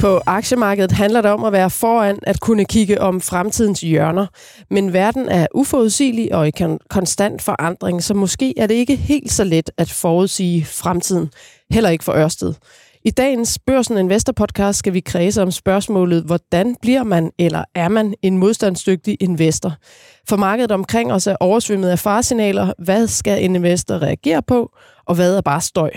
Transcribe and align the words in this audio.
På 0.00 0.20
aktiemarkedet 0.26 0.92
handler 0.92 1.20
det 1.20 1.30
om 1.30 1.44
at 1.44 1.52
være 1.52 1.70
foran 1.70 2.18
at 2.22 2.40
kunne 2.40 2.64
kigge 2.64 3.00
om 3.00 3.20
fremtidens 3.20 3.80
hjørner. 3.80 4.26
Men 4.70 4.92
verden 4.92 5.28
er 5.28 5.46
uforudsigelig 5.54 6.34
og 6.34 6.48
i 6.48 6.52
konstant 6.90 7.42
forandring, 7.42 8.02
så 8.02 8.14
måske 8.14 8.58
er 8.58 8.66
det 8.66 8.74
ikke 8.74 8.96
helt 8.96 9.32
så 9.32 9.44
let 9.44 9.70
at 9.78 9.90
forudsige 9.90 10.64
fremtiden. 10.64 11.30
Heller 11.70 11.90
ikke 11.90 12.04
for 12.04 12.12
Ørsted. 12.12 12.54
I 13.04 13.10
dagens 13.10 13.58
Børsen 13.66 13.98
Investor 13.98 14.32
podcast 14.32 14.78
skal 14.78 14.94
vi 14.94 15.00
kredse 15.00 15.42
om 15.42 15.50
spørgsmålet, 15.50 16.22
hvordan 16.22 16.76
bliver 16.82 17.02
man 17.02 17.30
eller 17.38 17.64
er 17.74 17.88
man 17.88 18.14
en 18.22 18.38
modstandsdygtig 18.38 19.16
investor? 19.20 19.74
For 20.28 20.36
markedet 20.36 20.72
omkring 20.72 21.12
os 21.12 21.26
er 21.26 21.36
oversvømmet 21.40 21.88
af 21.88 21.98
faresignaler. 21.98 22.72
Hvad 22.78 23.06
skal 23.06 23.44
en 23.44 23.56
investor 23.56 24.02
reagere 24.02 24.42
på, 24.42 24.70
og 25.06 25.14
hvad 25.14 25.36
er 25.36 25.40
bare 25.40 25.60
støj? 25.60 25.90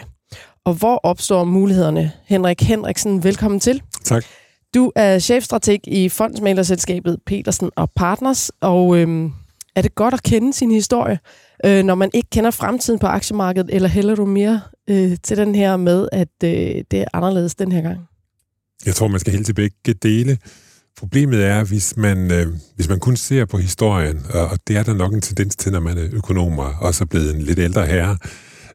Og 0.66 0.74
hvor 0.74 1.00
opstår 1.04 1.44
mulighederne? 1.44 2.12
Henrik 2.26 2.62
Henriksen, 2.62 3.24
velkommen 3.24 3.60
til. 3.60 3.82
Tak. 4.04 4.24
Du 4.74 4.92
er 4.96 5.20
chefstrateg 5.20 5.80
i 5.88 6.10
fondsmælerselskabet 6.10 7.18
Petersen 7.26 7.72
og 7.76 7.92
Partners, 7.96 8.52
og 8.62 8.98
øhm, 8.98 9.32
er 9.76 9.82
det 9.82 9.96
godt 9.96 10.14
at 10.14 10.24
kende 10.24 10.54
sin 10.54 10.72
historie, 10.72 11.20
øh, 11.66 11.84
når 11.84 11.96
man 11.96 12.10
ikke 12.14 12.30
kender 12.30 12.52
fremtiden 12.52 13.00
på 13.00 13.08
aktiemarkedet, 13.08 13.76
eller 13.76 13.90
hælder 13.90 14.16
du 14.16 14.26
mere 14.26 14.62
øh, 14.90 15.18
til 15.24 15.38
den 15.38 15.56
her 15.56 15.78
med, 15.78 16.08
at 16.12 16.28
øh, 16.44 16.50
det 16.92 16.94
er 16.94 17.06
anderledes 17.14 17.56
den 17.56 17.72
her 17.72 17.82
gang? 17.82 18.00
Jeg 18.86 18.96
tror, 18.96 19.08
man 19.08 19.20
skal 19.20 19.34
helt 19.34 19.46
til 19.46 19.54
begge 19.54 19.94
dele. 19.94 20.38
Problemet 20.98 21.46
er, 21.46 21.64
hvis 21.64 21.98
man, 21.98 22.32
øh, 22.32 22.48
hvis 22.76 22.90
man 22.90 23.00
kun 23.00 23.16
ser 23.16 23.46
på 23.46 23.58
historien, 23.58 24.26
og 24.34 24.60
det 24.68 24.78
er 24.78 24.84
der 24.84 24.94
nok 24.94 25.14
en 25.14 25.22
tendens 25.22 25.56
til, 25.56 25.72
når 25.72 25.80
man 25.80 25.98
er 25.98 26.08
økonomer, 26.12 26.78
og 26.82 26.96
så 26.96 27.06
blevet 27.06 27.36
en 27.36 27.42
lidt 27.42 27.60
ældre 27.60 27.86
herre, 27.86 28.18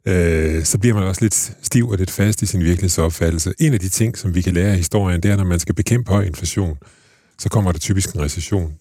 øh, 0.06 0.64
så 0.64 0.78
bliver 0.78 0.94
man 0.94 1.04
også 1.04 1.22
lidt 1.22 1.52
stiv 1.62 1.88
og 1.88 1.98
lidt 1.98 2.10
fast 2.10 2.42
i 2.42 2.46
sin 2.46 2.60
virkelighedsopfattelse. 2.60 3.54
En 3.58 3.74
af 3.74 3.80
de 3.80 3.88
ting, 3.88 4.18
som 4.18 4.34
vi 4.34 4.42
kan 4.42 4.54
lære 4.54 4.70
af 4.70 4.76
historien, 4.76 5.22
det 5.22 5.30
er, 5.30 5.36
når 5.36 5.44
man 5.44 5.58
skal 5.58 5.74
bekæmpe 5.74 6.12
høj 6.12 6.24
inflation, 6.24 6.78
så 7.38 7.48
kommer 7.48 7.72
der 7.72 7.78
typisk 7.78 8.14
en 8.14 8.20
recession. 8.20 8.74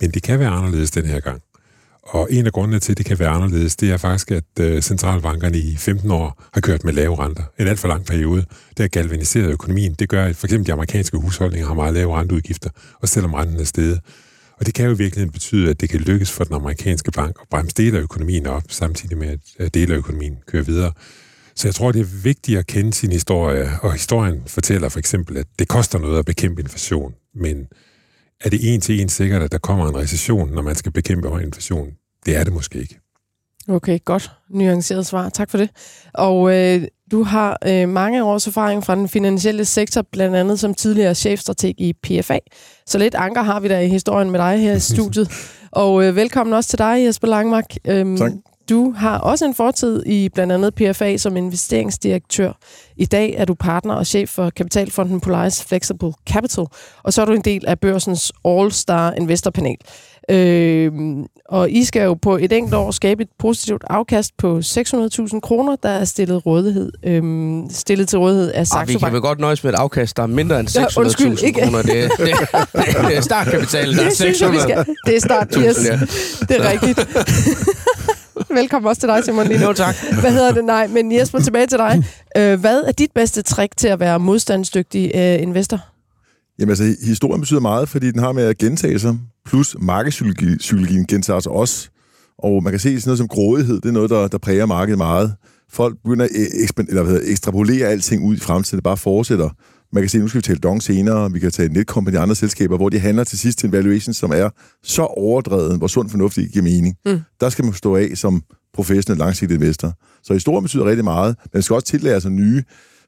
Men 0.00 0.10
det 0.10 0.22
kan 0.22 0.38
være 0.38 0.48
anderledes 0.48 0.90
den 0.90 1.06
her 1.06 1.20
gang. 1.20 1.42
Og 2.02 2.28
en 2.30 2.46
af 2.46 2.52
grundene 2.52 2.78
til, 2.78 2.92
at 2.92 2.98
det 2.98 3.06
kan 3.06 3.18
være 3.18 3.28
anderledes, 3.28 3.76
det 3.76 3.90
er 3.90 3.96
faktisk, 3.96 4.30
at 4.30 4.44
øh, 4.60 4.82
centralbankerne 4.82 5.58
i 5.58 5.76
15 5.76 6.10
år 6.10 6.42
har 6.54 6.60
kørt 6.60 6.84
med 6.84 6.92
lave 6.92 7.24
renter. 7.24 7.42
En 7.58 7.66
alt 7.68 7.78
for 7.78 7.88
lang 7.88 8.06
periode. 8.06 8.44
Det 8.68 8.78
har 8.78 8.88
galvaniseret 8.88 9.50
økonomien. 9.50 9.94
Det 9.94 10.08
gør, 10.08 10.24
at 10.24 10.36
for 10.36 10.46
eksempel 10.46 10.66
de 10.66 10.72
amerikanske 10.72 11.18
husholdninger 11.18 11.66
har 11.66 11.74
meget 11.74 11.94
lave 11.94 12.16
renteudgifter, 12.16 12.70
og 13.02 13.08
selvom 13.08 13.34
renten 13.34 13.60
er 13.60 13.64
steget. 13.64 14.00
Og 14.58 14.66
det 14.66 14.74
kan 14.74 14.86
jo 14.86 14.92
virkelig 14.92 15.32
betyde, 15.32 15.70
at 15.70 15.80
det 15.80 15.88
kan 15.88 16.00
lykkes 16.00 16.32
for 16.32 16.44
den 16.44 16.54
amerikanske 16.54 17.10
bank 17.10 17.36
at 17.40 17.48
bremse 17.48 17.74
dele 17.76 17.98
af 17.98 18.02
økonomien 18.02 18.46
op, 18.46 18.62
samtidig 18.68 19.18
med, 19.18 19.38
at 19.58 19.74
dele 19.74 19.94
af 19.94 19.98
økonomien 19.98 20.36
kører 20.46 20.62
videre. 20.62 20.92
Så 21.54 21.68
jeg 21.68 21.74
tror, 21.74 21.92
det 21.92 22.00
er 22.00 22.22
vigtigt 22.22 22.58
at 22.58 22.66
kende 22.66 22.94
sin 22.94 23.12
historie, 23.12 23.70
og 23.82 23.92
historien 23.92 24.42
fortæller 24.46 24.88
for 24.88 24.98
eksempel, 24.98 25.36
at 25.36 25.46
det 25.58 25.68
koster 25.68 25.98
noget 25.98 26.18
at 26.18 26.24
bekæmpe 26.24 26.62
inflation, 26.62 27.14
men 27.34 27.66
er 28.40 28.50
det 28.50 28.74
en 28.74 28.80
til 28.80 29.00
en 29.00 29.08
sikkert, 29.08 29.42
at 29.42 29.52
der 29.52 29.58
kommer 29.58 29.88
en 29.88 29.96
recession, 29.96 30.50
når 30.50 30.62
man 30.62 30.74
skal 30.74 30.92
bekæmpe 30.92 31.28
høj 31.28 31.40
inflation? 31.40 31.90
Det 32.26 32.36
er 32.36 32.44
det 32.44 32.52
måske 32.52 32.78
ikke. 32.78 33.00
Okay, 33.68 33.98
godt. 34.04 34.30
Nuanceret 34.50 35.06
svar. 35.06 35.28
Tak 35.28 35.50
for 35.50 35.58
det. 35.58 35.70
Og 36.14 36.54
øh, 36.54 36.82
du 37.14 37.22
har 37.22 37.58
øh, 37.66 37.88
mange 37.88 38.24
års 38.24 38.46
erfaring 38.46 38.84
fra 38.84 38.94
den 38.94 39.08
finansielle 39.08 39.64
sektor, 39.64 40.02
blandt 40.12 40.36
andet 40.36 40.60
som 40.60 40.74
tidligere 40.74 41.14
chefstrateg 41.14 41.74
i 41.78 41.92
PFA. 41.92 42.38
Så 42.86 42.98
lidt 42.98 43.14
anker 43.14 43.42
har 43.42 43.60
vi 43.60 43.68
der 43.68 43.78
i 43.78 43.88
historien 43.88 44.30
med 44.30 44.40
dig 44.40 44.58
her 44.58 44.74
i 44.74 44.80
studiet. 44.80 45.30
Og 45.72 46.04
øh, 46.04 46.16
velkommen 46.16 46.54
også 46.54 46.70
til 46.70 46.78
dig, 46.78 47.04
Jesper 47.06 47.28
Langmark. 47.28 47.74
Øhm, 47.84 48.16
tak. 48.16 48.32
Du 48.68 48.92
har 48.92 49.18
også 49.18 49.44
en 49.44 49.54
fortid 49.54 50.06
i 50.06 50.28
blandt 50.28 50.52
andet 50.52 50.74
PFA 50.74 51.16
som 51.16 51.36
investeringsdirektør. 51.36 52.52
I 52.96 53.06
dag 53.06 53.34
er 53.38 53.44
du 53.44 53.54
partner 53.54 53.94
og 53.94 54.06
chef 54.06 54.28
for 54.28 54.50
kapitalfonden 54.50 55.20
Polaris 55.20 55.64
Flexible 55.64 56.12
Capital, 56.28 56.66
og 57.02 57.12
så 57.12 57.22
er 57.22 57.26
du 57.26 57.32
en 57.32 57.40
del 57.40 57.64
af 57.66 57.80
børsens 57.80 58.32
All-Star 58.48 59.12
Investor 59.16 59.50
Panel. 59.50 59.76
Øh, 60.30 60.92
og 61.48 61.70
I 61.70 61.84
skal 61.84 62.02
jo 62.02 62.14
på 62.14 62.36
et 62.36 62.52
enkelt 62.52 62.74
år 62.74 62.90
skabe 62.90 63.22
et 63.22 63.28
positivt 63.38 63.84
afkast 63.90 64.36
på 64.36 64.58
600.000 64.58 65.40
kroner, 65.40 65.76
der 65.82 65.88
er 65.88 66.04
stillet, 66.04 66.46
rådighed, 66.46 66.92
øh, 67.02 67.22
stillet 67.70 68.08
til 68.08 68.18
rådighed 68.18 68.52
af 68.52 68.66
Saxo 68.66 68.76
Bank. 68.76 68.88
Vi 68.88 68.98
kan 68.98 69.12
vel 69.12 69.20
godt 69.20 69.38
nøjes 69.38 69.64
med 69.64 69.72
et 69.72 69.76
afkast, 69.78 70.16
der 70.16 70.22
er 70.22 70.26
mindre 70.26 70.60
end 70.60 70.68
600.000 70.68 71.46
ja, 71.46 71.64
kroner. 71.64 71.82
Det, 71.82 71.92
det, 71.92 72.10
det, 72.18 73.06
det 73.08 73.16
er 73.16 73.20
startkapitalen, 73.20 73.96
der 73.96 74.04
er 74.04 74.10
600.000. 74.10 74.94
Det 75.06 75.16
er 75.16 75.20
start, 75.20 75.54
yes. 75.54 75.86
Ja. 75.86 76.00
Det 76.40 76.64
er 76.64 76.70
rigtigt. 76.70 77.08
Velkommen 78.50 78.88
også 78.88 79.00
til 79.00 79.08
dig, 79.08 79.24
Simon 79.24 79.46
Lino. 79.46 79.66
Jo, 79.66 79.72
tak. 79.72 79.94
Hvad 80.20 80.32
hedder 80.32 80.52
det? 80.52 80.64
Nej, 80.64 80.86
men 80.86 81.12
Jesper, 81.12 81.38
tilbage 81.38 81.66
til 81.66 81.78
dig. 81.78 82.04
Øh, 82.36 82.60
hvad 82.60 82.80
er 82.80 82.92
dit 82.92 83.10
bedste 83.14 83.42
trick 83.42 83.76
til 83.76 83.88
at 83.88 84.00
være 84.00 84.18
modstandsdygtig 84.18 85.10
øh, 85.14 85.42
investor? 85.42 85.80
Jamen 86.58 86.70
altså, 86.70 86.96
historien 87.06 87.40
betyder 87.40 87.60
meget, 87.60 87.88
fordi 87.88 88.10
den 88.10 88.20
har 88.20 88.32
med 88.32 88.44
at 88.44 88.58
gentage 88.58 88.98
sig, 88.98 89.18
plus 89.46 89.76
markedspsykologien 89.80 91.06
gentager 91.06 91.40
sig 91.40 91.52
også. 91.52 91.88
Og 92.38 92.62
man 92.62 92.72
kan 92.72 92.80
se 92.80 93.00
sådan 93.00 93.08
noget 93.08 93.18
som 93.18 93.28
grådighed, 93.28 93.80
det 93.80 93.88
er 93.88 93.92
noget, 93.92 94.10
der, 94.10 94.28
der 94.28 94.38
præger 94.38 94.66
markedet 94.66 94.98
meget. 94.98 95.34
Folk 95.70 95.96
begynder 96.04 96.24
at 96.24 96.30
ekspand, 96.62 96.88
eller 96.88 97.02
hvad, 97.02 97.20
ekstrapolere 97.24 97.88
alting 97.88 98.24
ud 98.24 98.36
i 98.36 98.38
fremtiden, 98.38 98.76
det 98.76 98.84
bare 98.84 98.96
fortsætter. 98.96 99.50
Man 99.92 100.02
kan 100.02 100.10
se, 100.10 100.18
nu 100.18 100.28
skal 100.28 100.38
vi 100.38 100.42
tale 100.42 100.58
Dong 100.58 100.82
senere, 100.82 101.32
vi 101.32 101.38
kan 101.38 101.50
tale 101.50 101.72
Netcom 101.72 102.06
og 102.06 102.12
de 102.12 102.18
andre 102.18 102.34
selskaber, 102.34 102.76
hvor 102.76 102.88
de 102.88 102.98
handler 102.98 103.24
til 103.24 103.38
sidst 103.38 103.58
til 103.58 103.66
en 103.66 103.72
valuation, 103.72 104.14
som 104.14 104.30
er 104.30 104.50
så 104.82 105.02
overdrevet, 105.02 105.78
hvor 105.78 105.86
sund 105.86 106.10
fornuft 106.10 106.34
giver 106.34 106.62
mening. 106.62 106.96
Mm. 107.06 107.20
Der 107.40 107.48
skal 107.48 107.64
man 107.64 107.74
stå 107.74 107.96
af 107.96 108.10
som 108.14 108.42
professionel 108.74 109.18
langsigtet 109.18 109.54
investor. 109.54 109.92
Så 110.22 110.32
historien 110.32 110.62
betyder 110.62 110.84
rigtig 110.84 111.04
meget, 111.04 111.36
men 111.42 111.50
man 111.54 111.62
skal 111.62 111.74
også 111.74 111.86
tillære 111.86 112.20
sig 112.20 112.30
nye 112.30 112.62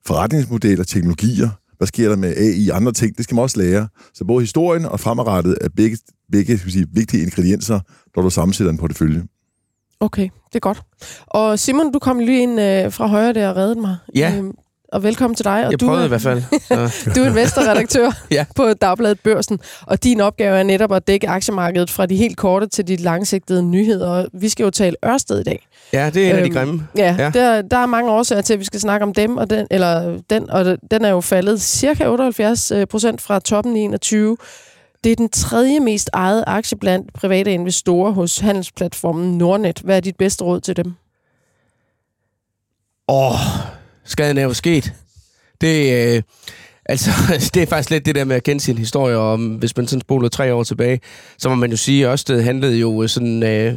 forretningsmodeller, 0.06 0.84
teknologier, 0.84 1.48
hvad 1.78 1.86
sker 1.86 2.08
der 2.08 2.16
med 2.16 2.36
AI 2.36 2.68
og 2.68 2.76
andre 2.76 2.92
ting, 2.92 3.16
det 3.16 3.24
skal 3.24 3.34
man 3.34 3.42
også 3.42 3.60
lære. 3.60 3.88
Så 4.14 4.24
både 4.24 4.42
historien 4.42 4.84
og 4.84 5.00
fremadrettet 5.00 5.58
er 5.60 5.68
begge, 5.76 5.98
begge 6.32 6.58
skal 6.58 6.72
sige, 6.72 6.86
vigtige 6.92 7.22
ingredienser, 7.22 7.80
når 8.16 8.22
du 8.22 8.30
sammensætter 8.30 8.72
en 8.72 8.78
portefølje. 8.78 9.22
Okay, 10.00 10.22
det 10.22 10.54
er 10.54 10.60
godt. 10.60 10.82
Og 11.26 11.58
Simon, 11.58 11.92
du 11.92 11.98
kom 11.98 12.18
lige 12.18 12.42
ind 12.42 12.60
øh, 12.60 12.92
fra 12.92 13.06
højre 13.06 13.32
der 13.32 13.48
og 13.48 13.56
reddede 13.56 13.80
mig. 13.80 13.96
Ja. 14.14 14.36
Øhm, 14.36 14.54
og 14.92 15.02
velkommen 15.02 15.34
til 15.34 15.44
dig. 15.44 15.66
Og 15.66 15.70
jeg 15.70 15.80
du 15.80 15.86
prøvede 15.86 16.02
er, 16.02 16.06
i 16.06 16.08
hvert 16.08 16.22
fald. 16.22 16.42
du 17.14 17.20
er 17.20 17.26
investorredaktør 17.26 18.10
ja. 18.30 18.44
på 18.56 18.72
Dagbladet 18.72 19.20
Børsen, 19.20 19.60
og 19.86 20.04
din 20.04 20.20
opgave 20.20 20.58
er 20.58 20.62
netop 20.62 20.92
at 20.92 21.06
dække 21.06 21.28
aktiemarkedet 21.28 21.90
fra 21.90 22.06
de 22.06 22.16
helt 22.16 22.36
korte 22.36 22.66
til 22.66 22.88
de 22.88 22.96
langsigtede 22.96 23.62
nyheder. 23.62 24.26
Vi 24.32 24.48
skal 24.48 24.64
jo 24.64 24.70
tale 24.70 24.96
Ørsted 25.04 25.40
i 25.40 25.42
dag. 25.42 25.66
Ja, 25.92 26.10
det 26.10 26.26
er 26.26 26.30
en 26.30 26.36
øhm, 26.36 26.38
af 26.38 26.50
de 26.50 26.58
øhm, 26.58 26.58
grimme. 26.58 26.88
Ja, 26.96 27.16
ja. 27.18 27.30
Der, 27.30 27.62
der 27.62 27.76
er 27.76 27.86
mange 27.86 28.10
årsager 28.10 28.42
til, 28.42 28.52
at 28.52 28.60
vi 28.60 28.64
skal 28.64 28.80
snakke 28.80 29.06
om 29.06 29.14
dem, 29.14 29.36
og 29.36 29.50
den, 29.50 29.66
eller 29.70 30.18
den, 30.30 30.50
og 30.50 30.76
den 30.90 31.04
er 31.04 31.10
jo 31.10 31.20
faldet 31.20 31.62
cirka 31.62 32.08
78 32.08 32.70
øh, 32.70 32.86
procent 32.86 33.20
fra 33.20 33.38
toppen 33.38 33.76
i 33.76 33.80
21. 33.80 34.36
Det 35.04 35.12
er 35.12 35.16
den 35.16 35.28
tredje 35.28 35.80
mest 35.80 36.10
ejede 36.14 36.44
aktie 36.46 36.78
blandt 36.78 37.12
private 37.12 37.52
investorer 37.52 38.10
hos 38.10 38.38
handelsplatformen 38.38 39.38
Nordnet. 39.38 39.78
Hvad 39.78 39.96
er 39.96 40.00
dit 40.00 40.16
bedste 40.16 40.44
råd 40.44 40.60
til 40.60 40.76
dem? 40.76 40.94
Åh, 43.08 43.32
oh, 43.32 43.75
skaden 44.06 44.38
er 44.38 44.42
jo 44.42 44.54
sket. 44.54 44.92
Det, 45.60 45.92
øh, 45.92 46.22
altså, 46.86 47.10
det 47.54 47.62
er 47.62 47.66
faktisk 47.66 47.90
lidt 47.90 48.06
det 48.06 48.14
der 48.14 48.24
med 48.24 48.36
at 48.36 48.42
kende 48.42 48.60
sin 48.60 48.78
historie, 48.78 49.16
og 49.16 49.38
hvis 49.38 49.76
man 49.76 49.86
sådan 49.86 50.00
spoler 50.00 50.28
tre 50.28 50.54
år 50.54 50.62
tilbage, 50.62 51.00
så 51.38 51.48
må 51.48 51.54
man 51.54 51.70
jo 51.70 51.76
sige, 51.76 52.06
at 52.06 52.10
Ørsted 52.10 52.42
handlede 52.42 52.76
jo 52.76 53.02
øh, 53.02 53.08
sådan 53.08 53.42
øh, 53.42 53.74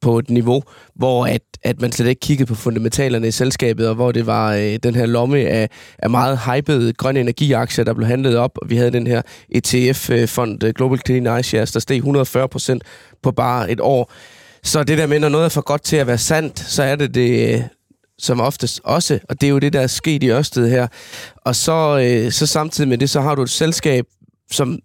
på 0.00 0.18
et 0.18 0.30
niveau, 0.30 0.62
hvor 0.94 1.26
at, 1.26 1.42
at 1.62 1.80
man 1.80 1.92
slet 1.92 2.08
ikke 2.08 2.20
kiggede 2.20 2.46
på 2.46 2.54
fundamentalerne 2.54 3.28
i 3.28 3.30
selskabet, 3.30 3.88
og 3.88 3.94
hvor 3.94 4.12
det 4.12 4.26
var 4.26 4.54
øh, 4.54 4.76
den 4.82 4.94
her 4.94 5.06
lomme 5.06 5.38
af, 5.38 5.70
af 5.98 6.10
meget 6.10 6.38
hypede 6.38 6.92
grønne 6.92 7.20
energiaktier, 7.20 7.84
der 7.84 7.94
blev 7.94 8.06
handlet 8.06 8.36
op, 8.36 8.58
og 8.62 8.70
vi 8.70 8.76
havde 8.76 8.90
den 8.90 9.06
her 9.06 9.22
ETF-fond, 9.54 10.62
øh, 10.62 10.68
øh, 10.68 10.74
Global 10.74 11.00
Clean 11.06 11.40
iShares, 11.40 11.72
der 11.72 11.80
steg 11.80 11.96
140 11.96 12.48
procent 12.48 12.82
på 13.22 13.30
bare 13.30 13.70
et 13.70 13.80
år. 13.80 14.12
Så 14.62 14.84
det 14.84 14.98
der 14.98 15.06
med, 15.06 15.20
når 15.20 15.28
noget 15.28 15.44
er 15.44 15.48
for 15.48 15.60
godt 15.60 15.82
til 15.82 15.96
at 15.96 16.06
være 16.06 16.18
sandt, 16.18 16.58
så 16.58 16.82
er 16.82 16.96
det 16.96 17.14
det, 17.14 17.64
som 18.18 18.40
oftest 18.40 18.80
også, 18.84 19.18
og 19.28 19.40
det 19.40 19.46
er 19.46 19.50
jo 19.50 19.58
det, 19.58 19.72
der 19.72 19.80
er 19.80 19.86
sket 19.86 20.22
i 20.22 20.30
Ørsted 20.30 20.70
her. 20.70 20.86
Og 21.36 21.56
så, 21.56 21.98
øh, 21.98 22.32
så 22.32 22.46
samtidig 22.46 22.88
med 22.88 22.98
det, 22.98 23.10
så 23.10 23.20
har 23.20 23.34
du 23.34 23.42
et 23.42 23.50
selskab, 23.50 24.04
som 24.50 24.78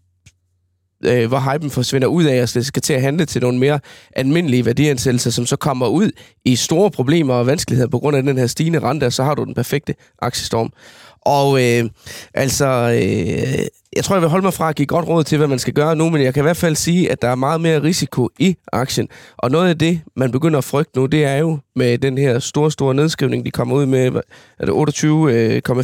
øh, 1.05 1.27
hvor 1.27 1.53
hypen 1.53 1.69
forsvinder 1.69 2.07
ud 2.07 2.23
af, 2.23 2.41
og 2.41 2.53
det 2.53 2.65
skal 2.65 2.81
til 2.81 2.93
at 2.93 3.01
handle 3.01 3.25
til 3.25 3.41
nogle 3.41 3.59
mere 3.59 3.79
almindelige 4.15 4.65
værdiansættelser, 4.65 5.31
som 5.31 5.45
så 5.45 5.55
kommer 5.55 5.87
ud 5.87 6.11
i 6.45 6.55
store 6.55 6.91
problemer 6.91 7.33
og 7.33 7.47
vanskeligheder 7.47 7.89
på 7.89 7.99
grund 7.99 8.17
af 8.17 8.23
den 8.23 8.37
her 8.37 8.47
stigende 8.47 8.79
rente, 8.79 9.05
og 9.05 9.13
så 9.13 9.23
har 9.23 9.35
du 9.35 9.43
den 9.43 9.53
perfekte 9.53 9.95
aktiestorm. 10.19 10.73
Og 11.21 11.63
øh, 11.63 11.89
altså, 12.33 12.65
øh, 12.65 13.65
jeg 13.95 14.03
tror, 14.03 14.15
jeg 14.15 14.21
vil 14.21 14.29
holde 14.29 14.43
mig 14.43 14.53
fra 14.53 14.69
at 14.69 14.75
give 14.75 14.85
godt 14.85 15.07
råd 15.07 15.23
til, 15.23 15.37
hvad 15.37 15.47
man 15.47 15.59
skal 15.59 15.73
gøre 15.73 15.95
nu, 15.95 16.09
men 16.09 16.21
jeg 16.21 16.33
kan 16.33 16.41
i 16.41 16.43
hvert 16.43 16.57
fald 16.57 16.75
sige, 16.75 17.11
at 17.11 17.21
der 17.21 17.27
er 17.27 17.35
meget 17.35 17.61
mere 17.61 17.83
risiko 17.83 18.29
i 18.39 18.55
aktien. 18.73 19.07
Og 19.37 19.51
noget 19.51 19.69
af 19.69 19.77
det, 19.77 20.01
man 20.15 20.31
begynder 20.31 20.57
at 20.57 20.63
frygte 20.63 20.99
nu, 20.99 21.05
det 21.05 21.25
er 21.25 21.37
jo 21.37 21.59
med 21.75 21.97
den 21.97 22.17
her 22.17 22.39
store, 22.39 22.71
store 22.71 22.95
nedskrivning, 22.95 23.45
de 23.45 23.51
kommer 23.51 23.75
ud 23.75 23.85
med, 23.85 24.11
er 24.59 24.65
det 24.65 24.73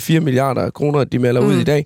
28,4 0.09 0.13
øh, 0.13 0.23
milliarder 0.23 0.69
kroner, 0.69 1.03
de 1.03 1.19
melder 1.19 1.41
mm. 1.41 1.47
ud 1.47 1.53
i 1.53 1.63
dag, 1.63 1.85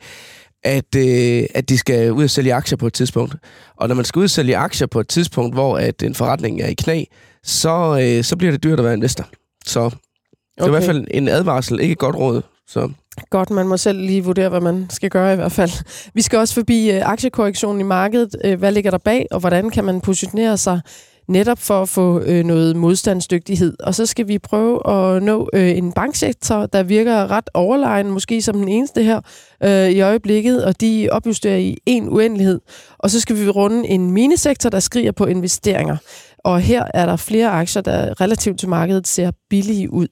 at, 0.63 0.95
øh, 0.95 1.43
at 1.55 1.69
de 1.69 1.77
skal 1.77 2.11
ud 2.11 2.23
og 2.23 2.29
sælge 2.29 2.53
aktier 2.53 2.77
på 2.77 2.87
et 2.87 2.93
tidspunkt. 2.93 3.35
Og 3.77 3.87
når 3.87 3.95
man 3.95 4.05
skal 4.05 4.19
ud 4.19 4.23
og 4.23 4.29
sælge 4.29 4.57
aktier 4.57 4.87
på 4.87 4.99
et 4.99 5.07
tidspunkt, 5.07 5.55
hvor 5.55 5.77
at 5.77 6.03
en 6.03 6.15
forretning 6.15 6.61
er 6.61 6.67
i 6.67 6.73
knæ, 6.73 7.03
så, 7.43 7.99
øh, 8.01 8.23
så 8.23 8.35
bliver 8.35 8.51
det 8.51 8.63
dyrt 8.63 8.79
at 8.79 8.85
være 8.85 8.93
investor. 8.93 9.27
Så 9.65 9.89
det 9.89 10.63
er 10.63 10.67
i 10.67 10.69
hvert 10.69 10.83
fald 10.83 11.07
en 11.11 11.27
advarsel, 11.27 11.79
ikke 11.79 11.91
et 11.91 11.97
godt 11.97 12.15
råd. 12.15 12.41
Så. 12.67 12.89
Godt, 13.29 13.49
man 13.49 13.67
må 13.67 13.77
selv 13.77 13.99
lige 13.99 14.23
vurdere, 14.23 14.49
hvad 14.49 14.61
man 14.61 14.87
skal 14.89 15.09
gøre 15.09 15.33
i 15.33 15.35
hvert 15.35 15.51
fald. 15.51 15.71
Vi 16.13 16.21
skal 16.21 16.39
også 16.39 16.53
forbi 16.53 16.91
øh, 16.91 17.01
aktiekorrektionen 17.05 17.81
i 17.81 17.83
markedet. 17.83 18.35
Øh, 18.45 18.59
hvad 18.59 18.71
ligger 18.71 18.91
der 18.91 18.97
bag, 18.97 19.27
og 19.31 19.39
hvordan 19.39 19.69
kan 19.69 19.83
man 19.83 20.01
positionere 20.01 20.57
sig 20.57 20.81
netop 21.27 21.59
for 21.59 21.81
at 21.81 21.89
få 21.89 22.19
øh, 22.19 22.45
noget 22.45 22.75
modstandsdygtighed. 22.75 23.73
Og 23.79 23.95
så 23.95 24.05
skal 24.05 24.27
vi 24.27 24.39
prøve 24.39 24.89
at 24.89 25.23
nå 25.23 25.49
øh, 25.53 25.77
en 25.77 25.91
banksektor, 25.91 26.65
der 26.65 26.83
virker 26.83 27.31
ret 27.31 27.49
overlegen, 27.53 28.09
måske 28.09 28.41
som 28.41 28.55
den 28.55 28.67
eneste 28.67 29.03
her 29.03 29.21
øh, 29.63 29.89
i 29.89 30.01
øjeblikket, 30.01 30.65
og 30.65 30.81
de 30.81 31.07
opjusterer 31.11 31.57
i 31.57 31.77
en 31.85 32.09
uendelighed. 32.09 32.59
Og 32.97 33.09
så 33.09 33.19
skal 33.19 33.35
vi 33.39 33.49
runde 33.49 33.87
en 33.87 34.11
minisektor, 34.11 34.69
der 34.69 34.79
skriger 34.79 35.11
på 35.11 35.25
investeringer. 35.25 35.97
Og 36.37 36.59
her 36.59 36.85
er 36.93 37.05
der 37.05 37.15
flere 37.15 37.49
aktier, 37.49 37.81
der 37.81 38.21
relativt 38.21 38.59
til 38.59 38.69
markedet 38.69 39.07
ser 39.07 39.31
billige 39.49 39.93
ud. 39.93 40.07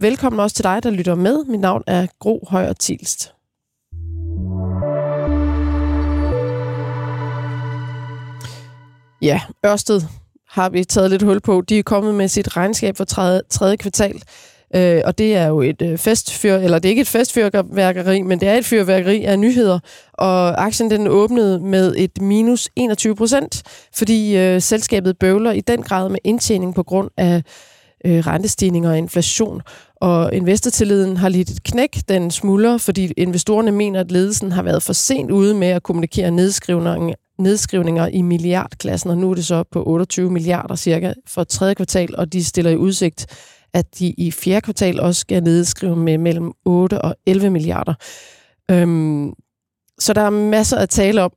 Velkommen 0.00 0.40
også 0.40 0.56
til 0.56 0.64
dig, 0.64 0.82
der 0.82 0.90
lytter 0.90 1.14
med. 1.14 1.44
Mit 1.44 1.60
navn 1.60 1.82
er 1.86 2.06
Gro 2.18 2.46
Højer 2.48 2.72
Tilst. 2.72 3.34
Ja, 9.22 9.40
Ørsted 9.66 10.00
har 10.48 10.68
vi 10.68 10.84
taget 10.84 11.10
lidt 11.10 11.22
hul 11.22 11.40
på. 11.40 11.62
De 11.68 11.78
er 11.78 11.82
kommet 11.82 12.14
med 12.14 12.28
sit 12.28 12.56
regnskab 12.56 12.96
for 12.96 13.04
tredje, 13.04 13.40
tredje 13.50 13.76
kvartal. 13.76 14.22
Øh, 14.74 15.02
og 15.04 15.18
det 15.18 15.36
er 15.36 15.46
jo 15.46 15.60
et 15.60 15.82
øh, 15.82 15.98
festfyr, 15.98 16.54
eller 16.54 16.78
det 16.78 16.88
er 16.88 16.90
ikke 16.90 17.02
et 17.02 17.08
festfyrværkeri, 17.08 18.22
men 18.22 18.40
det 18.40 18.48
er 18.48 18.54
et 18.54 18.64
fyrværkeri 18.64 19.24
af 19.24 19.38
nyheder. 19.38 19.78
Og 20.12 20.64
aktien 20.64 20.90
den 20.90 21.06
åbnede 21.06 21.60
med 21.60 21.94
et 21.96 22.22
minus 22.22 22.68
21 22.76 23.16
procent, 23.16 23.62
fordi 23.94 24.36
øh, 24.36 24.62
selskabet 24.62 25.18
bøvler 25.18 25.52
i 25.52 25.60
den 25.60 25.82
grad 25.82 26.08
med 26.08 26.18
indtjening 26.24 26.74
på 26.74 26.82
grund 26.82 27.10
af 27.16 27.42
øh, 28.04 28.26
rentestigninger 28.26 28.90
og 28.90 28.98
inflation. 28.98 29.62
Og 30.00 30.34
investortilliden 30.34 31.16
har 31.16 31.28
lidt 31.28 31.50
et 31.50 31.62
knæk, 31.62 31.98
den 32.08 32.30
smuldrer, 32.30 32.78
fordi 32.78 33.12
investorerne 33.16 33.72
mener, 33.72 34.00
at 34.00 34.10
ledelsen 34.10 34.52
har 34.52 34.62
været 34.62 34.82
for 34.82 34.92
sent 34.92 35.30
ude 35.30 35.54
med 35.54 35.68
at 35.68 35.82
kommunikere 35.82 36.30
nedskrivninger, 36.30 37.14
nedskrivninger 37.38 38.06
i 38.06 38.22
milliardklassen, 38.22 39.10
og 39.10 39.18
nu 39.18 39.30
er 39.30 39.34
det 39.34 39.46
så 39.46 39.64
på 39.72 39.84
28 39.86 40.30
milliarder 40.30 40.76
cirka 40.76 41.12
for 41.26 41.44
tredje 41.44 41.74
kvartal, 41.74 42.16
og 42.16 42.32
de 42.32 42.44
stiller 42.44 42.70
i 42.70 42.76
udsigt, 42.76 43.26
at 43.74 43.98
de 43.98 44.08
i 44.08 44.30
fjerde 44.30 44.60
kvartal 44.60 45.00
også 45.00 45.20
skal 45.20 45.42
nedskrive 45.42 45.96
med 45.96 46.18
mellem 46.18 46.52
8 46.64 47.02
og 47.02 47.16
11 47.26 47.50
milliarder. 47.50 47.94
Øhm, 48.70 49.32
så 49.98 50.12
der 50.12 50.20
er 50.22 50.30
masser 50.30 50.76
at 50.76 50.88
tale 50.88 51.22
om. 51.22 51.32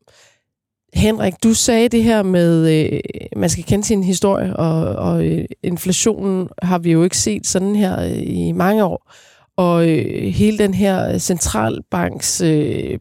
Henrik, 0.94 1.34
du 1.44 1.54
sagde 1.54 1.90
det 1.90 2.04
her 2.04 2.24
med, 2.24 2.84
øh, 2.94 3.00
man 3.36 3.50
skal 3.50 3.64
kende 3.64 3.86
sin 3.86 4.04
historie, 4.04 4.56
og, 4.56 4.96
og 4.96 5.26
øh, 5.26 5.46
inflationen 5.64 6.50
har 6.62 6.80
vi 6.80 6.92
jo 6.92 7.04
ikke 7.04 7.18
set 7.18 7.48
sådan 7.48 7.76
her 7.76 8.02
øh, 8.02 8.24
i 8.24 8.52
mange 8.52 8.84
år. 8.84 9.12
Og 9.58 9.90
øh, 9.90 10.34
hele 10.34 10.58
den 10.58 10.74
her 10.74 11.18
centralbanks 11.18 12.42
øh, 12.42 13.00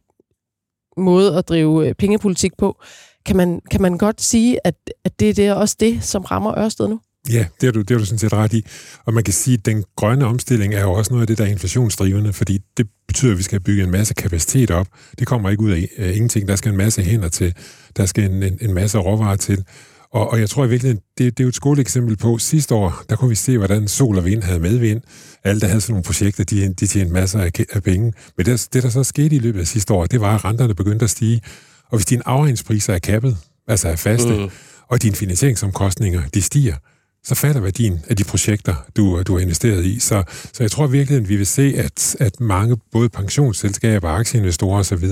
måde 0.97 1.39
at 1.39 1.49
drive 1.49 1.89
øh, 1.89 1.95
pengepolitik 1.95 2.57
på, 2.59 2.83
kan 3.27 3.37
man, 3.37 3.61
kan 3.71 3.83
man 3.83 3.99
godt 3.99 4.21
sige, 4.21 4.67
at, 4.67 4.75
at 5.05 5.21
det, 5.21 5.37
det 5.37 5.47
er 5.47 5.55
også 5.55 5.77
det, 5.81 6.05
som 6.05 6.23
rammer 6.23 6.59
Ørsted 6.59 6.89
nu? 6.89 7.01
Ja, 7.29 7.47
det 7.61 7.67
er, 7.67 7.71
du, 7.71 7.81
det 7.81 7.91
er 7.91 7.99
du 7.99 8.05
sådan 8.05 8.19
set 8.19 8.33
ret 8.33 8.53
i. 8.53 8.67
Og 9.05 9.15
man 9.15 9.25
kan 9.25 9.35
sige, 9.35 9.55
at 9.55 9.67
den 9.67 9.85
grønne 9.97 10.27
omstilling 10.27 10.75
er 10.75 10.81
jo 10.81 10.93
også 10.93 11.13
noget 11.13 11.23
af 11.23 11.27
det, 11.27 11.39
der 11.39 11.45
er 11.45 11.49
inflationsdrivende, 11.49 12.33
fordi 12.33 12.59
det 12.77 12.87
betyder, 13.09 13.33
at 13.33 13.39
vi 13.39 13.43
skal 13.43 13.61
bygge 13.61 13.83
en 13.83 13.91
masse 13.91 14.15
kapacitet 14.15 14.71
op. 14.71 14.87
Det 15.19 15.27
kommer 15.27 15.51
ikke 15.51 15.63
ud 15.63 15.71
af 15.71 15.89
uh, 15.99 16.17
ingenting. 16.17 16.49
Der 16.49 16.57
skal 16.57 16.71
en 16.71 16.77
masse 16.79 17.03
hænder 17.03 17.29
til. 17.29 17.55
Der 17.97 18.07
skal 18.07 18.31
en, 18.31 18.43
en, 18.43 18.59
en 18.61 18.75
masse 18.75 18.99
råvarer 18.99 19.37
til. 19.37 19.65
Og, 20.13 20.31
og 20.31 20.41
jeg 20.41 20.51
tror 20.51 20.65
i 20.65 20.69
virkeligheden, 20.69 21.03
det, 21.19 21.39
det 21.39 21.43
er 21.43 21.45
jo 21.45 21.49
et 21.49 21.55
skoleeksempel 21.55 22.17
på, 22.17 22.39
sidste 22.39 22.75
år, 22.75 23.03
der 23.09 23.17
kunne 23.17 23.29
vi 23.29 23.35
se, 23.35 23.59
hvordan 23.59 23.89
sol 23.89 24.19
og 24.19 24.25
vind 24.25 24.43
havde 24.43 24.61
medvind. 24.61 25.01
Alle, 25.45 25.61
der 25.61 25.67
havde 25.67 25.81
sådan 25.81 25.93
nogle 25.93 26.05
projekter, 26.05 26.45
de, 26.45 26.75
de 26.75 26.87
tjente 26.87 27.13
masser 27.13 27.41
af, 27.41 27.51
af 27.73 27.83
penge. 27.83 28.13
Men 28.37 28.47
det, 28.47 28.69
det, 28.73 28.83
der 28.83 28.89
så 28.89 29.05
skete 29.05 29.37
i 29.37 29.39
løbet 29.39 29.61
af 29.61 29.67
sidste 29.67 29.95
år, 29.95 30.07
det 30.07 30.21
var, 30.21 30.35
at 30.35 30.45
renterne 30.45 30.75
begyndte 30.75 31.05
at 31.05 31.11
stige. 31.11 31.41
Og 31.89 31.99
hvis 31.99 32.07
dine 32.07 32.29
afregningspriser 32.29 32.95
er 32.95 32.99
kappet, 32.99 33.37
altså 33.69 33.89
er 33.89 33.97
faste, 33.97 34.37
mm. 34.37 34.51
og 34.89 35.03
dine 35.03 35.15
finansieringsomkostninger, 35.15 36.23
de 36.35 36.43
stiger, 36.43 36.77
så 37.25 37.35
falder 37.35 37.61
værdien 37.61 38.01
af 38.09 38.17
de 38.17 38.25
projekter, 38.25 38.75
du, 38.97 39.23
du 39.23 39.33
har 39.33 39.41
investeret 39.41 39.85
i. 39.85 39.99
Så, 39.99 40.23
så 40.53 40.63
jeg 40.63 40.71
tror 40.71 40.87
virkelig, 40.87 41.17
at 41.17 41.29
vi 41.29 41.37
vil 41.37 41.47
se, 41.47 41.75
at, 41.77 42.17
at 42.21 42.41
mange, 42.41 42.77
både 42.93 43.09
pensionsselskaber, 43.09 44.09
aktieinvestorer 44.09 44.79
osv., 44.79 45.05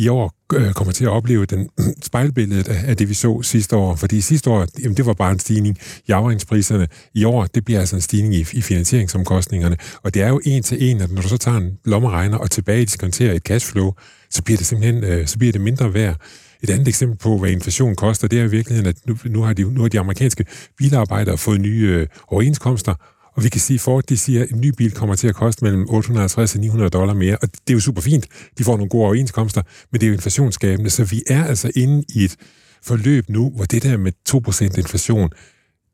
i 0.00 0.08
år 0.08 0.34
øh, 0.54 0.72
kommer 0.72 0.92
til 0.92 1.04
at 1.04 1.10
opleve 1.10 1.46
den 1.46 1.68
spejlbilledet 2.08 2.68
af, 2.68 2.90
af 2.90 2.96
det, 2.96 3.08
vi 3.08 3.14
så 3.14 3.42
sidste 3.42 3.76
år. 3.76 3.96
Fordi 3.96 4.20
sidste 4.20 4.50
år, 4.50 4.66
jamen, 4.82 4.96
det 4.96 5.06
var 5.06 5.14
bare 5.14 5.32
en 5.32 5.38
stigning 5.38 5.78
i 6.06 6.12
afregningspriserne. 6.12 6.88
I 7.14 7.24
år, 7.24 7.44
det 7.44 7.64
bliver 7.64 7.80
altså 7.80 7.96
en 7.96 8.02
stigning 8.02 8.34
i, 8.34 8.40
i 8.52 8.62
finansieringsomkostningerne. 8.62 9.76
Og 10.02 10.14
det 10.14 10.22
er 10.22 10.28
jo 10.28 10.40
en 10.44 10.62
til 10.62 10.90
en, 10.90 11.00
at 11.00 11.10
når 11.10 11.22
du 11.22 11.28
så 11.28 11.36
tager 11.36 11.56
en 11.56 11.78
lommeregner 11.84 12.38
og 12.38 12.50
tilbage 12.50 12.84
diskonterer 12.84 13.34
et 13.34 13.42
cashflow, 13.42 13.92
så 14.30 14.42
bliver 14.42 14.58
det 14.58 14.66
simpelthen 14.66 15.04
øh, 15.04 15.26
så 15.26 15.38
bliver 15.38 15.52
det 15.52 15.60
mindre 15.60 15.94
værd. 15.94 16.16
Et 16.62 16.70
andet 16.70 16.88
eksempel 16.88 17.18
på, 17.18 17.38
hvad 17.38 17.50
inflation 17.50 17.96
koster, 17.96 18.28
det 18.28 18.40
er 18.40 18.44
i 18.44 18.50
virkeligheden, 18.50 18.88
at 18.88 18.96
nu, 19.06 19.16
nu, 19.24 19.42
har, 19.42 19.52
de, 19.52 19.74
nu 19.74 19.80
har 19.80 19.88
de 19.88 20.00
amerikanske 20.00 20.44
bilarbejdere 20.78 21.38
fået 21.38 21.60
nye 21.60 21.86
øh, 21.90 22.06
overenskomster, 22.28 22.94
og 23.36 23.44
vi 23.44 23.48
kan 23.48 23.60
sige, 23.60 23.96
at 23.98 24.08
de 24.08 24.18
siger, 24.18 24.42
at 24.42 24.50
en 24.50 24.60
ny 24.60 24.68
bil 24.76 24.92
kommer 24.92 25.14
til 25.14 25.28
at 25.28 25.34
koste 25.34 25.64
mellem 25.64 25.86
850 25.88 26.54
og 26.54 26.60
900 26.60 26.90
dollar 26.90 27.14
mere, 27.14 27.36
og 27.42 27.48
det 27.52 27.70
er 27.70 27.74
jo 27.74 27.80
super 27.80 28.02
fint. 28.02 28.26
De 28.58 28.64
får 28.64 28.76
nogle 28.76 28.88
gode 28.88 29.04
overenskomster, 29.04 29.62
men 29.92 30.00
det 30.00 30.06
er 30.06 30.08
jo 30.08 30.14
inflationsskabende, 30.14 30.90
så 30.90 31.04
vi 31.04 31.22
er 31.26 31.44
altså 31.44 31.70
inde 31.76 32.04
i 32.14 32.24
et 32.24 32.36
forløb 32.82 33.28
nu, 33.28 33.50
hvor 33.50 33.64
det 33.64 33.82
der 33.82 33.96
med 33.96 34.12
2% 34.28 34.78
inflation, 34.78 35.30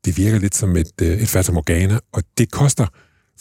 det 0.05 0.17
virker 0.17 0.39
lidt 0.39 0.55
som 0.55 0.77
et, 0.77 0.91
øh, 1.01 1.17
et 1.17 1.27
fatamorgana, 1.27 1.99
og 2.13 2.23
det 2.37 2.51
koster 2.51 2.87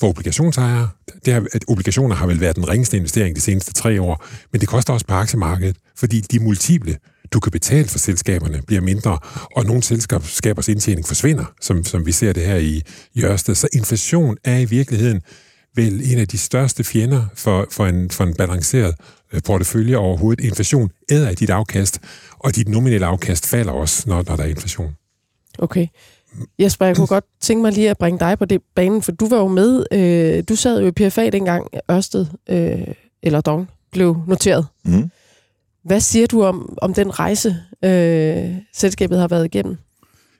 for 0.00 0.08
obligationsejere. 0.08 0.88
Det 1.24 1.34
er, 1.34 1.46
at 1.52 1.64
obligationer 1.68 2.16
har 2.16 2.26
vel 2.26 2.40
været 2.40 2.56
den 2.56 2.68
ringeste 2.68 2.96
investering 2.96 3.36
de 3.36 3.40
seneste 3.40 3.72
tre 3.72 4.02
år, 4.02 4.24
men 4.52 4.60
det 4.60 4.68
koster 4.68 4.92
også 4.92 5.06
på 5.06 5.14
aktiemarkedet, 5.14 5.76
fordi 5.96 6.20
de 6.20 6.40
multiple 6.40 6.96
du 7.32 7.40
kan 7.40 7.52
betale 7.52 7.88
for 7.88 7.98
selskaberne, 7.98 8.62
bliver 8.66 8.82
mindre, 8.82 9.18
og 9.56 9.64
nogle 9.64 9.82
selskabers 9.82 10.68
indtjening 10.68 11.06
forsvinder, 11.06 11.44
som, 11.60 11.84
som 11.84 12.06
vi 12.06 12.12
ser 12.12 12.32
det 12.32 12.46
her 12.46 12.56
i, 12.56 12.82
i 13.14 13.24
Ørsted. 13.24 13.54
Så 13.54 13.68
inflation 13.72 14.36
er 14.44 14.58
i 14.58 14.64
virkeligheden 14.64 15.20
vel 15.76 16.12
en 16.12 16.18
af 16.18 16.28
de 16.28 16.38
største 16.38 16.84
fjender 16.84 17.26
for, 17.34 17.66
for, 17.70 17.86
en, 17.86 18.10
for 18.10 18.24
en 18.24 18.34
balanceret 18.34 18.94
øh, 19.32 19.42
portefølje 19.42 19.96
overhovedet. 19.96 20.44
Inflation 20.44 20.90
æder 21.10 21.28
af 21.28 21.36
dit 21.36 21.50
afkast, 21.50 22.00
og 22.38 22.56
dit 22.56 22.68
nominelle 22.68 23.06
afkast 23.06 23.46
falder 23.46 23.72
også, 23.72 24.04
når, 24.06 24.24
når 24.28 24.36
der 24.36 24.44
er 24.44 24.48
inflation. 24.48 24.96
Okay. 25.58 25.86
Jesper, 26.58 26.86
jeg 26.86 26.96
kunne 26.96 27.06
godt 27.06 27.24
tænke 27.40 27.62
mig 27.62 27.72
lige 27.72 27.90
at 27.90 27.98
bringe 27.98 28.18
dig 28.18 28.38
på 28.38 28.44
det 28.44 28.60
banen, 28.74 29.02
for 29.02 29.12
du 29.12 29.28
var 29.28 29.36
jo 29.36 29.48
med, 29.48 29.84
øh, 29.92 30.44
du 30.48 30.56
sad 30.56 30.80
jo 30.80 30.86
i 30.86 30.90
PFA 30.90 31.30
dengang 31.30 31.66
Ørsted, 31.90 32.26
øh, 32.50 32.94
eller 33.22 33.40
Dong, 33.40 33.68
blev 33.92 34.16
noteret. 34.26 34.66
Mm. 34.84 35.10
Hvad 35.84 36.00
siger 36.00 36.26
du 36.26 36.42
om, 36.42 36.78
om 36.82 36.94
den 36.94 37.18
rejse, 37.18 37.56
øh, 37.84 38.54
selskabet 38.74 39.18
har 39.18 39.28
været 39.28 39.44
igennem? 39.44 39.76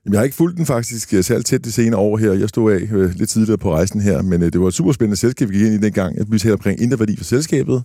Jamen, 0.04 0.14
jeg 0.14 0.20
har 0.20 0.24
ikke 0.24 0.36
fulgt 0.36 0.56
den 0.56 0.66
faktisk 0.66 1.14
øh, 1.14 1.24
særligt 1.24 1.46
tæt 1.46 1.64
det 1.64 1.74
senere 1.74 2.00
år 2.00 2.16
her. 2.16 2.32
Jeg 2.32 2.48
stod 2.48 2.72
af 2.72 2.80
øh, 2.92 3.10
lidt 3.14 3.30
tidligere 3.30 3.58
på 3.58 3.74
rejsen 3.74 4.00
her, 4.00 4.22
men 4.22 4.42
øh, 4.42 4.52
det 4.52 4.60
var 4.60 4.68
et 4.68 4.74
super 4.74 4.92
spændende 4.92 5.16
selskab, 5.16 5.48
vi 5.48 5.54
gik 5.54 5.66
ind 5.66 5.74
i 5.74 5.86
dengang. 5.86 6.32
Vi 6.32 6.38
talte 6.38 6.52
omkring 6.52 6.80
indre 6.80 6.98
værdi 6.98 7.16
for 7.16 7.24
selskabet, 7.24 7.82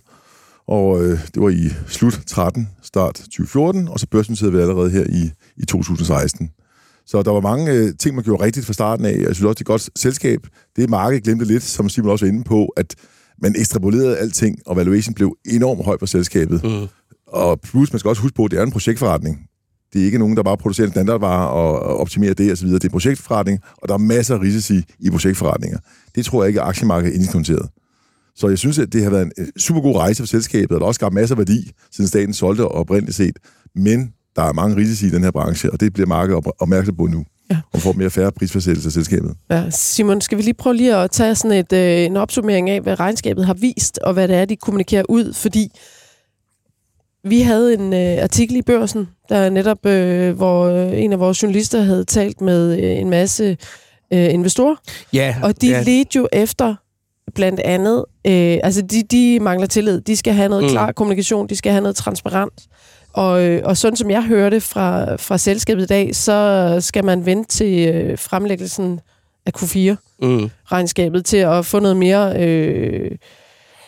og 0.66 1.04
øh, 1.04 1.18
det 1.34 1.42
var 1.42 1.48
i 1.48 1.68
slut 1.88 2.20
13, 2.26 2.68
start 2.82 3.14
2014, 3.14 3.88
og 3.88 4.00
så 4.00 4.06
børsnoteret 4.10 4.52
vi 4.52 4.58
allerede 4.58 4.90
her 4.90 5.04
i, 5.04 5.30
i 5.56 5.64
2016. 5.64 6.50
Så 7.06 7.22
der 7.22 7.30
var 7.30 7.40
mange 7.40 7.72
øh, 7.72 7.92
ting, 7.98 8.14
man 8.14 8.24
gjorde 8.24 8.44
rigtigt 8.44 8.66
fra 8.66 8.72
starten 8.72 9.04
af. 9.04 9.16
Jeg 9.18 9.34
synes 9.34 9.42
også, 9.42 9.54
det 9.54 9.60
er 9.60 9.64
godt 9.64 9.90
selskab. 9.96 10.46
Det 10.76 10.90
markedet 10.90 11.24
glemte 11.24 11.44
lidt, 11.44 11.62
som 11.62 11.88
Simon 11.88 12.10
også 12.10 12.24
var 12.24 12.32
inde 12.32 12.44
på, 12.44 12.66
at 12.66 12.94
man 13.42 13.54
ekstrapolerede 13.58 14.18
alting, 14.18 14.58
og 14.66 14.76
valuation 14.76 15.14
blev 15.14 15.36
enormt 15.44 15.84
høj 15.84 15.96
for 15.98 16.06
selskabet. 16.06 16.64
Mm. 16.64 16.86
Og 17.26 17.60
plus, 17.60 17.92
man 17.92 17.98
skal 17.98 18.08
også 18.08 18.22
huske 18.22 18.34
på, 18.34 18.44
at 18.44 18.50
det 18.50 18.58
er 18.58 18.62
en 18.62 18.70
projektforretning. 18.70 19.38
Det 19.92 20.00
er 20.00 20.04
ikke 20.04 20.18
nogen, 20.18 20.36
der 20.36 20.42
bare 20.42 20.56
producerer 20.56 20.86
en 20.86 20.92
standardvare 20.92 21.48
og 21.50 21.98
optimerer 21.98 22.34
det 22.34 22.52
osv. 22.52 22.68
Det 22.68 22.84
er 22.84 22.88
projektforretning, 22.88 23.58
og 23.76 23.88
der 23.88 23.94
er 23.94 23.98
masser 23.98 24.34
af 24.34 24.40
risici 24.40 24.82
i 24.98 25.10
projektforretninger. 25.10 25.78
Det 26.14 26.24
tror 26.24 26.42
jeg 26.42 26.48
ikke, 26.48 26.60
at 26.62 26.68
aktiemarkedet 26.68 27.12
er 27.12 27.14
indikonteret. 27.14 27.68
Så 28.34 28.48
jeg 28.48 28.58
synes, 28.58 28.78
at 28.78 28.92
det 28.92 29.02
har 29.02 29.10
været 29.10 29.32
en 29.38 29.52
super 29.58 29.80
god 29.80 29.96
rejse 29.96 30.22
for 30.22 30.26
selskabet, 30.26 30.70
og 30.70 30.80
der 30.80 30.84
er 30.84 30.88
også 30.88 30.98
skabt 30.98 31.14
masser 31.14 31.34
af 31.34 31.38
værdi, 31.38 31.72
siden 31.90 32.08
staten 32.08 32.34
solgte 32.34 32.68
oprindeligt 32.68 33.16
set. 33.16 33.38
Men 33.74 34.12
der 34.36 34.42
er 34.42 34.52
mange 34.52 34.76
risici 34.76 35.06
i 35.06 35.10
den 35.10 35.24
her 35.24 35.30
branche, 35.30 35.72
og 35.72 35.80
det 35.80 35.92
bliver 35.92 36.06
markedet 36.06 36.44
opmærksom 36.58 36.96
på 36.96 37.06
nu. 37.06 37.24
Ja. 37.50 37.60
Og 37.72 37.80
får 37.80 37.92
mere 37.92 38.10
færre 38.10 38.32
prisfastsættelse 38.32 38.88
af 38.88 38.92
selskabet. 38.92 39.34
Ja, 39.50 39.70
Simon, 39.70 40.20
skal 40.20 40.38
vi 40.38 40.42
lige 40.42 40.54
prøve 40.54 40.76
lige 40.76 40.96
at 40.96 41.10
tage 41.10 41.34
sådan 41.34 41.58
et, 41.58 41.72
øh, 41.72 42.04
en 42.04 42.16
opsummering 42.16 42.70
af, 42.70 42.80
hvad 42.80 43.00
regnskabet 43.00 43.46
har 43.46 43.54
vist, 43.54 43.98
og 43.98 44.12
hvad 44.12 44.28
det 44.28 44.36
er, 44.36 44.44
de 44.44 44.56
kommunikerer 44.56 45.04
ud, 45.08 45.32
fordi 45.32 45.70
vi 47.24 47.40
havde 47.40 47.74
en 47.74 47.92
øh, 47.92 48.22
artikel 48.22 48.56
i 48.56 48.62
børsen, 48.62 49.08
der 49.28 49.50
netop, 49.50 49.86
øh, 49.86 50.36
hvor 50.36 50.64
øh, 50.66 51.02
en 51.02 51.12
af 51.12 51.20
vores 51.20 51.42
journalister 51.42 51.82
havde 51.82 52.04
talt 52.04 52.40
med 52.40 52.78
øh, 52.78 53.00
en 53.00 53.10
masse 53.10 53.56
øh, 54.12 54.34
investorer. 54.34 54.76
Ja. 55.12 55.36
Og 55.42 55.60
de 55.60 55.68
ja. 55.68 55.82
ledte 55.82 56.16
jo 56.16 56.28
efter 56.32 56.74
blandt 57.34 57.60
andet, 57.60 58.04
øh, 58.26 58.58
altså 58.62 58.82
de, 58.82 59.02
de 59.02 59.40
mangler 59.40 59.66
tillid. 59.66 60.00
De 60.00 60.16
skal 60.16 60.34
have 60.34 60.48
noget 60.48 60.64
mm. 60.64 60.70
klar 60.70 60.92
kommunikation, 60.92 61.48
de 61.48 61.56
skal 61.56 61.72
have 61.72 61.82
noget 61.82 61.96
transparent. 61.96 62.66
Og, 63.12 63.44
øh, 63.44 63.62
og 63.64 63.76
sådan 63.76 63.96
som 63.96 64.10
jeg 64.10 64.22
hørte 64.22 64.60
fra, 64.60 65.16
fra 65.16 65.38
selskabet 65.38 65.82
i 65.82 65.86
dag, 65.86 66.16
så 66.16 66.76
skal 66.80 67.04
man 67.04 67.26
vente 67.26 67.48
til 67.48 67.88
øh, 67.88 68.18
fremlæggelsen 68.18 69.00
af 69.46 69.52
Q4-regnskabet 69.56 71.18
mm. 71.18 71.24
til 71.24 71.36
at 71.36 71.66
få 71.66 71.78
noget 71.78 71.96
mere... 71.96 72.46
Øh, 72.46 73.10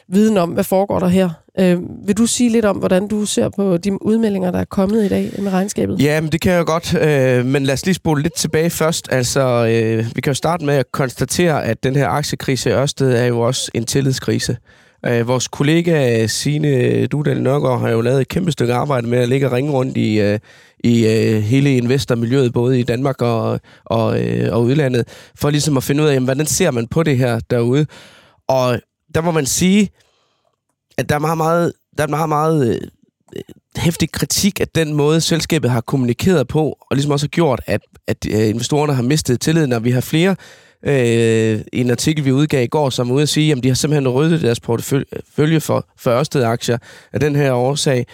viden 0.08 0.36
om, 0.36 0.50
hvad 0.50 0.64
foregår 0.64 0.98
der 0.98 1.08
her. 1.08 1.30
Øh, 1.58 1.78
vil 2.06 2.16
du 2.16 2.26
sige 2.26 2.50
lidt 2.50 2.64
om, 2.64 2.76
hvordan 2.76 3.08
du 3.08 3.24
ser 3.24 3.48
på 3.48 3.76
de 3.76 4.02
udmeldinger, 4.02 4.50
der 4.50 4.58
er 4.58 4.64
kommet 4.64 5.04
i 5.04 5.08
dag 5.08 5.30
med 5.38 5.52
regnskabet? 5.52 6.00
Ja, 6.00 6.20
men 6.20 6.32
det 6.32 6.40
kan 6.40 6.52
jeg 6.52 6.64
godt, 6.64 6.94
øh, 6.94 7.46
men 7.46 7.64
lad 7.64 7.74
os 7.74 7.86
lige 7.86 7.94
spole 7.94 8.22
lidt 8.22 8.34
tilbage 8.34 8.70
først. 8.70 9.08
Altså, 9.10 9.40
øh, 9.40 10.06
vi 10.16 10.20
kan 10.20 10.30
jo 10.30 10.34
starte 10.34 10.64
med 10.64 10.74
at 10.74 10.92
konstatere, 10.92 11.64
at 11.64 11.84
den 11.84 11.96
her 11.96 12.08
aktiekrise 12.08 12.70
i 12.70 12.72
Ørsted 12.72 13.12
er 13.14 13.24
jo 13.24 13.40
også 13.40 13.70
en 13.74 13.84
tillidskrise. 13.84 14.56
Øh, 15.06 15.28
vores 15.28 15.49
kollega 15.49 16.23
øh, 16.23 16.28
Signe 16.28 17.06
Dudal 17.06 17.42
Nørgaard 17.42 17.80
har 17.80 17.90
jo 17.90 18.00
lavet 18.00 18.20
et 18.20 18.28
kæmpe 18.28 18.52
stykke 18.52 18.75
arbejde 18.75 19.06
med 19.06 19.18
at 19.18 19.28
ligge 19.28 19.46
og 19.46 19.52
ringe 19.52 19.73
rundt 19.73 19.96
i, 19.96 20.20
øh, 20.20 20.38
i 20.84 21.06
øh, 21.06 21.42
hele 21.42 21.76
investormiljøet, 21.76 22.52
både 22.52 22.80
i 22.80 22.82
Danmark 22.82 23.23
og, 23.23 23.61
og, 23.84 24.23
øh, 24.23 24.54
og 24.54 24.62
udlandet, 24.62 25.08
for 25.34 25.50
ligesom 25.50 25.76
at 25.76 25.82
finde 25.82 26.02
ud 26.02 26.08
af, 26.08 26.14
jamen, 26.14 26.26
hvordan 26.26 26.46
ser 26.46 26.70
man 26.70 26.87
på 26.87 27.02
det 27.02 27.18
her 27.18 27.40
derude. 27.50 27.87
Og 28.49 28.80
der 29.14 29.20
må 29.20 29.30
man 29.30 29.46
sige, 29.46 29.90
at 30.99 31.08
der 31.08 31.14
er 31.14 31.18
meget, 31.18 31.38
meget, 31.38 31.73
der 31.99 32.02
er 32.02 32.08
meget, 32.08 32.28
meget 32.28 32.68
øh, 32.68 32.80
hæftig 33.76 34.12
kritik 34.12 34.61
af 34.61 34.68
den 34.68 34.94
måde, 34.94 35.20
selskabet 35.20 35.70
har 35.70 35.80
kommunikeret 35.80 36.49
på, 36.49 36.76
og 36.80 36.96
ligesom 36.96 37.12
også 37.12 37.26
har 37.26 37.28
gjort, 37.28 37.61
at, 37.66 37.80
at 38.06 38.16
øh, 38.30 38.49
investorerne 38.49 38.94
har 38.94 39.02
mistet 39.02 39.40
tilliden, 39.40 39.73
og 39.73 39.84
vi 39.84 39.90
har 39.90 40.00
flere 40.00 40.37
øh, 40.86 41.60
i 41.72 41.80
en 41.80 41.90
artikel, 41.90 42.24
vi 42.24 42.32
udgav 42.32 42.64
i 42.64 42.66
går, 42.66 42.90
som 42.90 43.10
er 43.10 43.14
ude 43.14 43.22
at 43.22 43.28
sige, 43.28 43.52
at 43.52 43.62
de 43.62 43.68
har 43.68 43.74
simpelthen 43.74 44.08
ryddet 44.08 44.42
deres 44.42 44.60
portefølje 44.60 45.60
for, 45.60 45.88
for 45.98 46.10
Ørsted-aktier 46.10 46.78
af 47.12 47.20
den 47.20 47.36
her 47.36 47.52
årsag. 47.52 48.06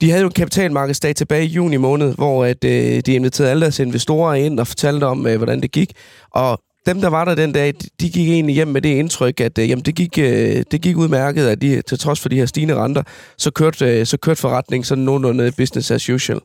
De 0.00 0.10
havde 0.10 0.20
jo 0.20 0.26
en 0.26 0.32
kapitalmarkedsdag 0.32 1.16
tilbage 1.16 1.44
i 1.44 1.48
juni 1.48 1.76
måned, 1.76 2.14
hvor 2.14 2.44
at, 2.44 2.64
øh, 2.64 3.00
de 3.06 3.14
inviterede 3.14 3.50
alle 3.50 3.60
deres 3.60 3.78
investorer 3.78 4.34
ind 4.34 4.60
og 4.60 4.66
fortalte 4.66 5.04
om, 5.04 5.26
øh, 5.26 5.36
hvordan 5.36 5.60
det 5.60 5.72
gik. 5.72 5.92
Og 6.30 6.62
dem, 6.86 7.00
der 7.00 7.08
var 7.08 7.24
der 7.24 7.34
den 7.34 7.52
dag, 7.52 7.74
de 8.00 8.10
gik 8.10 8.28
egentlig 8.28 8.54
hjem 8.54 8.68
med 8.68 8.82
det 8.82 8.88
indtryk, 8.88 9.40
at 9.40 9.58
øh, 9.58 9.70
jamen, 9.70 9.84
det, 9.84 9.94
gik, 9.94 10.18
øh, 10.18 10.62
det 10.70 10.80
gik 10.80 10.96
udmærket, 10.96 11.46
at 11.46 11.62
de, 11.62 11.82
til 11.82 11.98
trods 11.98 12.20
for 12.20 12.28
de 12.28 12.36
her 12.36 12.46
stigende 12.46 12.74
renter, 12.74 13.02
så 13.38 13.50
kørte, 13.50 13.84
øh, 13.86 14.06
så 14.06 14.16
kørte 14.16 14.40
forretningen 14.40 14.84
sådan 14.84 15.04
nogenlunde 15.04 15.52
business 15.52 15.90
as 15.90 16.10
usual. 16.10 16.40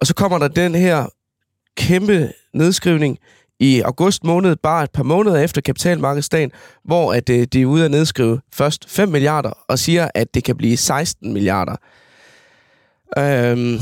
Og 0.00 0.06
så 0.06 0.14
kommer 0.14 0.38
der 0.38 0.48
den 0.48 0.74
her 0.74 1.06
kæmpe 1.76 2.32
nedskrivning 2.54 3.18
i 3.64 3.80
august 3.80 4.24
måned, 4.24 4.56
bare 4.56 4.84
et 4.84 4.90
par 4.90 5.02
måneder 5.02 5.36
efter 5.36 5.60
kapitalmarkedsdagen, 5.60 6.50
hvor 6.84 7.12
at, 7.12 7.30
øh, 7.30 7.46
de 7.52 7.62
er 7.62 7.66
ude 7.66 7.84
at 7.84 7.90
nedskrive 7.90 8.40
først 8.52 8.90
5 8.90 9.08
milliarder, 9.08 9.50
og 9.68 9.78
siger, 9.78 10.08
at 10.14 10.34
det 10.34 10.44
kan 10.44 10.56
blive 10.56 10.76
16 10.76 11.32
milliarder. 11.32 11.76
Øhm, 13.18 13.78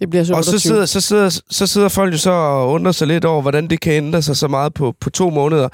det 0.00 0.10
bliver 0.10 0.24
så 0.24 0.34
og 0.34 0.44
så 0.44 0.58
sidder, 0.58 0.86
så, 0.86 1.00
sidder, 1.00 1.40
så 1.50 1.66
sidder 1.66 1.88
folk 1.88 2.12
jo 2.12 2.18
så 2.18 2.30
og 2.30 2.70
undrer 2.70 2.92
sig 2.92 3.08
lidt 3.08 3.24
over, 3.24 3.42
hvordan 3.42 3.70
det 3.70 3.80
kan 3.80 3.92
ændre 3.92 4.22
sig 4.22 4.36
så 4.36 4.48
meget 4.48 4.74
på, 4.74 4.94
på 5.00 5.10
to 5.10 5.30
måneder. 5.30 5.68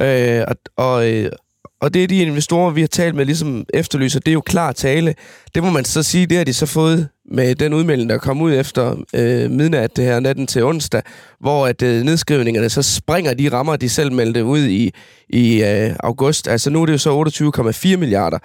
Øh, 0.00 0.44
og, 0.48 0.56
og, 0.76 1.10
øh, 1.10 1.32
og 1.80 1.94
det 1.94 2.04
er 2.04 2.08
de 2.08 2.22
investorer, 2.22 2.70
vi 2.70 2.80
har 2.80 2.88
talt 2.88 3.14
med, 3.14 3.24
ligesom 3.24 3.64
efterlyser, 3.74 4.20
det 4.20 4.28
er 4.28 4.32
jo 4.32 4.40
klar 4.40 4.72
tale. 4.72 5.14
Det 5.54 5.62
må 5.62 5.70
man 5.70 5.84
så 5.84 6.02
sige, 6.02 6.26
det 6.26 6.36
har 6.36 6.44
de 6.44 6.52
så 6.52 6.66
fået 6.66 7.08
med 7.32 7.54
den 7.54 7.74
udmelding, 7.74 8.10
der 8.10 8.18
kom 8.18 8.42
ud 8.42 8.54
efter 8.54 8.96
øh, 9.14 9.50
midnat 9.50 9.96
det 9.96 10.04
her 10.04 10.20
natten 10.20 10.46
til 10.46 10.64
onsdag, 10.64 11.02
hvor 11.40 11.66
at 11.66 11.82
øh, 11.82 12.02
nedskrivningerne 12.02 12.68
så 12.68 12.82
springer 12.82 13.34
de 13.34 13.48
rammer, 13.52 13.76
de 13.76 13.88
selv 13.88 14.12
meldte 14.12 14.44
ud 14.44 14.64
i, 14.64 14.92
i 15.28 15.62
øh, 15.62 15.96
august. 16.00 16.48
Altså 16.48 16.70
nu 16.70 16.82
er 16.82 16.86
det 16.86 16.92
jo 16.92 16.98
så 16.98 17.92
28,4 17.92 17.96
milliarder. 17.96 18.38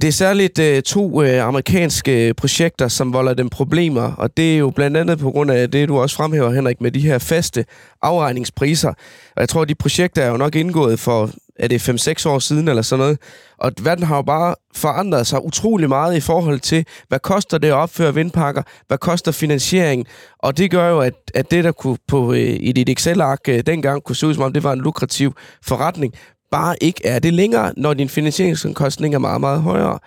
Det 0.00 0.08
er 0.08 0.12
særligt 0.12 0.58
øh, 0.58 0.82
to 0.82 1.22
øh, 1.22 1.44
amerikanske 1.44 2.34
projekter, 2.36 2.88
som 2.88 3.12
volder 3.12 3.34
dem 3.34 3.48
problemer, 3.48 4.12
og 4.12 4.36
det 4.36 4.54
er 4.54 4.58
jo 4.58 4.70
blandt 4.70 4.96
andet 4.96 5.18
på 5.18 5.30
grund 5.30 5.50
af 5.50 5.70
det, 5.70 5.88
du 5.88 5.98
også 5.98 6.16
fremhæver, 6.16 6.50
Henrik, 6.50 6.80
med 6.80 6.90
de 6.90 7.00
her 7.00 7.18
faste 7.18 7.64
afregningspriser. 8.02 8.88
Og 9.36 9.40
jeg 9.40 9.48
tror, 9.48 9.62
at 9.62 9.68
de 9.68 9.74
projekter 9.74 10.22
er 10.22 10.30
jo 10.30 10.36
nok 10.36 10.54
indgået 10.54 11.00
for, 11.00 11.30
er 11.58 11.68
det 11.68 11.88
5-6 11.88 12.28
år 12.28 12.38
siden 12.38 12.68
eller 12.68 12.82
sådan 12.82 13.00
noget, 13.00 13.18
og 13.58 13.72
verden 13.82 14.04
har 14.04 14.16
jo 14.16 14.22
bare 14.22 14.54
forandret 14.74 15.26
sig 15.26 15.44
utrolig 15.44 15.88
meget 15.88 16.16
i 16.16 16.20
forhold 16.20 16.60
til, 16.60 16.86
hvad 17.08 17.18
koster 17.18 17.58
det 17.58 17.68
at 17.68 17.74
opføre 17.74 18.14
vindpakker, 18.14 18.62
hvad 18.88 18.98
koster 18.98 19.32
finansiering, 19.32 20.06
og 20.38 20.58
det 20.58 20.70
gør 20.70 20.88
jo, 20.88 21.00
at, 21.00 21.14
at 21.34 21.50
det, 21.50 21.64
der 21.64 21.72
kunne 21.72 21.98
på, 22.08 22.32
øh, 22.32 22.56
i 22.60 22.72
dit 22.72 22.88
Excel-ark 22.88 23.40
øh, 23.48 23.62
dengang 23.66 24.02
kunne 24.02 24.16
se 24.16 24.26
ud 24.26 24.34
som 24.34 24.42
om, 24.42 24.52
det 24.52 24.64
var 24.64 24.72
en 24.72 24.80
lukrativ 24.80 25.34
forretning, 25.62 26.14
bare 26.50 26.76
ikke 26.80 27.06
er 27.06 27.18
det 27.18 27.32
længere, 27.32 27.72
når 27.76 27.94
din 27.94 28.08
finansieringsomkostning 28.08 29.14
er 29.14 29.18
meget, 29.18 29.40
meget 29.40 29.62
højere. 29.62 29.98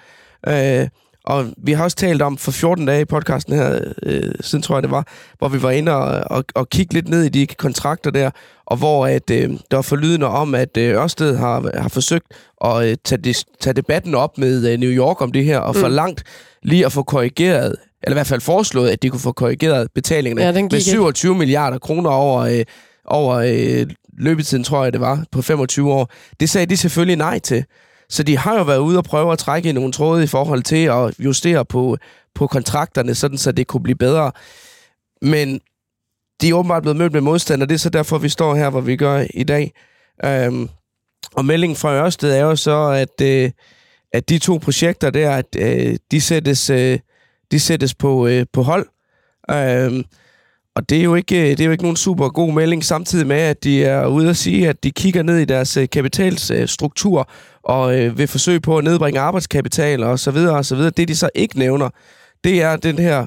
Øh, 0.48 0.88
og 1.28 1.46
vi 1.58 1.72
har 1.72 1.84
også 1.84 1.98
talt 1.98 2.22
om 2.22 2.38
for 2.38 2.52
14 2.52 2.86
dage 2.86 3.02
i 3.02 3.06
podcasten 3.06 3.54
her, 3.54 3.80
øh, 4.04 4.32
siden 4.42 4.62
tror 4.62 4.76
jeg 4.76 4.84
det 4.84 4.92
var, 4.92 5.08
hvor 5.38 5.48
vi 5.48 5.62
var 5.62 5.72
inde 5.72 5.96
og, 5.96 6.38
og, 6.38 6.46
og 6.56 6.70
kigge 6.70 6.94
lidt 6.94 7.10
ned 7.10 7.24
i 7.24 7.30
de 7.30 7.48
kontrakter 7.48 8.12
der, 8.12 8.32
og 8.66 8.78
hvor 8.78 9.08
at, 9.08 9.30
øh, 9.32 9.50
der 9.50 9.78
var 9.78 9.82
forlydende 9.82 10.28
om, 10.28 10.56
at 10.56 10.78
øh, 10.78 10.96
Ørsted 10.96 11.38
har, 11.38 11.80
har 11.82 11.90
forsøgt 11.90 12.26
at 12.66 12.86
øh, 12.86 12.98
tage, 13.04 13.22
de, 13.22 13.34
tage 13.60 13.74
debatten 13.74 14.16
op 14.16 14.38
med 14.38 14.72
øh, 14.72 14.80
New 14.80 14.90
York 14.90 15.22
om 15.22 15.32
det 15.32 15.46
her, 15.46 15.60
og 15.60 15.76
mm. 15.76 15.82
for 15.82 15.88
langt 15.88 16.24
lige 16.64 16.86
at 16.86 16.92
få 16.92 17.04
korrigeret, 17.04 17.76
eller 18.04 18.14
i 18.14 18.18
hvert 18.18 18.28
fald 18.28 18.42
foreslået, 18.42 18.90
at 18.90 19.04
de 19.04 19.10
kunne 19.10 19.20
få 19.20 19.32
korrigeret 19.32 19.88
betalingerne 19.96 20.60
ja, 20.60 20.64
med 20.72 20.82
27 20.82 21.32
ikke. 21.32 21.40
milliarder 21.40 21.78
kroner 21.78 22.10
over, 22.10 22.42
øh, 22.42 22.66
over 23.06 23.36
øh, 23.36 23.88
løbetiden, 24.18 24.64
tror 24.64 24.84
jeg 24.84 24.94
det 24.94 25.02
var, 25.02 25.24
på 25.32 25.42
25 25.42 25.94
år. 25.94 26.12
Det 26.40 26.50
sagde 26.50 26.66
de 26.66 26.78
selvfølgelig 26.78 27.16
nej 27.16 27.40
til. 27.40 27.66
Så 28.10 28.24
de 28.24 28.38
har 28.38 28.58
jo 28.58 28.64
været 28.64 28.80
ude 28.80 28.98
og 28.98 29.04
prøve 29.04 29.32
at 29.32 29.40
trække 29.40 29.70
i 29.70 29.72
nogle 29.72 29.92
tråde 29.92 30.24
i 30.24 30.28
forhold 30.28 30.64
til 30.64 30.86
at 30.86 31.20
justere 31.20 31.66
på, 31.66 31.98
på 32.36 32.48
kontrakterne, 32.48 33.16
sådan 33.16 33.38
så 33.38 33.52
det 33.52 33.68
kunne 33.68 33.84
blive 33.84 33.96
bedre. 33.96 34.32
Men 35.22 35.62
de 36.42 36.50
er 36.50 36.54
åbenbart 36.54 36.82
blevet 36.82 36.98
mødt 36.98 37.14
med 37.14 37.22
modstand, 37.22 37.62
og 37.62 37.70
det 37.70 37.76
er 37.76 37.80
så 37.80 37.90
derfor, 37.90 38.18
vi 38.18 38.30
står 38.30 38.56
her, 38.56 38.70
hvor 38.70 38.82
vi 38.82 38.96
gør 38.96 39.26
i 39.34 39.44
dag. 39.44 39.74
Øhm, 40.26 40.70
og 41.34 41.46
meldingen 41.46 41.76
fra 41.76 41.94
Ørsted 41.94 42.32
er 42.32 42.42
jo 42.42 42.56
så, 42.56 42.90
at, 42.90 43.22
øh, 43.22 43.52
at 44.14 44.30
de 44.30 44.40
to 44.40 44.58
projekter 44.58 45.10
der, 45.10 45.32
at 45.32 45.56
øh, 45.58 45.98
de 46.12 46.22
sættes, 46.22 46.70
øh, 46.70 47.00
de 47.52 47.60
sættes 47.60 47.96
på, 47.96 48.28
øh, 48.28 48.46
på 48.54 48.62
hold. 48.62 48.88
Øhm, 49.52 50.04
og 50.78 50.90
det 50.90 50.98
er, 50.98 51.04
jo 51.04 51.16
ikke, 51.16 51.50
det 51.50 51.60
er 51.60 51.66
jo 51.66 51.72
ikke 51.72 51.84
nogen 51.84 51.98
super 51.98 52.30
god 52.30 52.54
melding, 52.54 52.84
samtidig 52.84 53.28
med, 53.28 53.36
at 53.36 53.64
de 53.64 53.84
er 53.84 54.08
ude 54.08 54.30
at 54.30 54.38
sige, 54.38 54.70
at 54.70 54.84
de 54.84 54.92
kigger 54.92 55.24
ned 55.24 55.38
i 55.38 55.46
deres 55.46 55.78
øh, 55.78 55.90
kapitalstruktur 55.90 57.30
og 57.64 58.00
øh, 58.00 58.18
vil 58.18 58.28
forsøge 58.28 58.60
på 58.60 58.78
at 58.78 58.84
nedbringe 58.84 59.20
arbejdskapital 59.20 60.04
og 60.04 60.20
så 60.20 60.32
videre 60.32 60.58
og 60.58 60.66
så 60.66 60.76
videre. 60.76 60.92
Det, 60.98 61.08
de 61.08 61.16
så 61.16 61.30
ikke 61.36 61.60
nævner, 61.60 61.90
det 62.44 62.62
er 62.62 62.76
den 62.76 63.00
her 63.00 63.26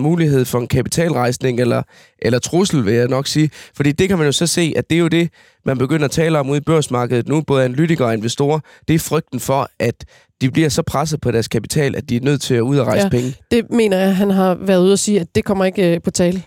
mulighed 0.00 0.44
for 0.44 0.58
en 0.58 0.66
kapitalrejsning, 0.66 1.60
eller, 1.60 1.82
eller 2.18 2.38
trussel, 2.38 2.86
vil 2.86 2.94
jeg 2.94 3.08
nok 3.08 3.26
sige. 3.26 3.50
Fordi 3.76 3.92
det 3.92 4.08
kan 4.08 4.18
man 4.18 4.26
jo 4.26 4.32
så 4.32 4.46
se, 4.46 4.74
at 4.76 4.90
det 4.90 4.96
er 4.96 5.00
jo 5.00 5.08
det, 5.08 5.30
man 5.66 5.78
begynder 5.78 6.04
at 6.04 6.10
tale 6.10 6.38
om 6.38 6.50
ude 6.50 6.58
i 6.58 6.60
børsmarkedet 6.60 7.28
nu, 7.28 7.40
både 7.40 7.64
analytikere 7.64 8.08
og 8.08 8.14
investorer. 8.14 8.60
Det 8.88 8.94
er 8.94 8.98
frygten 8.98 9.40
for, 9.40 9.68
at 9.78 10.04
de 10.40 10.50
bliver 10.50 10.68
så 10.68 10.82
presset 10.82 11.20
på 11.20 11.30
deres 11.30 11.48
kapital, 11.48 11.96
at 11.96 12.08
de 12.08 12.16
er 12.16 12.20
nødt 12.20 12.40
til 12.40 12.54
at 12.54 12.60
ud 12.60 12.78
og 12.78 12.86
rejse 12.86 13.04
ja, 13.04 13.08
penge. 13.08 13.34
Det 13.50 13.70
mener 13.70 13.98
jeg, 13.98 14.16
han 14.16 14.30
har 14.30 14.54
været 14.54 14.82
ude 14.82 14.92
at 14.92 14.98
sige, 14.98 15.20
at 15.20 15.26
det 15.34 15.44
kommer 15.44 15.64
ikke 15.64 15.94
øh, 15.94 16.02
på 16.02 16.10
tale. 16.10 16.42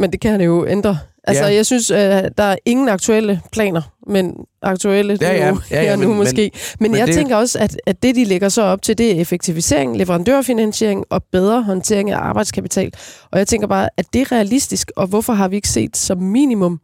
Men 0.00 0.12
det 0.12 0.20
kan 0.20 0.30
han 0.30 0.40
jo 0.40 0.66
ændre. 0.66 0.98
Altså, 1.24 1.44
ja. 1.44 1.54
jeg 1.54 1.66
synes, 1.66 1.90
øh, 1.90 1.98
der 1.98 2.42
er 2.42 2.56
ingen 2.64 2.88
aktuelle 2.88 3.40
planer, 3.52 3.82
men 4.06 4.34
aktuelle 4.62 5.18
ja, 5.20 5.32
ja. 5.32 5.50
Nu, 5.50 5.60
ja, 5.70 5.82
ja, 5.82 5.96
nu 5.96 6.08
men, 6.08 6.16
måske. 6.16 6.50
Men, 6.80 6.90
men 6.90 6.98
jeg 6.98 7.06
det... 7.06 7.14
tænker 7.14 7.36
også, 7.36 7.58
at, 7.58 7.80
at 7.86 8.02
det, 8.02 8.14
de 8.14 8.24
lægger 8.24 8.48
så 8.48 8.62
op 8.62 8.82
til, 8.82 8.98
det 8.98 9.16
er 9.16 9.20
effektivisering, 9.20 9.96
leverandørfinansiering 9.96 11.04
og 11.10 11.22
bedre 11.32 11.62
håndtering 11.62 12.10
af 12.10 12.18
arbejdskapital. 12.18 12.92
Og 13.30 13.38
jeg 13.38 13.48
tænker 13.48 13.66
bare, 13.66 13.88
at 13.96 14.06
det 14.12 14.20
er 14.20 14.32
realistisk, 14.32 14.90
og 14.96 15.06
hvorfor 15.06 15.32
har 15.32 15.48
vi 15.48 15.56
ikke 15.56 15.68
set 15.68 15.96
som 15.96 16.18
minimum 16.18 16.80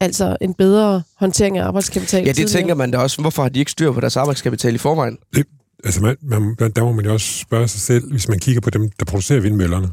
altså 0.00 0.36
en 0.40 0.54
bedre 0.54 1.02
håndtering 1.16 1.58
af 1.58 1.64
arbejdskapital? 1.64 2.20
Ja, 2.20 2.28
det 2.28 2.36
tidligere? 2.36 2.60
tænker 2.60 2.74
man 2.74 2.90
da 2.90 2.98
også. 2.98 3.20
Hvorfor 3.20 3.42
har 3.42 3.48
de 3.48 3.58
ikke 3.58 3.70
styr 3.70 3.92
på 3.92 4.00
deres 4.00 4.16
arbejdskapital 4.16 4.74
i 4.74 4.78
forvejen? 4.78 5.18
Det, 5.34 5.46
altså, 5.84 6.00
man, 6.00 6.16
man, 6.22 6.70
der 6.76 6.84
må 6.84 6.92
man 6.92 7.04
jo 7.04 7.12
også 7.12 7.38
spørge 7.38 7.68
sig 7.68 7.80
selv, 7.80 8.10
hvis 8.10 8.28
man 8.28 8.38
kigger 8.38 8.60
på 8.60 8.70
dem, 8.70 8.90
der 8.98 9.04
producerer 9.04 9.40
vindmøllerne 9.40 9.88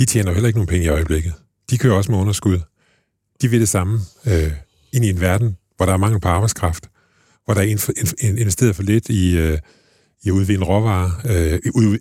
de 0.00 0.04
tjener 0.04 0.30
jo 0.30 0.34
heller 0.34 0.48
ikke 0.48 0.58
nogen 0.58 0.68
penge 0.68 0.86
i 0.86 0.88
øjeblikket. 0.88 1.32
De 1.70 1.78
kører 1.78 1.94
også 1.94 2.10
med 2.10 2.18
underskud. 2.18 2.58
De 3.42 3.48
vil 3.48 3.60
det 3.60 3.68
samme 3.68 4.00
øh, 4.26 4.52
ind 4.92 5.04
i 5.04 5.10
en 5.10 5.20
verden, 5.20 5.56
hvor 5.76 5.86
der 5.86 5.92
er 5.92 5.96
mangel 5.96 6.20
på 6.20 6.28
arbejdskraft, 6.28 6.90
hvor 7.44 7.54
der 7.54 7.60
er 7.60 8.36
investeret 8.38 8.76
for 8.76 8.82
lidt 8.82 9.08
i, 9.08 9.36
øh, 9.38 9.58
i 10.22 10.28
at 10.28 10.32
udvinde 10.32 10.64
råvarer, 10.64 11.10
øh, 11.24 11.58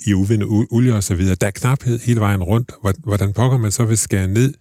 i 0.08 0.12
at 0.12 0.16
udvinde 0.16 0.46
olie 0.72 0.96
og 0.96 1.04
så 1.04 1.16
videre. 1.16 1.36
Der 1.36 1.48
er 1.48 1.52
knaphed 1.52 2.00
hele 2.00 2.20
vejen 2.20 2.44
rundt. 2.44 2.72
Hvordan 3.04 3.34
pokker 3.34 3.58
man 3.58 3.72
så 3.72 3.86
vil 3.86 3.98
skære 3.98 4.28
ned 4.28 4.54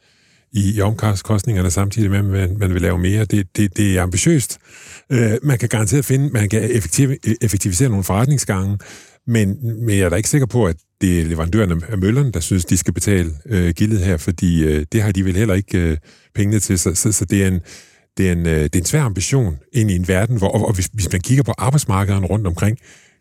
i, 0.52 0.76
i 0.76 0.80
omkostningerne 0.80 1.70
samtidig 1.70 2.10
med, 2.10 2.18
at 2.18 2.24
man, 2.24 2.58
man 2.58 2.74
vil 2.74 2.82
lave 2.82 2.98
mere? 2.98 3.24
Det, 3.24 3.56
det, 3.56 3.76
det 3.76 3.98
er 3.98 4.02
ambitiøst. 4.02 4.58
Øh, 5.10 5.32
man 5.42 5.58
kan 5.58 5.68
garanteret 5.68 6.04
finde, 6.04 6.30
man 6.30 6.48
kan 6.48 6.70
effektiv, 6.70 7.10
effektivisere 7.40 7.88
nogle 7.88 8.04
forretningsgange, 8.04 8.78
men, 9.28 9.58
men 9.86 9.98
jeg 9.98 10.04
er 10.04 10.08
da 10.08 10.16
ikke 10.16 10.28
sikker 10.28 10.46
på, 10.46 10.66
at 10.66 10.76
det 11.00 11.20
er 11.20 11.24
leverandørerne 11.24 11.80
af 11.88 11.98
møllerne, 11.98 12.32
der 12.32 12.40
synes, 12.40 12.64
de 12.64 12.76
skal 12.76 12.94
betale 12.94 13.30
øh, 13.46 13.74
gildet 13.76 14.00
her, 14.00 14.16
fordi 14.16 14.64
øh, 14.64 14.86
det 14.92 15.02
har 15.02 15.12
de 15.12 15.24
vel 15.24 15.36
heller 15.36 15.54
ikke 15.54 15.78
øh, 15.78 15.96
pengene 16.34 16.60
til. 16.60 16.78
Så, 16.78 16.94
så, 16.94 17.12
så 17.12 17.24
det, 17.24 17.42
er 17.42 17.48
en, 17.48 17.60
det, 18.18 18.28
er 18.28 18.32
en, 18.32 18.46
øh, 18.46 18.62
det 18.62 18.74
er 18.74 18.78
en 18.78 18.84
svær 18.84 19.02
ambition 19.02 19.56
ind 19.72 19.90
i 19.90 19.96
en 19.96 20.08
verden, 20.08 20.38
hvor 20.38 20.48
og, 20.48 20.66
og 20.68 20.74
hvis, 20.74 20.88
hvis 20.92 21.12
man 21.12 21.20
kigger 21.20 21.42
på 21.42 21.54
arbejdsmarkederne 21.58 22.26
rundt 22.26 22.46
omkring, 22.46 22.78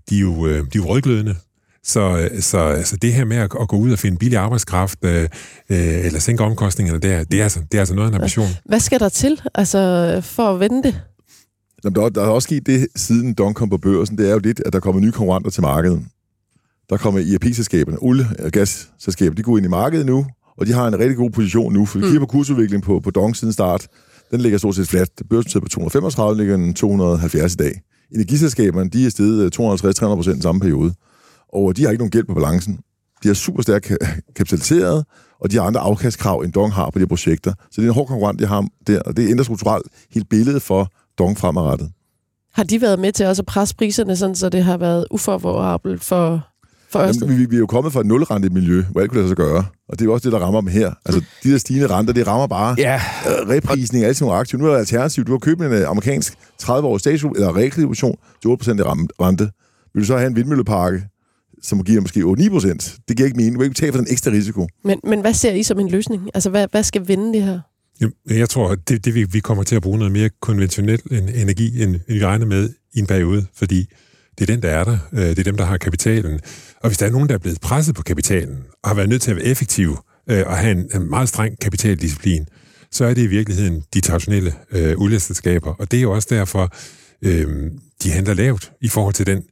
de 0.09 0.15
er 0.15 0.19
jo, 0.19 0.47
øh, 0.47 0.57
de 0.57 0.59
er 0.59 0.67
jo 0.75 0.85
rødglødende. 0.85 1.35
Så, 1.83 2.29
så 2.39 2.57
altså 2.57 2.97
det 2.97 3.13
her 3.13 3.25
med 3.25 3.37
at, 3.37 3.51
at 3.61 3.67
gå 3.67 3.77
ud 3.77 3.91
og 3.91 3.99
finde 3.99 4.17
billig 4.17 4.37
arbejdskraft, 4.37 4.99
øh, 5.05 5.23
øh, 5.69 6.05
eller 6.05 6.19
sænke 6.19 6.43
omkostningerne 6.43 6.99
der, 6.99 7.23
det 7.23 7.39
er, 7.39 7.43
altså, 7.43 7.59
det 7.71 7.77
er 7.77 7.79
altså 7.81 7.95
noget 7.95 8.07
af 8.07 8.11
en 8.11 8.15
ambition. 8.15 8.47
Hvad 8.65 8.79
skal 8.79 8.99
der 8.99 9.09
til 9.09 9.41
altså, 9.55 10.21
for 10.23 10.53
at 10.53 10.59
vende 10.59 10.83
det? 10.83 11.01
Jamen, 11.83 11.95
der, 11.95 12.01
er- 12.05 12.09
der 12.09 12.21
er 12.23 12.27
også 12.27 12.45
sket 12.45 12.65
det, 12.67 12.87
siden 12.95 13.33
Dong 13.33 13.55
kom 13.55 13.69
på 13.69 13.77
børsen, 13.77 14.17
det 14.17 14.29
er 14.29 14.33
jo 14.33 14.39
lidt, 14.39 14.61
at 14.65 14.73
der 14.73 14.79
kommer 14.79 15.01
nye 15.01 15.11
konkurrenter 15.11 15.49
til 15.51 15.61
markedet. 15.61 16.01
Der 16.89 16.97
kommer 16.97 17.19
IRP-selskaberne, 17.19 17.97
olie- 18.01 18.27
og 18.45 18.51
gasselskaber, 18.51 19.35
de 19.35 19.43
går 19.43 19.57
ind 19.57 19.65
i 19.65 19.69
markedet 19.69 20.05
nu, 20.05 20.25
og 20.57 20.65
de 20.67 20.73
har 20.73 20.87
en 20.87 20.99
rigtig 20.99 21.17
god 21.17 21.29
position 21.31 21.73
nu, 21.73 21.85
for 21.85 21.99
vi 21.99 22.03
kigger 22.05 22.19
på 22.19 22.25
kursudviklingen 22.25 22.81
på, 22.85 22.99
på 22.99 23.11
Dong 23.11 23.35
siden 23.35 23.53
start. 23.53 23.87
Den 24.31 24.41
ligger 24.41 24.57
stort 24.57 24.75
set 24.75 24.87
flat. 24.87 25.09
Børsen 25.29 25.61
på 25.61 25.67
235, 25.67 26.37
ligger 26.37 26.57
den 26.57 26.73
270 26.73 27.53
i 27.53 27.55
dag. 27.55 27.81
Energiselskaberne, 28.15 28.89
de 28.89 29.05
er 29.05 29.09
steget 29.09 29.59
250-300 29.59 30.15
procent 30.15 30.37
i 30.37 30.41
samme 30.41 30.61
periode. 30.61 30.93
Og 31.53 31.77
de 31.77 31.83
har 31.83 31.89
ikke 31.91 31.99
nogen 32.01 32.11
gæld 32.11 32.25
på 32.25 32.33
balancen. 32.33 32.79
De 33.23 33.29
er 33.29 33.33
super 33.33 33.61
stærkt 33.63 33.91
ka- 33.91 34.21
kapitaliseret, 34.35 35.05
og 35.41 35.51
de 35.51 35.55
har 35.57 35.63
andre 35.63 35.79
afkastkrav, 35.81 36.39
end 36.39 36.53
Dong 36.53 36.73
har 36.73 36.89
på 36.89 36.99
de 36.99 37.01
her 37.01 37.07
projekter. 37.07 37.53
Så 37.71 37.81
det 37.81 37.87
er 37.87 37.91
en 37.91 37.93
hård 37.95 38.07
konkurrent, 38.07 38.39
de 38.39 38.45
har 38.45 38.67
der, 38.87 39.01
og 39.01 39.17
det 39.17 39.29
ændrer 39.29 39.43
strukturelt 39.43 39.85
helt 40.11 40.29
billedet 40.29 40.61
for 40.61 40.91
Dong 41.19 41.37
fremadrettet. 41.37 41.91
Har 42.53 42.63
de 42.63 42.81
været 42.81 42.99
med 42.99 43.11
til 43.11 43.25
også 43.25 43.41
at 43.41 43.45
presse 43.45 43.75
priserne, 43.75 44.15
sådan, 44.15 44.35
så 44.35 44.49
det 44.49 44.63
har 44.63 44.77
været 44.77 45.05
ufavorabelt 45.11 46.03
for, 46.03 46.47
for 46.91 46.99
Ørsted? 46.99 47.21
Jamen, 47.27 47.39
vi, 47.39 47.45
vi 47.45 47.55
er 47.55 47.59
jo 47.59 47.65
kommet 47.65 47.93
fra 47.93 47.99
et 47.99 48.05
nulrente 48.05 48.49
miljø, 48.49 48.83
hvor 48.91 49.01
alt 49.01 49.09
kunne 49.09 49.17
lade 49.17 49.27
sig 49.27 49.37
gøre. 49.37 49.65
Og 49.89 49.99
det 49.99 50.01
er 50.01 50.05
jo 50.05 50.13
også 50.13 50.29
det, 50.29 50.31
der 50.31 50.39
rammer 50.45 50.61
dem 50.61 50.69
her. 50.69 50.93
Altså, 51.05 51.21
de 51.43 51.51
der 51.51 51.57
stigende 51.57 51.87
renter, 51.87 52.13
det 52.13 52.27
rammer 52.27 52.47
bare 52.47 52.75
Ja, 52.77 52.95
øh, 52.95 53.49
reprisning 53.49 54.03
af 54.03 54.07
alle 54.07 54.15
sine 54.15 54.31
aktiver. 54.31 54.61
Nu 54.61 54.67
er 54.67 54.71
der 54.71 54.79
alternativ. 54.79 55.23
Du 55.25 55.31
har 55.31 55.39
købt 55.39 55.61
en 55.61 55.71
øh, 55.71 55.89
amerikansk 55.89 56.33
30-årig 56.63 56.99
statsobligation 56.99 57.35
eller 57.35 57.57
realkredition 57.61 58.17
til 58.41 58.47
8% 58.49 58.79
i 58.79 58.81
ram- 58.81 59.07
rente. 59.21 59.49
Vil 59.93 60.01
du 60.01 60.05
så 60.07 60.17
have 60.17 60.27
en 60.27 60.35
vindmølleparke, 60.35 61.03
som 61.63 61.83
giver 61.83 62.01
måske 62.01 62.19
8-9%? 62.19 62.99
Det 63.07 63.17
giver 63.17 63.25
ikke 63.27 63.37
mening. 63.37 63.53
Du 63.53 63.59
kan 63.59 63.65
ikke 63.65 63.73
betale 63.73 63.91
for 63.93 63.99
den 63.99 64.07
ekstra 64.11 64.31
risiko. 64.31 64.67
Men, 64.83 64.99
men 65.03 65.21
hvad 65.21 65.33
ser 65.33 65.51
I 65.53 65.63
som 65.63 65.79
en 65.79 65.89
løsning? 65.89 66.29
Altså, 66.33 66.49
hvad, 66.49 66.67
hvad 66.71 66.83
skal 66.83 67.07
vinde 67.07 67.33
det 67.33 67.43
her? 67.43 67.59
Jamen, 68.01 68.13
Jeg 68.27 68.49
tror, 68.49 68.69
at 68.71 68.89
det, 68.89 69.05
det 69.05 69.15
vi, 69.15 69.23
vi 69.23 69.39
kommer 69.39 69.63
til 69.63 69.75
at 69.75 69.81
bruge 69.81 69.97
noget 69.97 70.11
mere 70.11 70.29
konventionel 70.41 71.01
energi, 71.11 71.83
end, 71.83 71.95
end 71.95 72.01
vi 72.07 72.25
regner 72.25 72.45
med 72.45 72.69
i 72.93 72.99
en 72.99 73.07
periode, 73.07 73.45
fordi 73.55 73.87
det 74.39 74.49
er 74.49 74.53
den, 74.53 74.61
der 74.61 74.69
er 74.69 74.83
der. 74.83 74.97
Øh, 75.13 75.21
det 75.21 75.39
er 75.39 75.43
dem, 75.43 75.57
der 75.57 75.65
har 75.65 75.77
kapitalen. 75.77 76.39
Og 76.81 76.89
hvis 76.89 76.97
der 76.97 77.05
er 77.05 77.09
nogen, 77.09 77.29
der 77.29 77.35
er 77.35 77.39
blevet 77.39 77.61
presset 77.61 77.95
på 77.95 78.03
kapitalen, 78.03 78.57
og 78.83 78.89
har 78.89 78.95
været 78.95 79.09
nødt 79.09 79.21
til 79.21 79.31
at 79.31 79.37
være 79.37 79.45
effektiv 79.45 79.97
øh, 80.29 80.43
og 80.47 80.57
have 80.57 80.71
en, 80.71 80.89
en 80.95 81.09
meget 81.09 81.29
streng 81.29 81.59
kapitaldisciplin, 81.59 82.45
så 82.91 83.05
er 83.05 83.13
det 83.13 83.21
i 83.21 83.27
virkeligheden 83.27 83.83
de 83.93 84.01
traditionelle 84.01 84.53
øh, 84.71 84.97
olieselskaber. 84.97 85.73
Og 85.73 85.91
det 85.91 85.97
er 85.97 86.01
jo 86.01 86.11
også 86.11 86.27
derfor, 86.31 86.73
øh, 87.21 87.71
de 88.03 88.11
handler 88.11 88.33
lavt 88.33 88.71
i 88.81 88.87
forhold 88.87 89.13
til 89.13 89.25
den 89.25 89.43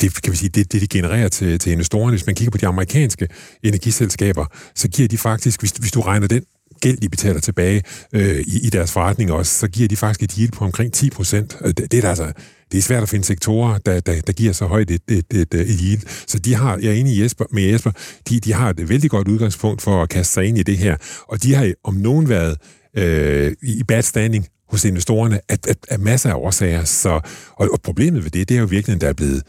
det, 0.00 0.22
kan 0.22 0.32
vi 0.32 0.36
sige, 0.36 0.48
det, 0.48 0.72
det 0.72 0.80
de 0.80 0.86
genererer 0.86 1.28
til, 1.28 1.58
til 1.58 1.72
investorerne. 1.72 2.10
Hvis 2.10 2.26
man 2.26 2.34
kigger 2.34 2.50
på 2.50 2.58
de 2.58 2.66
amerikanske 2.66 3.28
energiselskaber, 3.62 4.46
så 4.74 4.88
giver 4.88 5.08
de 5.08 5.18
faktisk, 5.18 5.60
hvis, 5.60 5.70
hvis 5.70 5.92
du 5.92 6.00
regner 6.00 6.26
den 6.26 6.44
gæld, 6.80 6.98
de 6.98 7.08
betaler 7.08 7.40
tilbage 7.40 7.82
øh, 8.12 8.40
i, 8.40 8.66
i 8.66 8.70
deres 8.70 8.92
forretning 8.92 9.32
også, 9.32 9.58
så 9.58 9.68
giver 9.68 9.88
de 9.88 9.96
faktisk 9.96 10.22
et 10.22 10.32
yield 10.32 10.52
på 10.52 10.64
omkring 10.64 10.92
10 10.92 11.10
procent. 11.10 11.56
Øh, 11.64 11.68
det, 11.68 11.92
det, 11.92 12.04
er 12.04 12.08
altså, 12.08 12.32
det 12.72 12.78
er 12.78 12.82
svært 12.82 13.02
at 13.02 13.08
finde 13.08 13.24
sektorer, 13.24 13.78
der, 13.78 14.00
der, 14.00 14.20
der 14.20 14.32
giver 14.32 14.52
så 14.52 14.66
højt 14.66 14.90
et, 14.90 15.02
et, 15.08 15.24
et, 15.30 15.54
et 15.54 15.80
yield. 15.80 16.02
Så 16.26 16.38
de 16.38 16.54
har, 16.54 16.78
jeg 16.82 16.88
er 16.88 16.94
enig 16.94 17.12
i 17.12 17.22
Jesper, 17.22 17.44
med 17.50 17.62
Jesper, 17.62 17.90
de, 18.28 18.40
de 18.40 18.52
har 18.52 18.70
et 18.70 18.88
vældig 18.88 19.10
godt 19.10 19.28
udgangspunkt 19.28 19.82
for 19.82 20.02
at 20.02 20.08
kaste 20.08 20.32
sig 20.32 20.44
ind 20.44 20.58
i 20.58 20.62
det 20.62 20.78
her, 20.78 20.96
og 21.28 21.42
de 21.42 21.54
har 21.54 21.72
om 21.84 21.94
nogen 21.94 22.28
været 22.28 22.56
øh, 22.96 23.52
i 23.62 23.82
bad 23.88 24.02
standing 24.02 24.46
hos 24.68 24.84
investorerne 24.84 25.40
af, 25.48 25.58
af, 25.68 25.74
af 25.88 25.98
masser 25.98 26.30
af 26.30 26.34
årsager. 26.34 26.84
Så, 26.84 27.20
og, 27.56 27.68
og 27.72 27.80
problemet 27.82 28.24
ved 28.24 28.30
det, 28.30 28.48
det 28.48 28.56
er 28.56 28.60
jo 28.60 28.66
virkelig, 28.66 28.94
at 28.94 29.00
der 29.00 29.08
er 29.08 29.12
blevet 29.12 29.42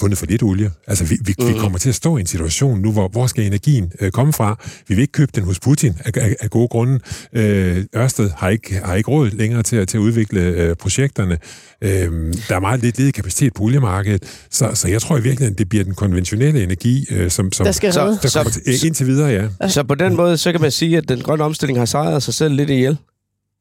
fundet 0.00 0.18
for 0.18 0.26
lidt 0.26 0.42
olie. 0.42 0.70
Altså, 0.86 1.04
vi, 1.04 1.18
vi, 1.24 1.34
mm. 1.38 1.48
vi 1.48 1.52
kommer 1.58 1.78
til 1.78 1.88
at 1.88 1.94
stå 1.94 2.16
i 2.16 2.20
en 2.20 2.26
situation 2.26 2.80
nu, 2.80 2.92
hvor 2.92 3.08
hvor 3.08 3.26
skal 3.26 3.44
energien 3.46 3.92
øh, 4.00 4.10
komme 4.10 4.32
fra? 4.32 4.64
Vi 4.88 4.94
vil 4.94 5.02
ikke 5.02 5.12
købe 5.12 5.32
den 5.34 5.44
hos 5.44 5.60
Putin 5.60 5.94
af, 6.04 6.10
af, 6.16 6.36
af 6.40 6.50
gode 6.50 6.68
grunde. 6.68 7.00
Øh, 7.32 7.84
Ørsted 7.96 8.30
har 8.36 8.48
ikke, 8.48 8.80
har 8.84 8.94
ikke 8.94 9.10
råd 9.10 9.30
længere 9.30 9.62
til, 9.62 9.76
at- 9.76 9.88
til 9.88 9.96
at 9.96 10.00
udvikle 10.00 10.40
øh, 10.40 10.76
projekterne. 10.76 11.38
Øh, 11.82 12.34
der 12.48 12.56
er 12.56 12.60
meget 12.60 12.80
lidt 12.80 12.98
ledig 12.98 13.14
kapacitet 13.14 13.54
på 13.54 13.62
oliemarkedet, 13.62 14.46
så, 14.50 14.70
så 14.74 14.88
jeg 14.88 15.02
tror 15.02 15.18
i 15.18 15.22
virkeligheden, 15.22 15.58
det 15.58 15.68
bliver 15.68 15.84
den 15.84 15.94
konventionelle 15.94 16.62
energi, 16.62 17.06
øh, 17.10 17.30
som, 17.30 17.52
som 17.52 17.64
Der 17.64 17.72
skal 17.72 17.92
Så- 17.92 18.00
der 18.22 18.28
kommer 18.34 18.50
til, 18.50 18.62
øh, 18.66 18.74
indtil 18.86 19.06
videre, 19.06 19.48
ja. 19.60 19.68
så 19.68 19.82
på 19.82 19.94
den 19.94 20.16
måde, 20.16 20.36
så 20.36 20.52
kan 20.52 20.60
man 20.60 20.70
sige, 20.70 20.96
at 20.98 21.08
den 21.08 21.20
grønne 21.20 21.44
omstilling 21.44 21.78
har 21.78 21.86
sejret 21.86 22.22
sig 22.22 22.34
selv 22.34 22.54
lidt 22.54 22.70
ihjel. 22.70 22.96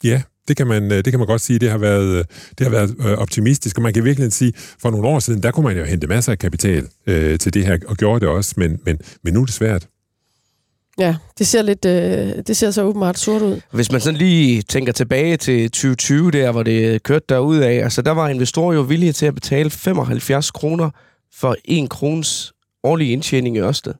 Ja, 0.04 0.22
det 0.48 0.58
kan 0.58 0.68
man, 0.68 0.92
øh, 0.92 0.98
det 0.98 1.12
kan 1.12 1.20
man 1.20 1.28
godt 1.28 1.42
sige. 1.42 1.60
Det 1.60 1.72
har 1.72 1.78
været, 1.78 2.18
øh, 2.18 2.26
det 2.58 2.68
har 2.68 2.70
været 2.70 2.96
øh, 3.00 3.18
optimistisk, 3.18 3.78
og 3.78 3.84
man 3.84 3.94
kan 3.94 4.04
virkelig 4.04 4.34
sige, 4.34 4.54
for 4.56 4.92
nogle 4.92 5.08
år 5.08 5.20
siden, 5.20 5.44
der 5.44 5.52
kunne 5.52 5.64
man 5.64 5.78
jo 5.78 5.84
hente 5.84 6.08
masser 6.08 6.32
af 6.32 6.40
kapital 6.40 6.88
øh, 7.08 7.40
til 7.40 7.54
det 7.54 7.66
her, 7.66 7.78
og 7.88 7.98
gjorde 7.98 8.20
det 8.20 8.30
også, 8.30 8.54
men, 8.58 8.80
men, 8.86 9.00
men 9.24 9.34
nu 9.34 9.42
er 9.42 9.46
det 9.46 9.54
svært. 9.54 9.88
Ja, 11.00 11.16
det 11.38 11.48
ser 11.48 11.62
lidt, 11.62 11.86
øh, 11.86 12.44
det 12.48 12.58
ser 12.58 12.72
så 12.72 12.84
åbenbart 12.84 13.20
sort 13.20 13.42
ud. 13.42 13.62
Hvis 13.72 13.92
man 13.92 14.02
sådan 14.02 14.18
lige 14.18 14.62
tænker 14.62 14.92
tilbage 14.92 15.38
til 15.38 15.72
2020, 15.72 16.32
der 16.32 16.52
hvor 16.52 16.64
det 16.64 17.04
kørte 17.04 17.26
derud 17.30 17.58
af, 17.58 17.74
altså 17.74 18.02
der 18.02 18.12
var 18.12 18.30
investorer 18.30 18.76
jo 18.76 18.82
villige 18.82 19.12
til 19.12 19.26
at 19.26 19.36
betale 19.36 19.70
75 19.70 20.52
kroner 20.52 20.90
for 21.34 21.56
en 21.66 21.88
krones 21.88 22.54
årlig 22.84 23.12
indtjening 23.12 23.56
i 23.56 23.60
Ørsted. 23.60 23.94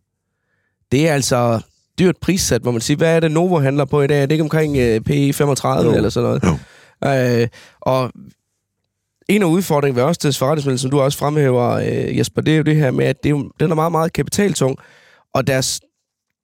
Det 0.92 1.08
er 1.08 1.14
altså 1.14 1.62
dyrt 2.00 2.16
prissat, 2.22 2.62
hvor 2.62 2.72
man 2.72 2.82
siger, 2.82 2.98
hvad 2.98 3.16
er 3.16 3.20
det 3.20 3.32
Novo 3.32 3.60
handler 3.60 3.86
på 3.86 4.02
i 4.02 4.08
dag? 4.08 4.22
Er 4.22 4.26
det 4.26 4.32
ikke 4.32 4.44
omkring 4.44 4.78
øh, 4.78 5.02
P 5.02 5.36
35 5.36 5.90
Jo. 5.92 5.96
eller 5.98 6.10
sådan 6.10 6.40
noget? 6.42 6.60
Øh, 7.42 7.48
og 7.82 8.12
en 9.30 9.42
af 9.42 9.46
udfordringerne 9.48 10.02
ved 10.02 10.10
Ørsteds 10.10 10.38
forretningsmodel, 10.38 10.80
som 10.80 10.92
du 10.92 11.02
også 11.02 11.18
fremhæver, 11.18 11.70
øh, 11.70 12.18
Jesper, 12.18 12.42
det 12.42 12.54
er 12.54 12.58
jo 12.58 12.64
det 12.64 12.76
her 12.76 12.92
med, 12.92 13.06
at 13.06 13.24
det 13.24 13.30
er 13.30 13.32
jo, 13.32 13.52
den 13.60 13.72
er 13.72 13.76
meget, 13.76 13.92
meget 13.92 14.14
kapitaltung, 14.14 14.78
og 15.34 15.48
deres 15.48 15.82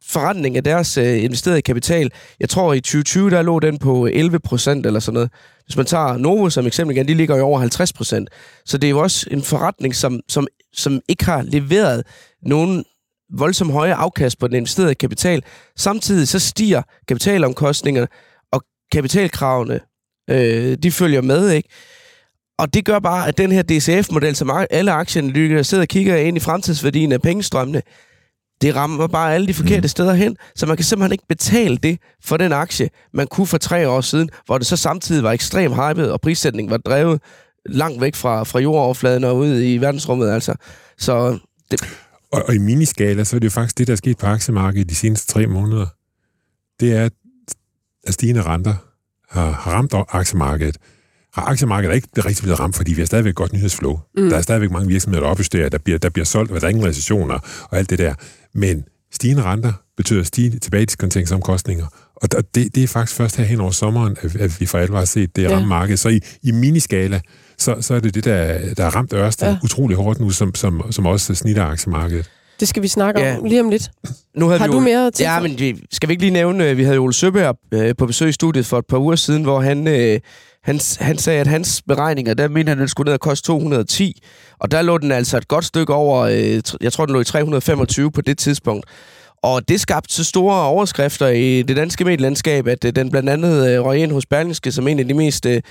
forretning 0.04 0.58
af 0.58 0.64
deres 0.64 0.98
øh, 0.98 1.24
investerede 1.24 1.62
kapital, 1.62 2.12
jeg 2.40 2.50
tror 2.50 2.74
i 2.74 2.80
2020, 2.82 3.30
der 3.30 3.42
lå 3.42 3.60
den 3.60 3.78
på 3.78 4.06
11 4.06 4.40
procent 4.40 4.86
eller 4.86 5.00
sådan 5.00 5.14
noget. 5.14 5.32
Hvis 5.66 5.78
man 5.78 5.86
tager 5.86 6.18
Novo 6.18 6.50
som 6.50 6.68
eksempel 6.68 6.98
igen, 6.98 7.08
de 7.08 7.14
ligger 7.14 7.38
jo 7.38 7.44
over 7.44 7.60
50 7.60 7.94
procent. 7.94 8.30
Så 8.66 8.78
det 8.78 8.88
er 8.88 8.92
jo 8.92 9.00
også 9.00 9.28
en 9.32 9.42
forretning, 9.44 9.96
som, 9.96 10.20
som, 10.28 10.48
som 10.74 11.02
ikke 11.08 11.26
har 11.26 11.42
leveret 11.42 12.04
nogen 12.42 12.86
voldsomt 13.38 13.72
høje 13.72 13.94
afkast 13.94 14.40
på 14.40 14.48
den 14.48 14.56
investerede 14.56 14.96
kapital. 14.96 15.44
Samtidig 15.78 16.28
så 16.28 16.40
stiger 16.40 16.82
kapitalomkostningerne, 17.08 18.08
og 18.52 18.62
kapitalkravene, 18.92 19.80
øh, 20.30 20.78
de 20.84 20.92
følger 20.92 21.22
med, 21.22 21.50
ikke? 21.50 21.70
Og 22.60 22.74
det 22.74 22.86
gør 22.86 23.00
bare, 23.00 23.28
at 23.28 23.38
den 23.38 23.52
her 23.52 23.62
DCF-model, 23.62 24.36
som 24.36 24.52
alle 24.70 24.92
aktieanalytikere 24.92 25.64
sidder 25.64 25.84
og 25.84 25.88
kigger 25.88 26.16
ind 26.16 26.38
i 26.38 26.40
fremtidsværdien 26.40 27.12
af 27.12 27.22
pengestrømmene, 27.22 27.82
det 28.62 28.76
rammer 28.76 29.08
bare 29.08 29.34
alle 29.34 29.48
de 29.48 29.54
forkerte 29.54 29.88
steder 29.88 30.14
hen, 30.14 30.38
så 30.56 30.66
man 30.66 30.78
kan 30.78 30.84
simpelthen 30.84 31.12
ikke 31.12 31.28
betale 31.30 31.78
det 31.78 32.00
for 32.24 32.38
den 32.38 32.54
aktie, 32.54 32.90
man 33.14 33.28
kunne 33.28 33.48
for 33.48 33.58
tre 33.58 33.90
år 33.90 34.02
siden, 34.02 34.30
hvor 34.46 34.58
det 34.58 34.68
så 34.68 34.78
samtidig 34.78 35.24
var 35.24 35.32
ekstremt 35.32 35.76
hypet, 35.76 36.12
og 36.12 36.22
prissætningen 36.22 36.72
var 36.72 36.78
drevet 36.78 37.22
langt 37.66 38.02
væk 38.02 38.16
fra, 38.16 38.44
fra 38.44 38.60
jordoverfladen 38.60 39.24
og 39.24 39.38
ud 39.38 39.62
i 39.62 39.78
verdensrummet. 39.78 40.32
Altså. 40.32 40.54
Så 40.98 41.38
det, 41.72 41.98
Og, 42.32 42.44
og 42.48 42.56
i 42.56 42.58
miniskala, 42.58 43.24
så 43.24 43.36
er 43.36 43.40
det 43.40 43.46
jo 43.46 43.52
faktisk 43.52 43.78
det, 43.78 43.88
der 43.88 43.94
er 43.94 43.98
sket 43.98 44.18
på 44.18 44.26
aktiemarkedet 44.26 44.90
de 44.90 44.96
seneste 44.96 45.34
tre 45.34 45.48
måneder. 45.48 45.86
Det 46.80 46.94
er, 46.94 47.10
at 48.04 48.14
stigende 48.14 48.42
renter 48.42 48.76
har, 49.30 49.52
har 49.52 49.72
ramt 49.72 49.94
aktiemarkedet. 50.10 50.78
Har 51.34 51.42
aktiemarkedet 51.42 51.92
er 51.92 51.96
ikke 51.96 52.26
rigtig 52.26 52.44
blevet 52.44 52.60
ramt, 52.60 52.76
fordi 52.76 52.94
vi 52.94 53.02
har 53.02 53.06
stadigvæk 53.06 53.36
godt 53.36 53.54
nyhedsflow. 53.54 54.00
Mm. 54.18 54.30
Der 54.30 54.38
er 54.38 54.42
stadigvæk 54.42 54.72
mange 54.72 54.88
virksomheder, 54.88 55.24
der 55.24 55.32
opjusterer, 55.32 55.70
der 55.70 55.78
bliver, 55.78 56.00
der 56.00 56.10
bliver 56.10 56.26
solgt, 56.26 56.52
og 56.52 56.62
der 56.62 56.68
er 56.68 56.70
ingen 56.70 56.86
recessioner 56.86 57.40
og 57.70 57.78
alt 57.78 57.90
det 57.90 58.00
der. 58.00 58.14
Men 58.54 58.84
stigende 59.12 59.44
renter 59.44 59.74
betyder 60.00 60.24
stigende 60.24 60.60
tilbagekonteringsomkostninger. 60.60 61.86
Og 62.16 62.30
det, 62.56 62.76
det 62.76 62.84
er 62.84 62.88
faktisk 62.88 63.18
først 63.18 63.36
her 63.38 63.44
hen 63.46 63.62
over 63.62 63.72
sommeren, 63.72 64.18
at, 64.40 64.60
vi 64.60 64.66
for 64.66 64.78
alvor 64.78 64.98
har 64.98 65.06
set 65.06 65.36
det 65.36 65.44
Ja. 65.44 65.50
ramme 65.56 65.68
markedet. 65.68 66.00
Så 66.00 66.10
i, 66.10 66.20
i 66.44 66.52
miniskala, 66.52 67.22
så, 67.58 67.76
så 67.82 67.94
er 67.94 68.00
det 68.00 68.14
det, 68.16 68.26
der, 68.26 68.74
der 68.74 68.86
er 68.86 68.90
ramt 68.96 69.14
Ørsted 69.14 69.48
Ja. 69.48 69.58
utrolig 69.64 69.98
hårdt 69.98 70.20
nu, 70.20 70.30
som, 70.30 70.56
som, 70.56 70.92
som 70.92 71.06
også 71.06 71.36
snitter 71.36 71.64
aktiemarkedet. 71.66 72.30
Det 72.60 72.68
skal 72.68 72.84
vi 72.84 72.88
snakke 72.88 73.22
Ja. 73.22 73.38
om 73.38 73.44
lige 73.44 73.62
om 73.62 73.70
lidt. 73.70 73.90
nu 74.36 74.48
havde 74.48 74.60
Har 74.60 74.68
vi 74.68 74.72
du 74.72 74.78
jo, 74.78 74.84
mere 74.84 75.12
til? 75.12 75.24
Ja, 75.24 75.40
men 75.40 75.60
vi, 75.60 75.84
skal 75.92 76.10
vi 76.10 76.14
ikke 76.14 76.24
lige 76.24 76.32
nævne, 76.34 76.70
øh, 76.70 76.78
vi 76.78 76.84
havde 76.84 76.96
jo 76.96 77.04
Ole 77.04 77.14
Søberg 77.14 77.56
øh, 77.74 77.96
på 77.98 78.06
besøg 78.06 78.30
i 78.30 78.32
studiet 78.32 78.66
for 78.66 78.78
et 78.80 78.86
par 78.90 78.98
uger 78.98 79.16
siden, 79.16 79.44
hvor 79.44 79.62
han, 79.62 79.88
øh, 79.88 80.20
han, 80.64 80.80
han 81.00 81.18
sagde, 81.18 81.40
at 81.40 81.48
hans 81.48 81.82
beregninger, 81.88 82.34
der 82.34 82.48
mente 82.48 82.70
han, 82.70 82.78
at 82.78 82.80
den 82.80 82.88
skulle 82.88 83.06
ned 83.06 83.14
og 83.14 83.20
koste 83.20 83.46
210, 83.48 84.22
og 84.60 84.72
der 84.72 84.82
lå 84.82 84.98
den 84.98 85.12
altså 85.12 85.38
et 85.38 85.48
godt 85.48 85.66
stykke 85.66 85.94
over, 85.94 86.20
øh, 86.22 86.62
jeg 86.82 86.94
tror, 86.94 87.06
den 87.06 87.14
lå 87.14 87.22
i 87.22 87.24
325 87.24 88.12
på 88.12 88.22
det 88.22 88.38
tidspunkt. 88.38 88.86
Og 89.44 89.70
det 89.70 89.82
skabte 89.82 90.14
så 90.14 90.24
store 90.24 90.64
overskrifter 90.64 91.28
i 91.28 91.62
det 91.62 91.78
danske 91.78 92.04
medielandskab, 92.04 92.68
at 92.68 92.86
øh, 92.86 92.96
den 92.96 93.12
blandt 93.12 93.30
andet 93.30 93.70
øh, 93.70 93.86
røg 93.86 94.00
ind 94.00 94.12
hos 94.12 94.26
Berlingske 94.26 94.72
som 94.72 94.88
en 94.88 95.00
af 95.00 95.08
de 95.08 95.14
mest... 95.14 95.46
Øh, 95.46 95.62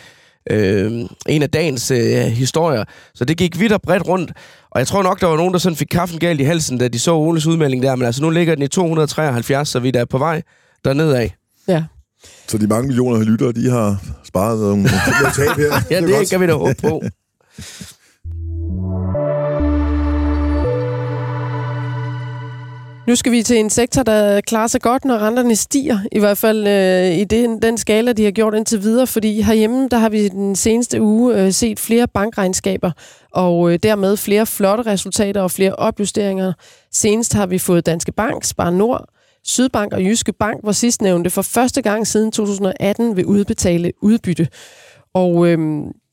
øh, 0.51 0.93
en 1.27 1.43
af 1.43 1.51
dagens 1.51 1.91
øh, 1.91 2.17
historier. 2.17 2.85
Så 3.15 3.25
det 3.25 3.37
gik 3.37 3.61
vidt 3.61 3.73
og 3.73 3.83
bredt 3.83 4.09
rundt. 4.09 4.33
Og 4.71 4.79
jeg 4.79 4.87
tror 4.87 5.03
nok, 5.03 5.21
der 5.21 5.27
var 5.27 5.37
nogen, 5.37 5.53
der 5.53 5.59
sådan 5.59 5.77
fik 5.77 5.89
kaffen 5.91 6.19
galt 6.19 6.41
i 6.41 6.45
halsen, 6.45 6.79
da 6.79 6.89
de 6.89 6.99
så 6.99 7.15
Oles 7.15 7.47
udmelding 7.47 7.83
der. 7.83 7.97
Men 7.97 8.07
altså, 8.07 8.23
nu 8.23 8.31
ligger 8.31 8.55
den 8.55 8.65
i 8.65 8.69
273, 8.69 9.69
så 9.69 9.81
vi 9.81 9.93
er 9.95 10.05
på 10.05 10.19
vej 10.19 10.43
dernede 10.85 11.19
af. 11.19 11.35
Ja. 11.69 11.85
Så 12.49 12.59
de 12.59 12.67
mange 12.67 12.87
millioner 12.87 13.25
lyttere, 13.25 13.53
de 13.53 13.71
har 13.71 13.97
sparet 14.25 14.61
nogle, 14.61 14.89
tab 15.35 15.57
her. 15.57 15.83
Ja, 15.91 15.97
er 15.97 16.01
det 16.01 16.11
godt. 16.11 16.31
kan 16.31 16.41
vi 16.41 16.47
da 16.47 16.53
håbe 16.53 16.75
på. 16.83 17.03
Nu 23.09 23.17
skal 23.17 23.33
vi 23.33 23.43
til 23.43 23.59
en 23.59 23.71
sektor, 23.71 24.03
der 24.03 24.41
klarer 24.41 24.67
sig 24.67 24.81
godt, 24.81 25.05
når 25.05 25.19
renterne 25.19 25.57
stiger. 25.57 25.99
I 26.13 26.19
hvert 26.19 26.39
fald 26.39 26.67
øh, 26.67 27.19
i 27.19 27.25
den, 27.25 27.63
den 27.63 27.79
skala, 27.79 28.13
de 28.13 28.25
har 28.25 28.31
gjort 28.31 28.55
indtil 28.55 28.83
videre. 28.83 29.07
Fordi 29.07 29.41
herhjemme, 29.41 29.89
der 29.89 29.99
har 29.99 30.09
vi 30.09 30.29
den 30.29 30.57
seneste 30.57 31.03
uge 31.03 31.43
øh, 31.43 31.53
set 31.53 31.81
flere 31.81 32.09
bankregnskaber, 32.09 32.91
og 33.33 33.73
øh, 33.73 33.79
dermed 33.83 34.17
flere 34.17 34.47
flotte 34.47 34.83
resultater 34.87 35.43
og 35.43 35.51
flere 35.51 35.75
opjusteringer. 35.75 36.53
Senest 36.93 37.35
har 37.35 37.47
vi 37.47 37.59
fået 37.59 37.87
Danske 37.87 38.13
Bank, 38.13 38.45
Spar 38.45 38.71
Nord, 38.71 39.05
Sydbank 39.45 39.93
og 39.93 40.05
Jyske 40.05 40.33
Bank, 40.33 40.63
hvor 40.63 40.73
sidstnævnte 40.73 41.31
for 41.31 41.43
første 41.43 41.83
gang 41.83 42.07
siden 42.07 42.33
2018 42.33 43.17
vil 43.17 43.27
udbetale 43.27 43.93
udbytte. 44.03 44.49
Og 45.15 45.47
øh, 45.47 45.59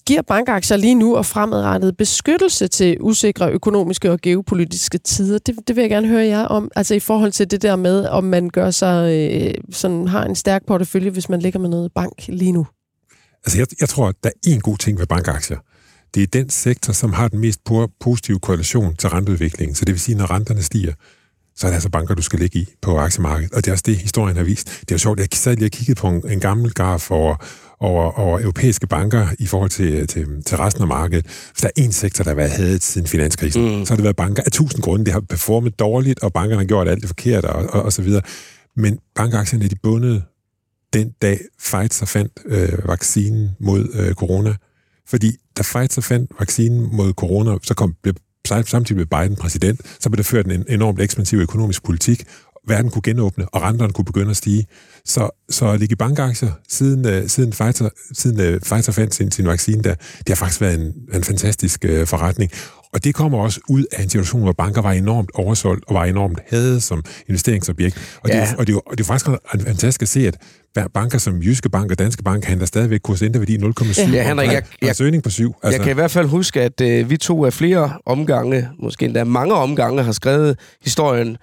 giver 0.08 0.22
bankaktier 0.22 0.78
lige 0.78 0.96
nu 0.96 1.16
og 1.16 1.26
fremadrettet 1.26 1.98
beskyttelse 1.98 2.68
til 2.68 2.98
usikre 3.02 3.52
økonomiske 3.52 4.12
og 4.12 4.22
geopolitiske 4.22 4.98
tider? 4.98 5.38
Det, 5.38 5.56
det 5.68 5.76
vil 5.76 5.82
jeg 5.82 5.90
gerne 5.90 6.08
høre 6.08 6.26
jer 6.26 6.46
om, 6.46 6.72
altså 6.76 6.96
i 6.96 7.00
forhold 7.00 7.32
til 7.32 7.52
det 7.52 7.62
der 7.62 7.76
med, 7.76 8.06
om 8.06 8.24
man 8.24 8.50
gør 8.50 8.72
sig, 8.72 9.12
øh, 9.12 9.54
sådan, 9.72 10.08
har 10.08 10.26
en 10.26 10.36
stærk 10.36 10.66
portefølje, 10.68 11.10
hvis 11.10 11.30
man 11.30 11.40
ligger 11.40 11.60
med 11.60 11.70
noget 11.70 11.92
bank 11.96 12.28
lige 12.28 12.52
nu. 12.52 12.68
Altså 13.46 13.58
jeg, 13.58 13.68
jeg 13.80 13.90
tror, 13.90 14.08
at 14.08 14.16
der 14.24 14.30
er 14.30 14.50
en 14.50 14.62
god 14.62 14.78
ting 14.78 15.00
ved 15.00 15.06
bankaktier. 15.06 15.58
Det 16.14 16.24
er 16.24 16.28
den 16.28 16.50
sektor, 16.50 16.94
som 16.94 17.14
har 17.14 17.28
den 17.28 17.40
mest 17.40 17.60
positive 18.00 18.40
korrelation 18.40 18.96
til 18.96 19.10
renteudviklingen. 19.10 19.76
Så 19.76 19.86
det 19.86 19.94
vil 19.94 20.00
sige, 20.00 20.18
når 20.18 20.32
renterne 20.32 20.62
stiger, 20.62 20.94
så 21.56 21.68
er 21.68 21.72
det 21.72 21.76
altså 21.76 21.90
banker, 21.90 22.16
du 22.16 22.22
skal 22.22 22.40
ligge 22.40 22.60
i 22.60 22.68
på 22.82 22.98
aktiemarkedet. 22.98 23.54
Og 23.54 23.66
det 23.66 23.68
er 23.68 23.72
også 23.72 23.84
det, 23.86 23.98
historien 23.98 24.38
har 24.38 24.44
vist. 24.44 24.66
Det 24.82 24.92
er 24.92 24.96
jo 24.96 24.98
sjovt, 24.98 25.20
jeg 25.20 25.28
sad 25.34 25.56
lige 25.56 25.68
og 25.68 25.72
kiggede 25.72 26.00
på 26.00 26.08
en, 26.08 26.30
en 26.30 26.40
gammel 26.40 26.74
graf 26.74 27.12
over, 27.12 27.36
over, 27.80 28.20
over 28.20 28.40
europæiske 28.40 28.88
banker 28.88 29.28
i 29.40 29.48
forhold 29.48 29.70
til, 29.70 30.08
til, 30.08 30.44
til 30.44 30.58
resten 30.58 30.82
af 30.82 30.88
markedet. 30.88 31.26
Hvis 31.26 31.62
der 31.62 31.68
er 31.68 31.82
en 31.82 31.92
sektor, 31.92 32.24
der 32.24 32.32
har 32.32 32.36
været 32.36 32.52
hadet 32.52 32.84
siden 32.84 33.08
finanskrisen, 33.08 33.80
mm. 33.80 33.86
så 33.86 33.92
har 33.94 33.96
det 33.96 34.04
været 34.04 34.16
banker 34.16 34.44
af 34.46 34.52
tusind 34.52 34.82
grunde. 34.82 35.06
Det 35.06 35.14
har 35.14 35.20
performet 35.20 35.80
dårligt, 35.80 36.20
og 36.24 36.34
bankerne 36.34 36.62
har 36.62 36.68
gjort 36.68 36.88
alt 36.88 37.02
det 37.02 37.10
forkert, 37.10 37.46
og, 37.46 37.66
og, 37.70 37.82
og 37.84 37.94
så 37.94 38.02
videre. 38.02 38.22
Men 38.76 39.00
bankaktierne 39.16 39.66
er 39.66 39.70
de 39.70 39.76
bundet 39.84 40.24
den 40.94 41.12
dag 41.22 41.40
Pfizer 41.60 42.06
fandt 42.06 42.32
øh, 42.46 42.88
vaccinen 42.88 43.50
mod 43.60 43.88
øh, 43.94 44.14
corona. 44.14 44.56
Fordi 45.08 45.32
da 45.58 45.62
Pfizer 45.64 46.02
fandt 46.02 46.32
vaccinen 46.40 46.96
mod 46.96 47.14
corona, 47.14 47.58
så 47.64 47.74
kom, 47.74 47.96
blev 48.04 48.16
samtidig 48.48 48.98
med 48.98 49.06
Biden 49.06 49.36
præsident, 49.36 49.82
så 50.00 50.10
blev 50.10 50.18
der 50.18 50.24
ført 50.24 50.46
en 50.46 50.66
enormt 50.70 51.02
ekspansiv 51.02 51.40
økonomisk 51.40 51.84
politik, 51.84 52.24
verden 52.68 52.92
kunne 52.92 53.02
genåbne, 53.02 53.46
og 53.50 53.62
renterne 53.62 53.94
kunne 53.94 54.06
begynde 54.06 54.30
at 54.30 54.38
stige. 54.38 54.66
Så, 55.06 55.46
så 55.50 55.68
at 55.68 55.80
ligge 55.80 55.94
i 55.94 55.96
bankaktier, 55.96 56.52
siden, 56.70 57.06
uh, 57.06 57.28
siden, 57.28 57.52
Pfizer, 57.52 57.90
siden 58.14 58.54
uh, 58.56 58.60
Pfizer 58.62 58.92
fandt 58.92 59.16
sin, 59.16 59.32
sin 59.32 59.48
vaccine 59.48 59.84
der, 59.84 59.96
det 60.18 60.30
har 60.30 60.36
faktisk 60.36 60.62
været 60.62 60.80
en, 60.80 60.94
en 61.14 61.24
fantastisk 61.24 61.86
uh, 61.90 62.08
forretning. 62.08 62.52
Og 62.94 63.04
det 63.04 63.16
kommer 63.16 63.40
også 63.40 63.60
ud 63.70 63.86
af 63.92 64.04
en 64.04 64.10
situation, 64.10 64.42
hvor 64.42 64.52
banker 64.52 64.82
var 64.82 64.92
enormt 64.92 65.30
oversolgt 65.34 65.84
og 65.88 65.96
var 65.96 66.06
enormt 66.06 66.40
hadet 66.48 66.84
som 66.84 67.04
investeringsobjekt. 67.28 68.20
Og, 68.24 68.30
ja. 68.30 68.42
det, 68.42 68.56
og, 68.58 68.68
det, 68.68 68.76
og 68.76 68.98
det 68.98 69.00
er 69.00 69.08
faktisk 69.08 69.26
fantastisk 69.46 70.02
at 70.02 70.08
se, 70.08 70.28
at 70.28 70.38
banker 70.94 71.18
som 71.18 71.42
Jyske 71.42 71.70
Bank 71.70 71.92
og 71.92 72.00
Danske 72.00 72.24
Bank 72.24 72.46
handler 72.46 72.66
stadigvæk 72.66 73.00
kurs 73.00 73.22
værdi 73.22 73.58
0,7 73.58 74.12
ja, 74.12 74.28
Henrik, 74.28 74.52
jeg, 74.52 74.64
jeg, 74.82 74.96
søgning 74.96 75.24
på 75.24 75.30
7. 75.30 75.56
Altså. 75.64 75.78
Jeg 75.78 75.84
kan 75.84 75.92
i 75.92 75.94
hvert 75.94 76.12
fald 76.12 76.28
huske, 76.28 76.62
at 76.62 76.82
øh, 76.82 77.10
vi 77.10 77.18
to 77.18 77.46
af 77.46 77.54
flere 77.54 77.94
omgange, 78.06 78.70
måske 78.80 79.06
endda 79.06 79.24
mange 79.24 79.54
omgange, 79.54 80.04
har 80.04 80.12
skrevet 80.12 80.60
historien 80.84 81.38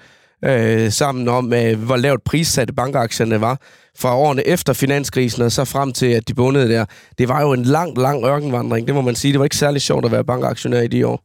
øh, 0.44 0.92
sammen 0.92 1.28
om, 1.28 1.52
øh, 1.52 1.84
hvor 1.84 1.96
lavt 1.96 2.24
prissatte 2.24 2.74
bankaktierne 2.74 3.40
var 3.40 3.60
fra 3.98 4.16
årene 4.16 4.46
efter 4.46 4.72
finanskrisen 4.72 5.42
og 5.42 5.52
så 5.52 5.64
frem 5.64 5.92
til, 5.92 6.06
at 6.06 6.28
de 6.28 6.34
bundede 6.34 6.68
der. 6.68 6.84
Det 7.18 7.28
var 7.28 7.42
jo 7.42 7.52
en 7.52 7.62
lang, 7.62 7.98
lang 7.98 8.24
ørkenvandring, 8.24 8.86
det 8.86 8.94
må 8.94 9.00
man 9.00 9.14
sige. 9.14 9.32
Det 9.32 9.38
var 9.38 9.44
ikke 9.44 9.56
særlig 9.56 9.82
sjovt 9.82 10.04
at 10.04 10.12
være 10.12 10.24
bankaktionær 10.24 10.80
i 10.80 10.88
de 10.88 11.06
år. 11.06 11.24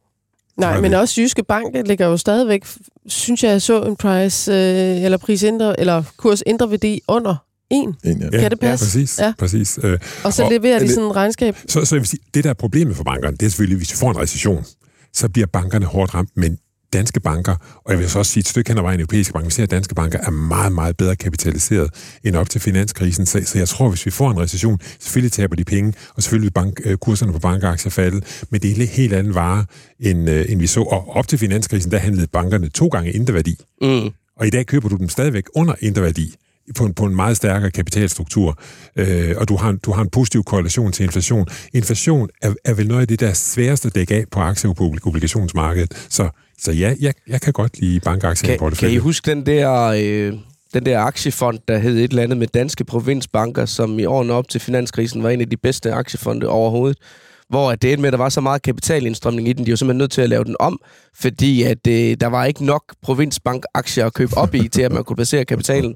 Nej, 0.56 0.80
men 0.80 0.94
også 0.94 1.20
Jyske 1.20 1.44
Bank 1.44 1.76
ligger 1.86 2.06
jo 2.06 2.16
stadigvæk, 2.16 2.62
synes 3.06 3.44
jeg, 3.44 3.62
så 3.62 3.82
en 3.82 3.96
price, 3.96 4.52
øh, 4.52 5.04
eller 5.04 5.18
prisindre, 5.18 5.80
eller 5.80 6.02
kursindre 6.16 6.70
værdi 6.70 7.00
under 7.08 7.36
en. 7.70 7.96
en 8.04 8.22
ja. 8.32 8.40
Kan 8.40 8.50
det 8.50 8.60
passe? 8.60 8.84
Ja, 8.84 9.00
præcis. 9.00 9.18
Ja. 9.18 9.32
præcis. 9.38 9.78
Øh, 9.82 9.98
og 10.24 10.32
så 10.32 10.44
og, 10.44 10.50
leverer 10.50 10.78
de 10.78 10.88
sådan 10.88 11.04
en 11.04 11.16
regnskab. 11.16 11.56
Så, 11.68 11.84
så 11.84 11.94
jeg 11.94 12.00
vil 12.00 12.08
sige, 12.08 12.20
det 12.34 12.44
der 12.44 12.50
er 12.50 12.54
problemet 12.54 12.96
for 12.96 13.04
bankerne, 13.04 13.36
det 13.36 13.46
er 13.46 13.50
selvfølgelig, 13.50 13.76
hvis 13.76 13.92
vi 13.92 13.96
får 13.96 14.10
en 14.10 14.18
recession, 14.18 14.64
så 15.12 15.28
bliver 15.28 15.46
bankerne 15.46 15.86
hårdt 15.86 16.14
ramt, 16.14 16.30
men 16.36 16.58
danske 16.92 17.20
banker, 17.20 17.54
og 17.84 17.92
jeg 17.92 17.98
vil 17.98 18.10
så 18.10 18.18
også 18.18 18.32
sige 18.32 18.40
et 18.40 18.48
stykke 18.48 18.70
hen 18.70 18.78
ad 18.78 18.82
vejen 18.82 19.00
europæiske 19.00 19.32
banker, 19.32 19.48
vi 19.48 19.52
ser, 19.52 19.62
at 19.62 19.70
danske 19.70 19.94
banker 19.94 20.18
er 20.18 20.30
meget, 20.30 20.72
meget 20.72 20.96
bedre 20.96 21.16
kapitaliseret 21.16 21.90
end 22.24 22.36
op 22.36 22.50
til 22.50 22.60
finanskrisen. 22.60 23.26
Så, 23.26 23.42
så 23.44 23.58
jeg 23.58 23.68
tror, 23.68 23.88
hvis 23.88 24.06
vi 24.06 24.10
får 24.10 24.30
en 24.30 24.40
recession, 24.40 24.80
selvfølgelig 25.00 25.32
taber 25.32 25.56
de 25.56 25.64
penge, 25.64 25.92
og 26.14 26.22
selvfølgelig 26.22 26.46
vil 26.46 26.52
bank, 26.52 26.80
øh, 26.84 26.96
kurserne 26.96 27.32
på 27.32 27.38
bankaktier 27.38 27.90
falde, 27.90 28.20
men 28.50 28.60
det 28.60 28.70
er 28.70 28.74
en 28.74 28.88
helt 28.88 29.12
anden 29.12 29.34
vare, 29.34 29.64
end, 30.00 30.30
øh, 30.30 30.46
end 30.48 30.60
vi 30.60 30.66
så. 30.66 30.80
Og 30.80 31.16
op 31.16 31.28
til 31.28 31.38
finanskrisen, 31.38 31.90
der 31.90 31.98
handlede 31.98 32.26
bankerne 32.26 32.68
to 32.68 32.86
gange 32.86 33.12
inderværdi. 33.12 33.56
Mm. 33.82 34.10
Og 34.36 34.46
i 34.46 34.50
dag 34.50 34.66
køber 34.66 34.88
du 34.88 34.96
dem 34.96 35.08
stadigvæk 35.08 35.44
under 35.54 35.74
inderværdi 35.80 36.34
på 36.76 36.84
en, 36.84 36.94
på 36.94 37.04
en 37.04 37.16
meget 37.16 37.36
stærkere 37.36 37.70
kapitalstruktur, 37.70 38.58
øh, 38.96 39.34
og 39.36 39.48
du 39.48 39.56
har, 39.56 39.72
du 39.72 39.92
har 39.92 40.02
en 40.02 40.10
positiv 40.10 40.44
korrelation 40.44 40.92
til 40.92 41.04
inflation. 41.04 41.46
Inflation 41.74 42.28
er, 42.42 42.54
er 42.64 42.74
vel 42.74 42.88
noget 42.88 43.00
af 43.00 43.08
det, 43.08 43.20
der 43.20 43.28
er 43.28 43.32
sværeste 43.34 43.86
at 43.86 43.94
dække 43.94 44.14
af 44.14 44.24
på 44.30 44.40
aktie- 44.40 44.70
og 44.70 44.76
obligationsmarkedet. 45.04 46.06
Så 46.08 46.30
så 46.58 46.72
ja, 46.72 46.94
jeg, 47.00 47.14
jeg 47.28 47.40
kan 47.40 47.52
godt 47.52 47.80
lide 47.80 48.00
bankaktier 48.00 48.54
i 48.54 48.58
portefølje. 48.58 48.90
Kan 48.90 48.96
I 48.96 48.98
huske 48.98 49.30
den 49.30 49.46
der, 49.46 49.82
øh, 49.82 50.32
den 50.74 50.86
der 50.86 51.00
aktiefond, 51.00 51.58
der 51.68 51.78
hed 51.78 51.96
et 51.96 52.10
eller 52.10 52.22
andet 52.22 52.38
med 52.38 52.46
danske 52.46 52.84
provinsbanker, 52.84 53.64
som 53.64 53.98
i 53.98 54.04
årene 54.04 54.32
op 54.32 54.48
til 54.48 54.60
finanskrisen 54.60 55.22
var 55.22 55.30
en 55.30 55.40
af 55.40 55.50
de 55.50 55.56
bedste 55.56 55.92
aktiefonde 55.92 56.48
overhovedet? 56.48 56.98
hvor 57.48 57.70
at 57.70 57.82
det 57.82 57.98
med, 57.98 58.06
at 58.06 58.12
der 58.12 58.18
var 58.18 58.28
så 58.28 58.40
meget 58.40 58.62
kapitalindstrømning 58.62 59.48
i 59.48 59.52
den, 59.52 59.66
de 59.66 59.70
var 59.70 59.76
simpelthen 59.76 59.98
nødt 59.98 60.10
til 60.10 60.22
at 60.22 60.28
lave 60.28 60.44
den 60.44 60.56
om, 60.60 60.80
fordi 61.14 61.62
at 61.62 61.86
øh, 61.86 62.16
der 62.20 62.26
var 62.26 62.44
ikke 62.44 62.64
nok 62.64 62.82
provinsbankaktier 63.02 64.06
at 64.06 64.14
købe 64.14 64.36
op 64.36 64.54
i, 64.54 64.68
til 64.68 64.82
at 64.82 64.92
man 64.92 65.04
kunne 65.04 65.16
placere 65.16 65.44
kapitalen. 65.44 65.94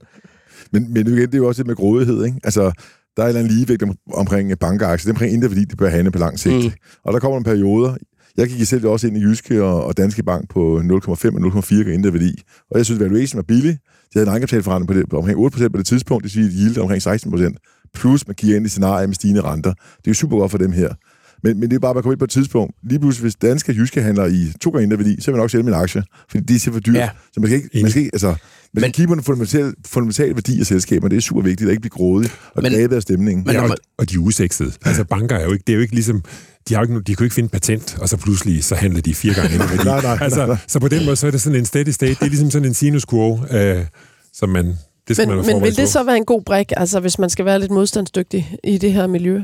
Men, 0.72 0.92
men 0.92 1.06
igen, 1.06 1.16
det 1.16 1.34
er 1.34 1.38
jo 1.38 1.48
også 1.48 1.62
det 1.62 1.66
med 1.66 1.76
grådighed, 1.76 2.24
ikke? 2.24 2.40
Altså, 2.44 2.72
der 3.16 3.22
er 3.22 3.26
en 3.26 3.28
eller 3.28 3.40
anden 3.40 3.54
ligevægt 3.54 3.82
omkring 4.12 4.58
bankaktier. 4.58 4.96
Det 4.96 5.06
er 5.06 5.10
omkring 5.10 5.32
indre 5.32 5.48
værdi, 5.48 5.64
det 5.64 5.78
bør 5.78 5.88
handle 5.88 6.10
på 6.10 6.18
lang 6.18 6.38
sigt. 6.38 6.64
Mm. 6.64 6.72
Og 7.04 7.12
der 7.12 7.18
kommer 7.18 7.34
nogle 7.40 7.44
perioder, 7.44 7.96
jeg 8.36 8.48
gik 8.48 8.66
selv 8.66 8.86
også 8.86 9.06
ind 9.06 9.16
i 9.16 9.20
Jyske 9.20 9.64
og, 9.64 9.84
og 9.84 9.96
Danske 9.96 10.22
Bank 10.22 10.50
på 10.50 10.78
0,5 10.78 11.10
og 11.10 11.62
0,4 11.62 11.88
indre 11.88 12.12
værdi. 12.12 12.42
Og 12.70 12.78
jeg 12.78 12.84
synes, 12.84 13.00
at 13.00 13.04
valuation 13.04 13.36
var 13.36 13.42
billig. 13.42 13.72
De 13.72 13.78
havde 14.14 14.26
en 14.26 14.30
egenkapitalforretning 14.30 14.88
på, 14.88 14.94
det, 14.94 15.08
på 15.08 15.18
omkring 15.18 15.38
8% 15.38 15.68
på 15.68 15.78
det 15.78 15.86
tidspunkt, 15.86 16.24
det 16.24 16.36
vil 16.36 16.44
sige 16.44 16.46
et 16.46 16.60
yield 16.60 16.78
omkring 16.78 17.02
16%. 17.06 17.88
Plus 17.94 18.26
man 18.26 18.34
kigger 18.34 18.56
ind 18.56 18.66
i 18.66 18.68
scenarier 18.68 19.06
med 19.06 19.14
stigende 19.14 19.40
renter. 19.40 19.70
Det 19.72 20.06
er 20.06 20.10
jo 20.10 20.14
super 20.14 20.38
godt 20.38 20.50
for 20.50 20.58
dem 20.58 20.72
her. 20.72 20.94
Men, 21.42 21.60
men 21.60 21.70
det 21.70 21.76
er 21.76 21.80
bare, 21.80 21.90
at 21.90 21.96
man 21.96 22.02
kommer 22.02 22.12
ind 22.12 22.18
på 22.18 22.24
et 22.24 22.30
tidspunkt. 22.30 22.74
Lige 22.82 22.98
pludselig, 23.00 23.22
hvis 23.22 23.34
danske 23.34 23.72
og 23.72 23.76
jyske 23.76 24.02
handler 24.02 24.26
i 24.26 24.52
to 24.60 24.70
gange 24.70 24.84
indre 24.84 24.98
værdi, 24.98 25.20
så 25.20 25.30
vil 25.30 25.36
jeg 25.36 25.42
nok 25.42 25.50
sælge 25.50 25.64
min 25.64 25.74
aktie, 25.74 26.02
fordi 26.30 26.44
de 26.44 26.54
er 26.54 26.72
for 26.72 26.80
dyrt. 26.80 26.96
Ja. 26.96 27.10
Så 27.32 27.40
man 27.40 27.48
skal 27.48 27.56
ikke, 27.62 27.82
man 27.82 27.90
skal 27.90 28.02
ikke 28.02 28.14
altså, 28.14 28.34
men, 28.74 28.80
men 28.80 28.92
kigge 28.92 29.08
på 29.08 29.14
den 29.14 29.22
fundamentale, 29.22 29.74
fundamentale 29.86 30.34
værdi 30.34 30.60
af 30.60 30.66
selskaber, 30.66 31.08
det 31.08 31.16
er 31.16 31.20
super 31.20 31.42
vigtigt 31.42 31.68
at 31.68 31.72
ikke 31.72 31.80
blive 31.80 31.90
grådig 31.90 32.30
og 32.54 32.62
men, 32.62 32.92
af 32.92 33.02
stemningen. 33.02 33.44
Men, 33.46 33.54
ja, 33.54 33.62
og, 33.62 33.76
og 33.98 34.10
de 34.10 34.14
er 34.14 34.18
usexede. 34.18 34.72
Altså 34.84 35.04
banker 35.04 35.36
er 35.36 35.44
jo 35.44 35.52
ikke, 35.52 35.64
det 35.66 35.72
er 35.72 35.76
jo 35.76 35.82
ikke 35.82 35.94
ligesom, 35.94 36.22
de, 36.68 36.74
har 36.74 36.80
jo 36.80 36.88
ikke, 36.88 37.00
de 37.00 37.04
kan 37.04 37.16
jo 37.18 37.24
ikke 37.24 37.34
finde 37.34 37.48
patent, 37.48 37.96
og 38.00 38.08
så 38.08 38.16
pludselig 38.16 38.64
så 38.64 38.74
handler 38.74 39.00
de 39.00 39.14
fire 39.14 39.34
gange 39.34 39.52
ind 39.54 39.58
værdi. 39.58 39.84
nej, 39.88 40.02
nej, 40.02 40.18
altså, 40.20 40.38
nej, 40.38 40.46
nej. 40.46 40.56
Så 40.66 40.80
på 40.80 40.88
den 40.88 41.04
måde, 41.04 41.16
så 41.16 41.26
er 41.26 41.30
det 41.30 41.40
sådan 41.40 41.58
en 41.58 41.64
steady 41.64 41.88
state. 41.88 42.14
Det 42.14 42.22
er 42.22 42.26
ligesom 42.26 42.50
sådan 42.50 42.68
en 42.68 42.74
sinus 42.74 43.04
kurve, 43.04 43.56
øh, 43.58 43.84
som 44.32 44.48
man, 44.48 44.66
det 45.08 45.16
skal 45.16 45.28
men, 45.28 45.36
man 45.36 45.46
men 45.46 45.62
vil 45.62 45.76
det 45.76 45.88
så 45.88 46.02
være 46.02 46.16
en 46.16 46.24
god 46.24 46.42
brik, 46.42 46.72
altså 46.76 47.00
hvis 47.00 47.18
man 47.18 47.30
skal 47.30 47.44
være 47.44 47.60
lidt 47.60 47.70
modstandsdygtig 47.70 48.56
i 48.64 48.78
det 48.78 48.92
her 48.92 49.06
miljø? 49.06 49.42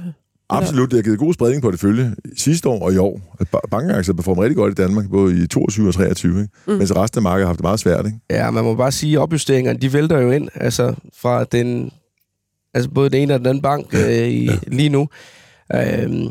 Absolut, 0.50 0.90
det 0.90 0.96
har 0.96 1.02
givet 1.02 1.18
god 1.18 1.34
spredning 1.34 1.62
på 1.62 1.70
det 1.70 1.80
følge 1.80 2.14
sidste 2.37 2.68
år 2.68 2.84
og 2.84 2.92
i 2.92 2.96
år. 2.96 3.37
Bankaktier 3.70 4.14
performer 4.14 4.42
rigtig 4.42 4.56
godt 4.56 4.78
i 4.78 4.82
Danmark, 4.82 5.11
både 5.11 5.42
i 5.42 5.46
22 5.46 5.88
og 5.88 5.94
23, 5.94 6.40
ikke? 6.40 6.52
Mm. 6.66 6.72
mens 6.72 6.96
resten 6.96 7.18
af 7.18 7.22
markedet 7.22 7.44
har 7.44 7.48
haft 7.48 7.58
det 7.58 7.64
meget 7.64 7.80
svært. 7.80 8.06
Ikke? 8.06 8.18
Ja, 8.30 8.50
man 8.50 8.64
må 8.64 8.74
bare 8.74 8.92
sige, 8.92 9.16
at 9.16 9.18
opjusteringerne, 9.18 9.78
de 9.78 9.92
vælter 9.92 10.20
jo 10.20 10.30
ind, 10.30 10.48
altså 10.54 10.94
fra 11.16 11.44
den, 11.44 11.90
altså 12.74 12.90
både 12.90 13.11
den 13.11 13.22
ene 13.22 13.34
og 13.34 13.38
den 13.38 13.46
anden 13.46 13.62
bank 13.62 13.94
øh, 13.94 14.28
i, 14.28 14.44
ja. 14.44 14.56
lige 14.66 14.88
nu. 14.88 15.08
Øhm, 15.74 16.30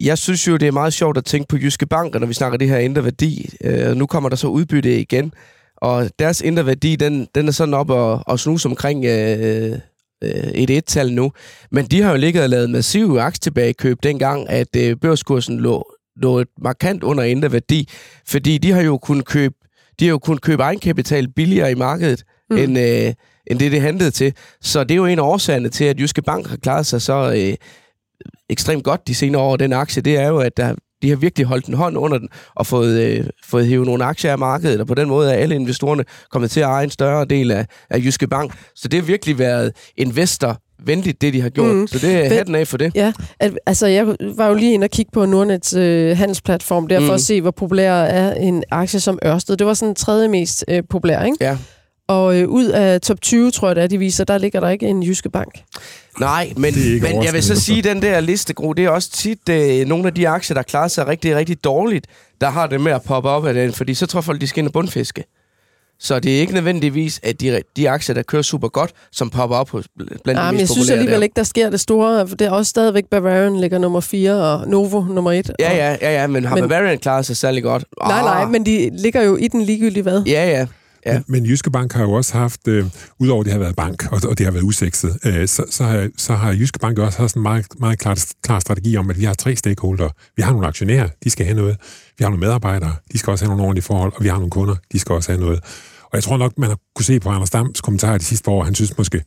jeg 0.00 0.18
synes 0.18 0.48
jo, 0.48 0.56
det 0.56 0.68
er 0.68 0.72
meget 0.72 0.92
sjovt 0.92 1.18
at 1.18 1.24
tænke 1.24 1.48
på 1.48 1.56
Jyske 1.56 1.86
Bank, 1.86 2.20
når 2.20 2.26
vi 2.26 2.34
snakker 2.34 2.58
det 2.58 2.68
her 2.68 2.78
indre 2.78 3.04
værdi. 3.04 3.54
Øh, 3.64 3.96
nu 3.96 4.06
kommer 4.06 4.28
der 4.28 4.36
så 4.36 4.46
udbytte 4.46 5.00
igen, 5.00 5.32
og 5.76 6.10
deres 6.18 6.40
indre 6.40 6.66
værdi, 6.66 6.96
den, 6.96 7.28
den 7.34 7.48
er 7.48 7.52
sådan 7.52 7.74
op 7.74 7.90
og, 7.90 8.22
og 8.26 8.38
snus 8.40 8.66
omkring 8.66 9.04
øh, 9.04 9.78
et 10.54 10.70
et-tal 10.70 11.12
nu. 11.12 11.32
Men 11.70 11.84
de 11.84 12.02
har 12.02 12.10
jo 12.10 12.16
ligget 12.16 12.42
og 12.42 12.48
lavet 12.48 12.70
massive 12.70 13.20
aktietilbagekøb 13.20 14.02
dengang, 14.02 14.48
at 14.48 14.76
øh, 14.76 14.96
børskursen 14.96 15.60
lå, 15.60 15.92
lå 16.16 16.38
et 16.38 16.48
markant 16.62 17.02
under 17.02 17.24
indre 17.24 17.52
værdi, 17.52 17.88
fordi 18.26 18.58
de 18.58 18.72
har 18.72 18.82
jo 18.82 18.98
kunnet 18.98 19.24
købe, 19.24 19.54
de 20.00 20.04
har 20.04 20.10
jo 20.10 20.18
kunnet 20.18 20.42
købe 20.42 20.62
egenkapital 20.62 21.28
billigere 21.28 21.70
i 21.70 21.74
markedet, 21.74 22.24
mm. 22.50 22.56
end, 22.56 22.78
øh, 22.78 23.12
end 23.46 23.58
det, 23.58 23.72
det 23.72 23.80
handlede 23.80 24.10
til. 24.10 24.34
Så 24.60 24.84
det 24.84 24.90
er 24.90 24.96
jo 24.96 25.06
en 25.06 25.18
af 25.18 25.22
årsagerne 25.22 25.68
til, 25.68 25.84
at 25.84 26.00
Jyske 26.00 26.22
Bank 26.22 26.46
har 26.46 26.56
klaret 26.56 26.86
sig 26.86 27.02
så 27.02 27.32
øh, 27.36 27.54
ekstremt 28.50 28.84
godt 28.84 29.08
de 29.08 29.14
senere 29.14 29.42
år, 29.42 29.56
den 29.56 29.72
aktie, 29.72 30.02
det 30.02 30.16
er 30.16 30.28
jo, 30.28 30.38
at 30.38 30.56
der, 30.56 30.74
de 31.02 31.08
har 31.08 31.16
virkelig 31.16 31.46
holdt 31.46 31.66
en 31.66 31.74
hånd 31.74 31.96
under 31.98 32.18
den 32.18 32.28
og 32.54 32.66
fået, 32.66 33.00
øh, 33.00 33.24
fået 33.46 33.66
hævet 33.66 33.86
nogle 33.86 34.04
aktier 34.04 34.32
af 34.32 34.38
markedet, 34.38 34.80
og 34.80 34.86
på 34.86 34.94
den 34.94 35.08
måde 35.08 35.30
er 35.30 35.36
alle 35.36 35.54
investorerne 35.54 36.04
kommet 36.30 36.50
til 36.50 36.60
at 36.60 36.66
eje 36.66 36.84
en 36.84 36.90
større 36.90 37.24
del 37.24 37.50
af, 37.50 37.66
af 37.90 37.98
Jyske 37.98 38.26
Bank. 38.26 38.54
Så 38.74 38.88
det 38.88 39.00
har 39.00 39.06
virkelig 39.06 39.38
været 39.38 39.72
investor 39.96 40.58
venligt, 40.84 41.20
det 41.20 41.32
de 41.32 41.40
har 41.40 41.48
gjort. 41.48 41.66
Mm. 41.74 41.80
Mm. 41.80 41.86
Så 41.86 41.98
det 41.98 42.16
er 42.26 42.34
hatten 42.34 42.54
af 42.54 42.68
for 42.68 42.76
det. 42.78 42.92
Ja, 42.94 43.12
altså 43.66 43.86
jeg 43.86 44.06
var 44.36 44.48
jo 44.48 44.54
lige 44.54 44.74
inde 44.74 44.84
og 44.84 44.90
kigge 44.90 45.10
på 45.12 45.26
Nordnets 45.26 45.74
øh, 45.74 46.16
handelsplatform 46.16 46.86
der, 46.86 47.00
for 47.00 47.06
Mm. 47.06 47.14
at 47.14 47.20
se, 47.20 47.40
hvor 47.40 47.50
populær 47.50 47.92
er 47.92 48.34
en 48.34 48.64
aktie 48.70 49.00
som 49.00 49.18
Ørsted. 49.26 49.56
Det 49.56 49.66
var 49.66 49.74
sådan 49.74 49.94
tredje 49.94 50.28
mest 50.28 50.64
øh, 50.68 50.82
populær, 50.90 51.22
ikke? 51.24 51.36
Ja. 51.40 51.58
Og 52.08 52.36
øh, 52.40 52.48
ud 52.48 52.64
af 52.66 53.00
top 53.00 53.20
20, 53.20 53.50
tror 53.50 53.68
jeg 53.68 53.76
det 53.76 53.84
er, 53.84 53.88
de 53.88 53.98
viser, 53.98 54.24
der 54.24 54.38
ligger 54.38 54.60
der 54.60 54.68
ikke 54.68 54.86
en 54.86 55.02
Jyske 55.02 55.30
Bank. 55.30 55.52
Nej, 56.20 56.52
men, 56.56 56.74
men 57.02 57.24
jeg 57.24 57.32
vil 57.32 57.42
så 57.42 57.60
sige, 57.60 57.78
at 57.78 57.84
den 57.84 58.02
der 58.02 58.20
liste, 58.20 58.54
Gro, 58.54 58.72
det 58.72 58.84
er 58.84 58.88
også 58.90 59.10
tit 59.10 59.48
øh, 59.50 59.86
nogle 59.86 60.06
af 60.06 60.14
de 60.14 60.28
aktier, 60.28 60.54
der 60.54 60.62
klarer 60.62 60.88
sig 60.88 61.06
rigtig, 61.06 61.36
rigtig 61.36 61.64
dårligt, 61.64 62.06
der 62.40 62.50
har 62.50 62.66
det 62.66 62.80
med 62.80 62.92
at 62.92 63.02
poppe 63.02 63.28
op 63.28 63.46
af 63.46 63.54
den, 63.54 63.72
fordi 63.72 63.94
så 63.94 64.06
tror 64.06 64.20
folk, 64.20 64.40
de 64.40 64.46
skal 64.46 64.58
ind 64.58 64.66
og 64.66 64.72
bundfiske. 64.72 65.24
Så 66.00 66.18
det 66.20 66.36
er 66.36 66.40
ikke 66.40 66.54
nødvendigvis, 66.54 67.20
at 67.22 67.40
de, 67.40 67.62
de 67.76 67.90
aktier, 67.90 68.14
der 68.14 68.22
kører 68.22 68.42
super 68.42 68.68
godt, 68.68 68.90
som 69.12 69.30
popper 69.30 69.56
op 69.56 69.70
hos 69.70 69.84
blandt 69.96 70.26
Nej, 70.26 70.34
de 70.34 70.52
men 70.52 70.54
mest 70.54 70.60
jeg 70.60 70.68
synes 70.68 70.90
alligevel 70.90 71.16
der. 71.18 71.22
ikke, 71.22 71.36
der 71.36 71.42
sker 71.42 71.70
det 71.70 71.80
store. 71.80 72.28
For 72.28 72.36
det 72.36 72.46
er 72.46 72.50
også 72.50 72.70
stadigvæk 72.70 73.04
Bavarian 73.10 73.60
ligger 73.60 73.78
nummer 73.78 74.00
4, 74.00 74.34
og 74.34 74.68
Novo 74.68 75.04
nummer 75.04 75.32
1. 75.32 75.50
Ja, 75.60 75.70
og, 75.70 75.76
ja, 75.76 75.96
ja, 76.02 76.20
ja, 76.20 76.26
men 76.26 76.44
har 76.44 76.56
Men- 76.56 76.68
Bavarian 76.68 76.98
klaret 76.98 77.26
sig 77.26 77.36
særlig 77.36 77.62
godt? 77.62 77.84
Nej, 78.00 78.20
nej, 78.22 78.42
Ah, 78.42 78.50
men 78.50 78.66
de 78.66 78.90
ligger 78.98 79.22
jo 79.22 79.36
i 79.36 79.48
den 79.48 79.62
ligegyldige 79.62 80.02
hvad. 80.02 80.22
Ja, 80.26 80.48
ja. 80.50 80.66
Ja. 81.06 81.12
Men, 81.12 81.24
men 81.28 81.46
Jyske 81.46 81.70
Bank 81.70 81.92
har 81.92 82.02
jo 82.02 82.12
også 82.12 82.32
haft, 82.38 82.68
øh, 82.68 82.86
udover 83.18 83.42
det 83.42 83.52
har 83.52 83.58
været 83.58 83.76
bank, 83.76 84.12
og, 84.12 84.20
og 84.28 84.38
det 84.38 84.46
har 84.46 84.52
været 84.52 84.62
usekset, 84.62 85.18
øh, 85.26 85.48
så, 85.48 85.64
så, 85.70 85.84
har, 85.84 86.08
så 86.16 86.34
har 86.34 86.52
Jyske 86.52 86.78
Bank 86.78 86.98
også 86.98 87.18
haft 87.18 87.34
en 87.34 87.42
meget, 87.42 87.66
meget 87.80 87.98
klar, 87.98 88.24
klar 88.42 88.60
strategi 88.60 88.96
om, 88.96 89.10
at 89.10 89.18
vi 89.18 89.24
har 89.24 89.34
tre 89.34 89.56
stakeholder. 89.56 90.08
Vi 90.36 90.42
har 90.42 90.52
nogle 90.52 90.66
aktionærer, 90.66 91.08
de 91.24 91.30
skal 91.30 91.46
have 91.46 91.56
noget. 91.56 91.76
Vi 92.18 92.22
har 92.22 92.30
nogle 92.30 92.40
medarbejdere, 92.40 92.94
de 93.12 93.18
skal 93.18 93.30
også 93.30 93.44
have 93.44 93.50
nogle 93.50 93.62
ordentlige 93.62 93.84
forhold. 93.84 94.12
Og 94.16 94.22
vi 94.22 94.28
har 94.28 94.36
nogle 94.36 94.50
kunder, 94.50 94.76
de 94.92 94.98
skal 94.98 95.14
også 95.14 95.32
have 95.32 95.40
noget. 95.40 95.60
Og 96.02 96.10
jeg 96.14 96.22
tror 96.22 96.36
nok, 96.36 96.58
man 96.58 96.68
har 96.68 96.78
kunne 96.94 97.04
se 97.04 97.20
på 97.20 97.28
Anders 97.28 97.50
Dams 97.50 97.80
kommentarer 97.80 98.18
de 98.18 98.24
sidste 98.24 98.44
par 98.44 98.52
år, 98.52 98.64
han 98.64 98.74
synes 98.74 98.98
måske, 98.98 99.22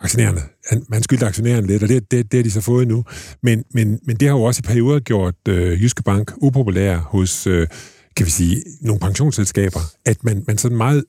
aktionærerne, 0.00 0.40
han, 0.68 0.84
man 0.88 1.02
skyldte 1.02 1.26
aktionærerne 1.26 1.66
lidt, 1.66 1.82
og 1.82 1.88
det, 1.88 2.10
det, 2.10 2.32
det 2.32 2.38
har 2.38 2.42
de 2.42 2.50
så 2.50 2.60
fået 2.60 2.88
nu. 2.88 3.04
Men, 3.42 3.64
men, 3.74 3.98
men 4.06 4.16
det 4.16 4.28
har 4.28 4.36
jo 4.36 4.42
også 4.42 4.60
i 4.64 4.66
perioder 4.66 5.00
gjort 5.00 5.34
øh, 5.48 5.82
Jyske 5.82 6.02
Bank 6.02 6.32
upopulær 6.36 6.96
hos, 6.96 7.46
øh, 7.46 7.66
kan 8.16 8.26
vi 8.26 8.30
sige, 8.30 8.62
nogle 8.80 9.00
pensionsselskaber, 9.00 9.80
at 10.04 10.24
man, 10.24 10.44
man 10.46 10.58
sådan 10.58 10.76
meget 10.76 11.04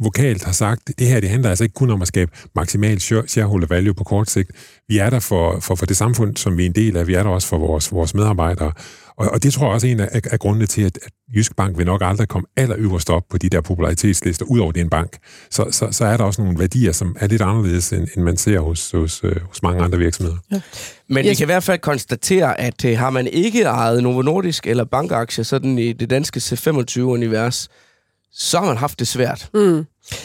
vokalt 0.00 0.44
har 0.44 0.52
sagt, 0.52 0.90
det 0.98 1.06
her 1.06 1.20
det 1.20 1.30
handler 1.30 1.48
altså 1.50 1.64
ikke 1.64 1.74
kun 1.74 1.90
om 1.90 2.02
at 2.02 2.08
skabe 2.08 2.30
maksimal 2.56 3.00
share- 3.00 3.26
shareholder 3.28 3.66
value 3.66 3.94
på 3.94 4.04
kort 4.04 4.30
sigt. 4.30 4.50
Vi 4.88 4.98
er 4.98 5.10
der 5.10 5.20
for, 5.20 5.60
for, 5.60 5.74
for 5.74 5.86
det 5.86 5.96
samfund, 5.96 6.36
som 6.36 6.56
vi 6.58 6.62
er 6.62 6.66
en 6.66 6.74
del 6.74 6.96
af. 6.96 7.06
Vi 7.06 7.14
er 7.14 7.22
der 7.22 7.30
også 7.30 7.48
for 7.48 7.58
vores, 7.58 7.92
vores 7.92 8.14
medarbejdere. 8.14 8.72
Og, 9.16 9.28
og 9.30 9.42
det 9.42 9.52
tror 9.52 9.66
jeg 9.66 9.72
også 9.74 9.86
er 9.86 9.90
en 9.90 10.00
af, 10.00 10.08
af, 10.12 10.20
af 10.30 10.38
grundene 10.38 10.66
til, 10.66 10.82
at, 10.82 10.98
at 11.02 11.12
Jysk 11.36 11.56
Bank 11.56 11.78
vil 11.78 11.86
nok 11.86 12.00
aldrig 12.04 12.28
komme 12.28 12.46
allerøverst 12.56 13.10
op 13.10 13.22
på 13.30 13.38
de 13.38 13.48
der 13.48 13.60
popularitetslister, 13.60 14.44
udover 14.46 14.72
det 14.72 14.80
er 14.80 14.84
en 14.84 14.90
bank. 14.90 15.16
Så, 15.50 15.66
så, 15.70 15.88
så 15.90 16.04
er 16.04 16.16
der 16.16 16.24
også 16.24 16.42
nogle 16.42 16.58
værdier, 16.58 16.92
som 16.92 17.16
er 17.20 17.26
lidt 17.26 17.42
anderledes, 17.42 17.92
end, 17.92 18.08
end 18.16 18.24
man 18.24 18.36
ser 18.36 18.60
hos, 18.60 18.90
hos, 18.90 19.20
øh, 19.24 19.36
hos 19.48 19.62
mange 19.62 19.82
andre 19.84 19.98
virksomheder. 19.98 20.36
Men 21.08 21.24
vi 21.24 21.28
Yes. 21.30 21.38
kan 21.38 21.44
i 21.44 21.46
hvert 21.46 21.62
fald 21.62 21.78
konstatere, 21.78 22.60
at 22.60 22.84
øh, 22.84 22.98
har 22.98 23.10
man 23.10 23.26
ikke 23.26 23.62
ejet 23.62 24.02
Novo 24.02 24.22
Nordisk 24.22 24.66
eller 24.66 24.84
bankaktier 24.84 25.44
sådan 25.44 25.78
i 25.78 25.92
det 25.92 26.10
danske 26.10 26.38
C25-univers, 26.38 27.68
så 28.32 28.58
har 28.58 28.66
man 28.66 28.76
haft 28.76 28.98
det 28.98 29.08
svært. 29.08 29.48
Mm. 29.54 29.60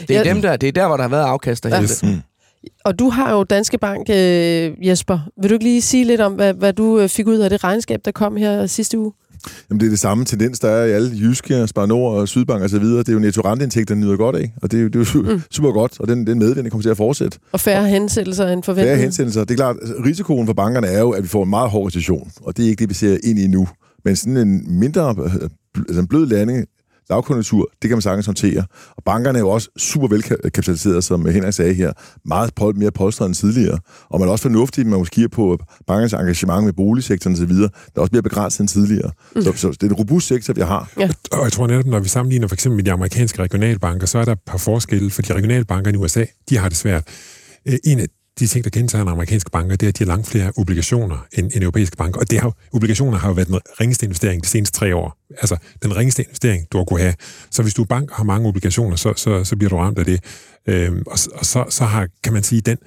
Det 0.08 0.10
er, 0.10 0.14
Ja. 0.24 0.24
dem 0.24 0.42
der, 0.42 0.56
det 0.58 0.68
er 0.68 0.72
der, 0.72 0.88
hvor 0.88 0.98
der 0.98 1.04
har 1.04 1.10
været 1.10 1.24
afkast 1.26 1.66
af 1.66 1.84
Yes. 1.84 1.90
yes. 2.06 2.20
Og 2.86 3.00
du 3.00 3.10
har 3.10 3.34
jo 3.34 3.44
Danske 3.44 3.78
Bank, 3.78 4.10
øh, 4.10 4.88
Jesper. 4.88 5.20
Vil 5.42 5.50
du 5.50 5.54
ikke 5.54 5.66
lige 5.66 5.82
sige 5.82 6.04
lidt 6.06 6.22
om, 6.22 6.34
hvad, 6.34 6.54
hvad 6.54 6.74
du 6.74 7.00
øh, 7.00 7.10
fik 7.10 7.28
ud 7.28 7.38
af 7.38 7.50
det 7.50 7.64
regnskab, 7.64 8.00
der 8.06 8.12
kom 8.12 8.36
her 8.38 8.66
sidste 8.68 9.00
uge? 9.00 9.12
Jamen, 9.70 9.80
det 9.80 9.86
er 9.86 9.90
det 9.90 10.00
samme 10.00 10.26
tendens, 10.26 10.60
der 10.60 10.70
er 10.70 10.86
i 10.86 10.92
alle 10.92 11.12
jyske, 11.20 11.68
Spar 11.68 11.86
Nord 11.86 12.18
og 12.18 12.28
Sydbank 12.28 12.64
og 12.64 12.70
så 12.70 12.80
videre. 12.80 13.00
Det 13.00 13.10
er 13.10 13.14
jo 13.14 13.20
netto 13.20 13.42
renteindtægter, 13.42 13.96
der 13.96 14.02
nyder 14.02 14.18
godt 14.18 14.36
af, 14.36 14.54
og 14.62 14.72
det 14.72 14.78
er 14.78 14.82
jo, 14.82 14.88
det 14.88 15.08
er 15.08 15.12
jo 15.16 15.22
mm. 15.22 15.42
super 15.52 15.72
godt, 15.72 16.00
og 16.00 16.08
den, 16.08 16.28
den 16.28 16.40
medvind 16.40 16.70
kommer 16.72 16.82
til 16.82 16.90
at 16.90 16.98
fortsætte. 16.98 17.38
Og 17.52 17.60
færre 17.60 17.88
hensættelser 17.88 18.48
end 18.48 18.64
forventet? 18.64 18.90
Færre 18.92 18.98
hensættelser. 19.02 19.42
Det 19.44 19.52
er 19.52 19.56
klart, 19.56 19.76
altså, 19.82 19.96
risikoen 20.06 20.46
for 20.48 20.54
bankerne 20.54 20.88
er 20.88 21.00
jo, 21.00 21.10
at 21.12 21.24
vi 21.24 21.28
får 21.28 21.44
en 21.44 21.50
meget 21.50 21.70
hård 21.70 21.88
recession, 21.88 22.32
og 22.42 22.58
det 22.58 22.66
er 22.66 22.70
ikke 22.70 22.80
det, 22.82 22.90
vi 22.90 22.94
ser 22.94 23.18
ind 23.24 23.40
i 23.40 23.48
nu. 23.48 23.68
Men 24.06 24.16
sådan 24.16 24.38
en 24.38 24.80
mindre, 24.80 25.16
øh, 25.26 25.32
altså 25.78 26.00
en 26.02 26.08
blød 26.08 26.28
landing, 26.28 26.66
lavkonjunktur, 27.10 27.70
det 27.82 27.90
kan 27.90 27.96
man 27.96 28.02
sagtens 28.02 28.26
håndtere. 28.26 28.64
Og 28.98 29.04
bankerne 29.04 29.38
er 29.38 29.42
jo 29.42 29.50
også 29.50 29.70
super 29.78 30.08
velkapitaliseret, 30.08 31.04
som 31.04 31.26
Henrik 31.26 31.54
sagde 31.54 31.74
her. 31.74 31.92
Meget 32.26 32.52
mere 32.76 32.92
polstret 32.92 33.26
end 33.26 33.36
tidligere. 33.36 33.80
Og 34.10 34.20
man 34.20 34.28
er 34.28 34.32
også 34.32 34.42
fornuftig, 34.42 34.82
at 34.82 34.88
man 34.88 35.00
måske 35.00 35.14
kigger 35.14 35.30
på 35.30 35.58
bankernes 35.88 36.14
engagement 36.14 36.66
med 36.66 36.74
boligsektoren 36.74 37.36
osv. 37.36 37.54
Der 37.54 37.70
er 37.96 38.02
også 38.02 38.10
mere 38.14 38.22
begrænset 38.22 38.60
end 38.60 38.68
tidligere. 38.68 39.12
Mm. 39.36 39.42
Så, 39.42 39.54
så 39.56 39.68
det 39.72 39.84
er 39.84 39.88
en 39.88 39.94
robust 39.94 40.28
sektor, 40.28 40.54
vi 40.54 40.62
har. 40.62 40.92
Og 41.32 41.44
jeg 41.44 41.52
tror 41.52 41.68
netop, 41.68 41.86
når 41.86 42.00
vi 42.00 42.10
sammenligner 42.10 42.48
for 42.48 42.56
eksempel 42.56 42.76
med 42.76 42.84
de 42.84 42.92
amerikanske 42.92 43.42
regionalbanker, 43.42 44.08
så 44.08 44.18
er 44.18 44.26
der 44.26 44.32
et 44.32 44.40
par 44.48 44.58
forskelle, 44.58 45.12
for 45.12 45.22
de 45.22 45.34
regionalbanker 45.34 45.92
i 45.92 45.96
USA, 45.96 46.26
de 46.50 46.58
har 46.58 46.70
det 46.70 46.78
svært. 46.78 47.04
Øh, 47.68 47.78
En 47.84 48.00
af 48.00 48.06
de 48.40 48.48
ting, 48.48 48.64
der 48.64 48.70
kendetegner 48.70 49.12
amerikanske 49.12 49.52
banker, 49.52 49.76
det 49.76 49.86
er, 49.86 49.88
at 49.88 50.00
de 50.00 50.04
har 50.04 50.08
langt 50.08 50.28
flere 50.28 50.52
obligationer 50.58 51.26
end, 51.34 51.52
end 51.54 51.64
europæiske 51.64 51.98
banker. 51.98 52.20
Og 52.20 52.32
det 52.32 52.40
har, 52.40 52.54
obligationer 52.74 53.18
har 53.18 53.28
jo 53.28 53.34
været 53.34 53.48
den 53.48 53.60
ringeste 53.80 54.06
investering 54.06 54.44
de 54.44 54.48
seneste 54.48 54.80
tre 54.80 54.96
år. 54.96 55.18
Altså, 55.38 55.58
den 55.84 55.96
ringeste 55.96 56.24
investering, 56.24 56.68
du 56.72 56.78
har 56.78 56.86
kunne 56.86 57.00
have. 57.00 57.14
Så 57.52 57.62
hvis 57.62 57.74
du 57.74 57.82
er 57.82 57.86
bank 57.86 58.12
og 58.12 58.18
har 58.18 58.24
mange 58.24 58.48
obligationer, 58.48 58.96
så, 58.96 59.14
så, 59.16 59.44
så 59.44 59.56
bliver 59.56 59.70
du 59.70 59.78
ramt 59.78 60.00
af 60.00 60.06
det. 60.06 60.24
Øhm, 60.68 61.04
og 61.08 61.20
og 61.34 61.46
så, 61.46 61.66
så 61.70 61.86
har, 61.86 62.08
kan 62.24 62.34
man 62.34 62.44
sige, 62.44 62.62
den, 62.62 62.78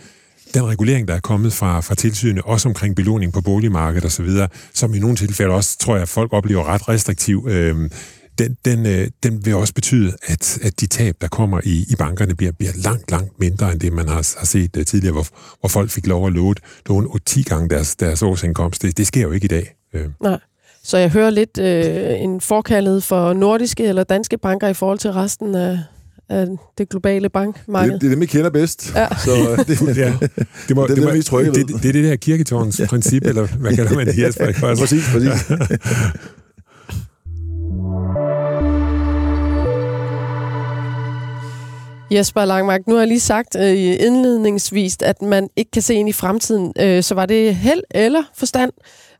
den 0.54 0.66
regulering, 0.66 1.08
der 1.08 1.14
er 1.14 1.20
kommet 1.20 1.52
fra, 1.52 1.80
fra 1.80 1.94
tilsynet, 1.94 2.42
også 2.44 2.68
omkring 2.68 2.96
belåning 2.96 3.32
på 3.32 3.40
boligmarkedet 3.40 4.04
osv., 4.04 4.28
som 4.74 4.94
i 4.94 4.98
nogle 4.98 5.16
tilfælde 5.16 5.54
også, 5.54 5.78
tror 5.78 5.96
jeg, 5.96 6.08
folk 6.08 6.32
oplever 6.32 6.64
ret 6.64 6.88
restriktiv, 6.88 7.46
øhm, 7.50 7.90
den, 8.38 8.56
den, 8.64 8.86
øh, 8.86 9.08
den 9.22 9.46
vil 9.46 9.54
også 9.54 9.74
betyde, 9.74 10.12
at, 10.22 10.58
at 10.62 10.80
de 10.80 10.86
tab, 10.86 11.16
der 11.20 11.28
kommer 11.28 11.60
i, 11.64 11.84
i 11.88 11.94
bankerne, 11.98 12.34
bliver, 12.34 12.52
bliver 12.52 12.72
langt, 12.84 13.10
langt 13.10 13.40
mindre 13.40 13.72
end 13.72 13.80
det, 13.80 13.92
man 13.92 14.08
har, 14.08 14.14
har 14.38 14.46
set 14.46 14.76
uh, 14.76 14.84
tidligere, 14.84 15.12
hvor, 15.12 15.26
hvor 15.60 15.68
folk 15.68 15.90
fik 15.90 16.06
lov 16.06 16.26
at 16.26 16.32
låne, 16.32 16.54
låne 16.86 17.08
10 17.26 17.42
gange 17.42 17.68
deres, 17.68 17.96
deres 17.96 18.22
årsindkomst. 18.22 18.82
Det, 18.82 18.98
det 18.98 19.06
sker 19.06 19.22
jo 19.22 19.30
ikke 19.30 19.44
i 19.44 19.48
dag. 19.48 19.74
Øh. 19.94 20.06
Nej. 20.22 20.38
Så 20.82 20.98
jeg 20.98 21.10
hører 21.10 21.30
lidt 21.30 21.58
øh, 21.58 22.20
en 22.20 22.40
forkaldet 22.40 23.04
for 23.04 23.32
nordiske 23.32 23.84
eller 23.84 24.04
danske 24.04 24.38
banker 24.38 24.68
i 24.68 24.74
forhold 24.74 24.98
til 24.98 25.12
resten 25.12 25.54
af, 25.54 25.78
af 26.28 26.46
det 26.78 26.88
globale 26.88 27.28
bankmarked. 27.28 27.92
Det, 27.92 28.00
det 28.00 28.06
er 28.06 28.10
dem, 28.10 28.20
vi 28.20 28.26
kender 28.26 28.50
bedst. 28.50 28.92
Ja. 28.94 29.08
Så 29.24 29.30
øh, 29.30 29.58
det, 29.68 29.96
Ja, 29.96 30.14
det, 30.68 30.76
må, 30.76 30.86
Det 30.86 30.90
er 30.90 30.94
det, 30.94 31.04
må, 31.04 31.10
det, 31.10 31.48
er 31.48 31.52
det, 31.52 31.68
det, 31.68 31.82
det 31.82 31.88
er 31.88 31.92
det 31.92 32.04
der 32.04 32.16
kirketårns 32.16 32.80
princip, 32.88 33.24
eller 33.26 33.46
hvad 33.46 33.76
kalder 33.76 33.94
man 33.94 34.06
det, 34.06 34.18
Jesper? 34.18 34.46
også? 34.46 34.82
præcis, 34.82 35.04
præcis. 35.12 35.50
Jesper 42.10 42.44
Langmark, 42.44 42.80
nu 42.86 42.94
har 42.94 43.00
jeg 43.00 43.08
lige 43.08 43.20
sagt 43.20 43.56
øh, 43.56 43.76
indledningsvis, 43.76 44.96
at 45.02 45.22
man 45.22 45.48
ikke 45.56 45.70
kan 45.70 45.82
se 45.82 45.94
ind 45.94 46.08
i 46.08 46.12
fremtiden. 46.12 46.72
Øh, 46.80 47.02
så 47.02 47.14
var 47.14 47.26
det 47.26 47.54
held 47.56 47.82
eller 47.90 48.22
forstand? 48.34 48.72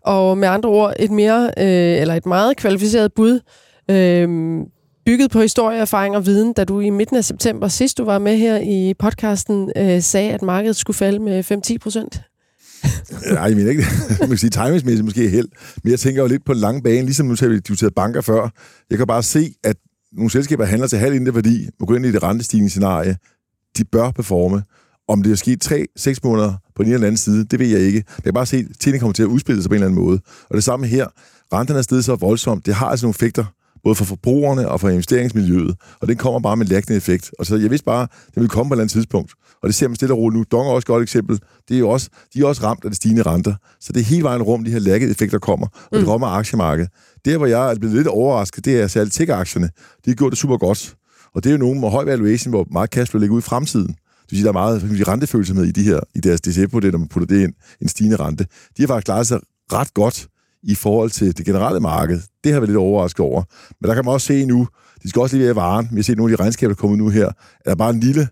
Og 0.04 0.38
med 0.38 0.48
andre 0.48 0.68
ord, 0.68 0.94
et 0.98 1.10
mere 1.10 1.50
øh, 1.58 2.00
eller 2.00 2.14
et 2.14 2.26
meget 2.26 2.56
kvalificeret 2.56 3.12
bud, 3.12 3.40
øh, 3.90 4.28
bygget 5.06 5.30
på 5.30 5.40
historie, 5.40 5.78
erfaring 5.78 6.16
og 6.16 6.26
viden, 6.26 6.52
da 6.52 6.64
du 6.64 6.80
i 6.80 6.90
midten 6.90 7.16
af 7.16 7.24
september, 7.24 7.68
sidst 7.68 7.98
du 7.98 8.04
var 8.04 8.18
med 8.18 8.36
her 8.36 8.58
i 8.58 8.94
podcasten, 8.98 9.72
øh, 9.76 10.02
sagde, 10.02 10.32
at 10.32 10.42
markedet 10.42 10.76
skulle 10.76 10.96
falde 10.96 11.18
med 11.18 11.44
5-10 11.44 11.78
procent. 11.78 12.20
Nej, 13.32 13.42
jeg 13.42 13.56
mener 13.56 13.70
ikke 13.70 13.82
det. 13.82 14.20
Man 14.20 14.28
kan 14.28 14.38
sige 14.38 14.50
timingsmæssigt 14.50 15.04
måske 15.04 15.28
held. 15.28 15.48
Men 15.84 15.90
jeg 15.90 16.00
tænker 16.00 16.22
jo 16.22 16.28
lidt 16.28 16.44
på 16.44 16.52
den 16.52 16.60
lange 16.60 16.82
bane, 16.82 17.02
ligesom 17.02 17.26
nu 17.26 17.34
har 17.40 17.48
vi 17.48 17.58
diskuteret 17.58 17.94
banker 17.94 18.20
før. 18.20 18.48
Jeg 18.90 18.98
kan 18.98 19.06
bare 19.06 19.22
se, 19.22 19.54
at 19.64 19.76
nogle 20.12 20.30
selskaber 20.30 20.64
handler 20.64 20.88
til 20.88 20.98
halv 20.98 21.14
inden 21.14 21.34
værdi, 21.34 21.68
må 21.80 21.86
gå 21.86 21.94
ind 21.94 22.06
i 22.06 22.12
det 22.12 22.22
rentestigningsscenarie. 22.22 23.16
De 23.78 23.84
bør 23.84 24.10
performe. 24.10 24.62
Om 25.08 25.22
det 25.22 25.32
er 25.32 25.36
sket 25.36 25.72
3-6 25.72 26.14
måneder 26.24 26.54
på 26.76 26.82
den 26.82 26.86
ene 26.86 26.94
eller 26.94 27.06
anden 27.06 27.16
side, 27.16 27.44
det 27.44 27.58
ved 27.58 27.66
jeg 27.66 27.80
ikke. 27.80 28.04
Jeg 28.16 28.24
kan 28.24 28.34
bare 28.34 28.46
se, 28.46 28.56
at 28.56 28.66
tingene 28.80 29.00
kommer 29.00 29.12
til 29.12 29.22
at 29.22 29.26
udspille 29.26 29.62
sig 29.62 29.70
på 29.70 29.74
en 29.74 29.76
eller 29.76 29.86
anden 29.86 30.04
måde. 30.04 30.20
Og 30.50 30.54
det 30.54 30.64
samme 30.64 30.86
her. 30.86 31.06
Renterne 31.52 31.78
er 31.78 31.82
steget 31.82 32.04
så 32.04 32.14
voldsomt. 32.14 32.66
Det 32.66 32.74
har 32.74 32.86
altså 32.86 33.06
nogle 33.06 33.12
effekter, 33.12 33.44
både 33.84 33.94
for 33.94 34.04
forbrugerne 34.04 34.68
og 34.68 34.80
for 34.80 34.88
investeringsmiljøet. 34.88 35.76
Og 36.00 36.08
den 36.08 36.16
kommer 36.16 36.40
bare 36.40 36.56
med 36.56 36.66
lækkende 36.66 36.96
effekt. 36.96 37.30
Og 37.38 37.46
så 37.46 37.56
jeg 37.56 37.70
vidste 37.70 37.84
bare, 37.84 38.02
at 38.02 38.10
det 38.26 38.36
ville 38.36 38.48
komme 38.48 38.70
på 38.70 38.74
et 38.74 38.76
eller 38.76 38.82
andet 38.82 38.92
tidspunkt. 38.92 39.32
Og 39.62 39.66
det 39.66 39.74
ser 39.74 39.88
man 39.88 39.96
stille 39.96 40.14
og 40.14 40.18
roligt 40.18 40.38
nu. 40.38 40.44
Dong 40.50 40.68
er 40.68 40.72
også 40.72 40.84
et 40.84 40.86
godt 40.86 41.02
eksempel. 41.02 41.40
Det 41.68 41.74
er 41.74 41.78
jo 41.78 41.88
også, 41.88 42.08
de 42.34 42.40
er 42.40 42.46
også 42.46 42.62
ramt 42.62 42.84
af 42.84 42.90
de 42.90 42.96
stigende 42.96 43.22
renter. 43.22 43.54
Så 43.80 43.92
det 43.92 44.00
er 44.00 44.04
hele 44.04 44.22
vejen 44.22 44.42
rum, 44.42 44.64
de 44.64 44.70
her 44.70 44.78
lækkede 44.78 45.10
effekter 45.10 45.38
kommer. 45.38 45.66
Og 45.92 45.98
det 45.98 46.08
rammer 46.08 46.26
aktiemarkedet. 46.26 46.90
Der, 47.24 47.36
hvor 47.36 47.46
jeg 47.46 47.70
er 47.70 47.78
blevet 47.78 47.96
lidt 47.96 48.06
overrasket, 48.06 48.64
det 48.64 48.80
er 48.80 48.86
særligt 48.86 49.14
tech-aktierne. 49.14 49.66
De 50.04 50.10
har 50.10 50.14
gjort 50.14 50.32
det 50.32 50.38
super 50.38 50.56
godt. 50.56 50.94
Og 51.34 51.44
det 51.44 51.50
er 51.50 51.54
jo 51.54 51.58
nogen 51.58 51.80
med 51.80 51.90
høj 51.90 52.04
valuation, 52.04 52.50
hvor 52.50 52.66
meget 52.70 52.90
cash 52.90 53.14
vil 53.14 53.20
ligge 53.20 53.34
ud 53.34 53.40
i 53.40 53.42
fremtiden. 53.42 53.88
Det 53.88 54.30
vil 54.30 54.36
sige, 54.38 54.44
der 54.44 54.48
er 54.48 54.52
meget 54.52 55.08
rentefølsomhed 55.08 55.64
i, 55.64 55.70
de 55.70 55.82
her, 55.82 56.00
i 56.14 56.20
deres 56.20 56.40
DCF-model, 56.40 56.90
når 56.90 56.98
man 56.98 57.08
putter 57.08 57.26
det 57.26 57.42
ind, 57.42 57.52
en 57.82 57.88
stigende 57.88 58.16
rente. 58.16 58.46
De 58.76 58.82
har 58.82 58.86
faktisk 58.86 59.04
klaret 59.04 59.26
sig 59.26 59.40
ret 59.72 59.94
godt 59.94 60.28
i 60.62 60.74
forhold 60.74 61.10
til 61.10 61.36
det 61.38 61.46
generelle 61.46 61.80
marked. 61.80 62.20
Det 62.44 62.52
har 62.52 62.60
vi 62.60 62.66
lidt 62.66 62.76
overrasket 62.76 63.20
over. 63.20 63.42
Men 63.80 63.88
der 63.88 63.94
kan 63.94 64.04
man 64.04 64.14
også 64.14 64.26
se 64.26 64.44
nu, 64.46 64.68
de 65.02 65.08
skal 65.08 65.22
også 65.22 65.36
lige 65.36 65.46
være 65.46 65.56
varen. 65.56 65.88
Vi 65.90 65.96
har 65.96 66.02
set 66.02 66.16
nogle 66.16 66.32
af 66.32 66.36
de 66.36 66.42
regnskaber, 66.42 66.74
der 66.74 66.80
kommer 66.80 66.96
nu 66.96 67.08
her. 67.08 67.26
Er 67.26 67.70
der 67.70 67.74
bare 67.74 67.90
en 67.90 68.00
lille 68.00 68.28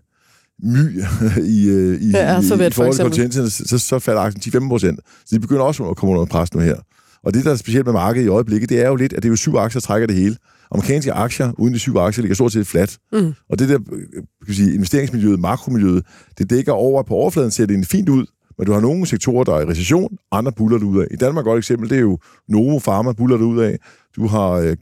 my 0.63 1.01
i, 1.57 1.69
øh, 1.69 2.01
i, 2.01 2.11
Ja, 2.11 2.33
i, 2.33 2.35
Alphabet 2.35 2.67
i 2.67 2.69
for 2.69 2.75
forhold 2.75 2.95
til 2.95 3.01
eksempel. 3.01 3.03
kontinenterne, 3.03 3.49
så, 3.49 3.79
så, 3.79 3.99
falder 3.99 4.21
aktien 4.21 4.63
10-15 4.63 4.69
procent. 4.69 4.99
Så 5.25 5.35
de 5.35 5.39
begynder 5.39 5.61
også 5.61 5.83
at 5.89 5.97
komme 5.97 6.15
under 6.15 6.25
pres 6.25 6.53
nu 6.53 6.59
her. 6.59 6.75
Og 7.23 7.33
det, 7.33 7.45
der 7.45 7.51
er 7.51 7.55
specielt 7.55 7.85
med 7.85 7.93
markedet 7.93 8.25
i 8.25 8.29
øjeblikket, 8.29 8.69
det 8.69 8.81
er 8.81 8.87
jo 8.87 8.95
lidt, 8.95 9.13
at 9.13 9.23
det 9.23 9.27
er 9.27 9.31
jo 9.31 9.35
syv 9.35 9.55
aktier, 9.55 9.79
der 9.79 9.85
trækker 9.85 10.07
det 10.07 10.15
hele. 10.15 10.35
Amerikanske 10.71 11.13
aktier, 11.13 11.51
uden 11.57 11.73
de 11.73 11.79
syv 11.79 11.95
aktier, 11.95 12.21
ligger 12.21 12.35
stort 12.35 12.51
set 12.51 12.67
fladt. 12.67 12.97
Mm. 13.13 13.33
Og 13.49 13.59
det 13.59 13.69
der 13.69 13.79
øh, 13.93 14.23
kan 14.45 14.55
sige, 14.55 14.73
investeringsmiljøet, 14.73 15.39
makromiljøet, 15.39 16.05
det 16.37 16.49
dækker 16.49 16.71
over, 16.71 17.03
på 17.03 17.13
overfladen 17.13 17.51
ser 17.51 17.65
det 17.65 17.87
fint 17.87 18.09
ud, 18.09 18.25
Men 18.57 18.65
du 18.65 18.73
har 18.73 18.79
nogle 18.79 19.05
sektorer, 19.05 19.43
der 19.43 19.53
er 19.53 19.61
i 19.61 19.65
recession, 19.65 20.17
andre 20.31 20.51
buller 20.51 20.77
ud 20.77 21.01
af. 21.01 21.07
I 21.11 21.15
Danmark 21.15 21.43
et 21.43 21.45
godt 21.45 21.57
eksempel, 21.57 21.89
det 21.89 21.97
er 21.97 22.01
jo 22.01 22.17
Novo 22.49 22.79
Pharma 22.79 23.11
buller 23.11 23.37
ud 23.37 23.59
af. 23.59 23.77
Du 24.15 24.27
har 24.27 24.49
øh, 24.49 24.75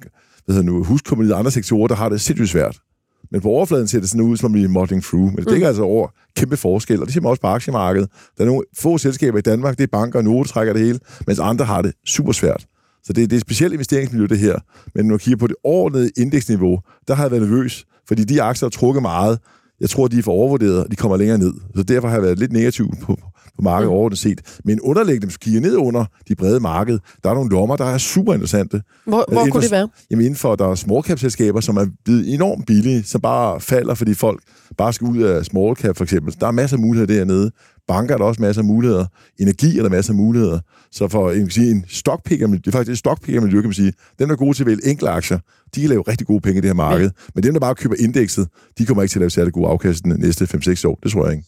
hvad 0.45 0.55
hedder 0.55 0.71
nu, 0.71 0.83
huskompaniet 0.83 1.33
og 1.33 1.39
andre 1.39 1.51
sektorer, 1.51 1.87
der 1.87 1.95
har 1.95 2.09
det 2.09 2.21
sindssygt 2.21 2.49
svært. 2.49 2.79
Men 3.35 3.41
på 3.41 3.49
overfladen 3.49 3.87
ser 3.87 3.99
det 3.99 4.09
sådan 4.09 4.25
ud, 4.25 4.37
som 4.37 4.53
vi 4.53 4.67
modding 4.67 5.03
through. 5.03 5.25
Men 5.25 5.35
det 5.35 5.49
dækker 5.49 5.67
mm. 5.67 5.69
altså 5.69 5.83
over 5.83 6.07
kæmpe 6.35 6.57
forskel, 6.57 6.99
og 6.99 7.05
det 7.05 7.13
ser 7.13 7.21
man 7.21 7.29
også 7.29 7.41
på 7.41 7.47
aktiemarkedet. 7.47 8.09
Der 8.37 8.43
er 8.43 8.47
nogle 8.47 8.63
få 8.77 8.97
selskaber 8.97 9.37
i 9.37 9.41
Danmark, 9.41 9.77
det 9.77 9.83
er 9.83 9.87
banker 9.87 10.19
og 10.19 10.25
Novo, 10.25 10.43
trækker 10.43 10.73
det 10.73 10.81
hele, 10.81 10.99
mens 11.27 11.39
andre 11.39 11.65
har 11.65 11.81
det 11.81 11.93
super 12.05 12.31
svært. 12.31 12.65
Så 13.03 13.13
det, 13.13 13.29
det 13.29 13.35
er 13.35 13.37
et 13.37 13.41
specielt 13.41 13.73
investeringsmiljø, 13.73 14.25
det 14.27 14.39
her. 14.39 14.59
Men 14.95 15.05
når 15.05 15.13
du 15.13 15.17
kigger 15.17 15.37
på 15.37 15.47
det 15.47 15.55
overordnede 15.63 16.11
indeksniveau, 16.17 16.79
der 17.07 17.15
har 17.15 17.23
jeg 17.23 17.31
været 17.31 17.43
nervøs, 17.43 17.85
fordi 18.07 18.23
de 18.23 18.41
aktier 18.41 18.65
har 18.65 18.71
trukket 18.71 19.01
meget. 19.01 19.39
Jeg 19.79 19.89
tror, 19.89 20.07
de 20.07 20.19
er 20.19 20.23
for 20.23 20.31
overvurderet, 20.31 20.83
og 20.83 20.91
de 20.91 20.95
kommer 20.95 21.17
længere 21.17 21.37
ned. 21.37 21.53
Så 21.75 21.83
derfor 21.83 22.07
har 22.07 22.15
jeg 22.15 22.23
været 22.23 22.39
lidt 22.39 22.51
negativ 22.51 22.89
på, 23.01 23.19
på 23.55 23.61
markedet 23.61 23.89
mm. 23.89 23.93
overordnet 23.93 24.19
set. 24.19 24.41
Men 24.65 24.81
underliggende, 24.81 25.27
hvis 25.27 25.37
kigger 25.37 25.61
ned 25.61 25.75
under 25.75 26.05
de 26.27 26.35
brede 26.35 26.59
marked, 26.59 26.99
der 27.23 27.29
er 27.29 27.33
nogle 27.33 27.49
lommer, 27.49 27.75
der 27.75 27.85
er 27.85 27.97
super 27.97 28.33
interessante. 28.33 28.81
Hvor, 29.05 29.25
hvor 29.31 29.45
kunne 29.51 29.63
det 29.63 29.71
være? 29.71 29.89
Jamen 30.11 30.25
inden 30.25 30.37
for, 30.37 30.55
der 30.55 30.67
er 30.67 30.75
small 30.75 31.03
cap 31.03 31.19
selskaber, 31.19 31.59
som 31.61 31.77
er 31.77 31.85
blevet 32.05 32.33
enormt 32.33 32.65
billige, 32.67 33.03
som 33.03 33.21
bare 33.21 33.61
falder, 33.61 33.93
fordi 33.93 34.13
folk 34.13 34.41
bare 34.77 34.93
skal 34.93 35.07
ud 35.07 35.17
af 35.17 35.45
small 35.45 35.75
cap 35.75 35.97
for 35.97 36.03
eksempel. 36.03 36.35
Der 36.39 36.47
er 36.47 36.51
masser 36.51 36.77
af 36.77 36.81
muligheder 36.81 37.13
dernede. 37.13 37.51
Banker 37.87 38.13
er 38.13 38.17
der 38.17 38.25
også 38.25 38.41
masser 38.41 38.61
af 38.61 38.65
muligheder. 38.65 39.05
Energi 39.39 39.77
er 39.77 39.81
der 39.81 39.89
masser 39.89 40.13
af 40.13 40.17
muligheder. 40.17 40.59
Så 40.91 41.07
for 41.07 41.31
en, 41.31 41.49
sige, 41.49 41.71
en 41.71 41.85
stockpicker, 41.87 42.47
det 42.47 42.67
er 42.67 42.71
faktisk 42.71 42.91
et 42.91 42.97
stockpicker-miljø, 42.97 43.61
kan 43.61 43.67
man 43.67 43.73
sige. 43.73 43.93
Dem, 44.19 44.27
der 44.27 44.33
er 44.33 44.37
gode 44.37 44.53
til 44.53 44.63
at 44.63 44.67
vælge 44.67 44.87
enkle 44.87 45.09
aktier, 45.09 45.39
de 45.75 45.81
kan 45.81 45.89
lave 45.89 46.01
rigtig 46.07 46.27
gode 46.27 46.41
penge 46.41 46.57
i 46.57 46.61
det 46.61 46.69
her 46.69 46.75
marked. 46.75 47.05
Ja. 47.05 47.31
Men 47.35 47.43
dem, 47.43 47.53
der 47.53 47.59
bare 47.59 47.75
køber 47.75 47.95
indekset, 47.99 48.47
de 48.77 48.85
kommer 48.85 49.03
ikke 49.03 49.11
til 49.11 49.19
at 49.19 49.21
lave 49.21 49.29
særlig 49.29 49.53
gode 49.53 49.67
afkast 49.67 50.03
de 50.03 50.19
næste 50.21 50.43
5-6 50.43 50.87
år. 50.87 50.99
Det 51.03 51.11
tror 51.11 51.25
jeg 51.25 51.35
ikke. 51.35 51.47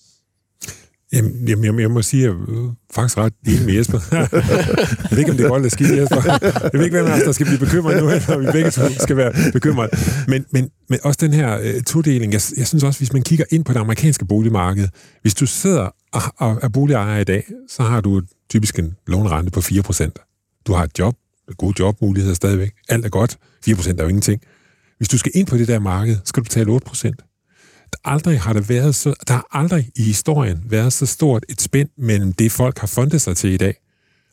Jamen, 1.14 1.48
jamen, 1.48 1.66
jamen, 1.66 1.82
jeg 1.82 1.92
må 1.92 2.02
sige, 2.02 2.24
at 2.24 2.30
jeg 2.30 2.40
er 2.40 2.76
faktisk 2.94 3.18
ret 3.18 3.34
enig 3.48 3.66
med 3.66 3.74
Jesper. 3.74 4.00
jeg 4.12 5.12
ved 5.12 5.18
ikke, 5.18 5.32
om 5.32 5.38
det 5.38 5.46
er 5.46 5.50
godt 5.50 5.60
eller 5.60 5.70
skidt, 5.70 5.98
Jesper. 5.98 6.22
Jeg 6.64 6.70
ved 6.74 6.84
ikke, 6.84 6.98
hvem 6.98 7.06
af 7.06 7.18
os, 7.18 7.24
der 7.24 7.32
skal 7.32 7.46
blive 7.46 7.60
bekymret 7.60 8.04
nu, 8.04 8.10
eller 8.10 8.38
vi 8.38 8.46
begge 8.52 8.72
to 8.72 8.82
skal 9.00 9.18
være 9.18 9.34
bekymret. 9.54 9.90
Men, 10.28 10.46
men, 10.52 10.70
men 10.90 11.00
også 11.04 11.18
den 11.22 11.34
her 11.34 11.60
uh, 11.60 11.82
todeling, 11.82 12.34
jeg, 12.34 12.42
jeg 12.58 12.68
synes 12.68 12.84
også, 12.84 13.00
hvis 13.00 13.14
man 13.14 13.22
kigger 13.22 13.46
ind 13.52 13.66
på 13.66 13.74
det 13.74 13.80
amerikanske 13.80 14.26
boligmarked, 14.26 14.88
hvis 15.22 15.36
du 15.36 15.46
sidder 15.46 15.90
og, 16.14 16.22
og 16.38 16.60
er 16.62 16.70
boligejer 16.70 17.20
i 17.20 17.24
dag, 17.24 17.44
så 17.70 17.84
har 17.84 18.02
du 18.02 18.22
typisk 18.50 18.80
en 18.80 18.96
lånerente 19.08 19.52
på 19.52 19.60
4%. 19.60 20.64
Du 20.68 20.74
har 20.74 20.84
et 20.84 21.00
job, 21.00 21.16
gode 21.58 21.74
jobmuligheder 21.80 22.36
stadigvæk. 22.36 22.72
Alt 22.90 23.06
er 23.06 23.10
godt. 23.10 23.38
4% 23.70 23.90
er 23.90 24.04
jo 24.04 24.08
ingenting. 24.08 24.42
Hvis 24.98 25.10
du 25.10 25.18
skal 25.18 25.32
ind 25.36 25.48
på 25.48 25.58
det 25.58 25.68
der 25.68 25.80
marked, 25.80 26.18
skal 26.26 26.42
du 26.42 26.44
betale 26.44 26.80
8% 26.86 27.27
aldrig 28.04 28.40
har 28.40 28.54
der 28.54 28.62
været 28.62 28.96
så, 28.96 29.14
der 29.28 29.34
har 29.34 29.48
aldrig 29.52 29.90
i 29.96 30.04
historien 30.04 30.62
været 30.66 30.94
så 30.94 31.06
stort 31.06 31.46
et 31.50 31.62
spænd 31.62 31.90
mellem 31.98 32.34
det, 32.34 32.52
folk 32.52 32.80
har 32.80 32.88
fundet 32.88 33.22
sig 33.22 33.38
til 33.38 33.50
i 33.50 33.58
dag, 33.58 33.76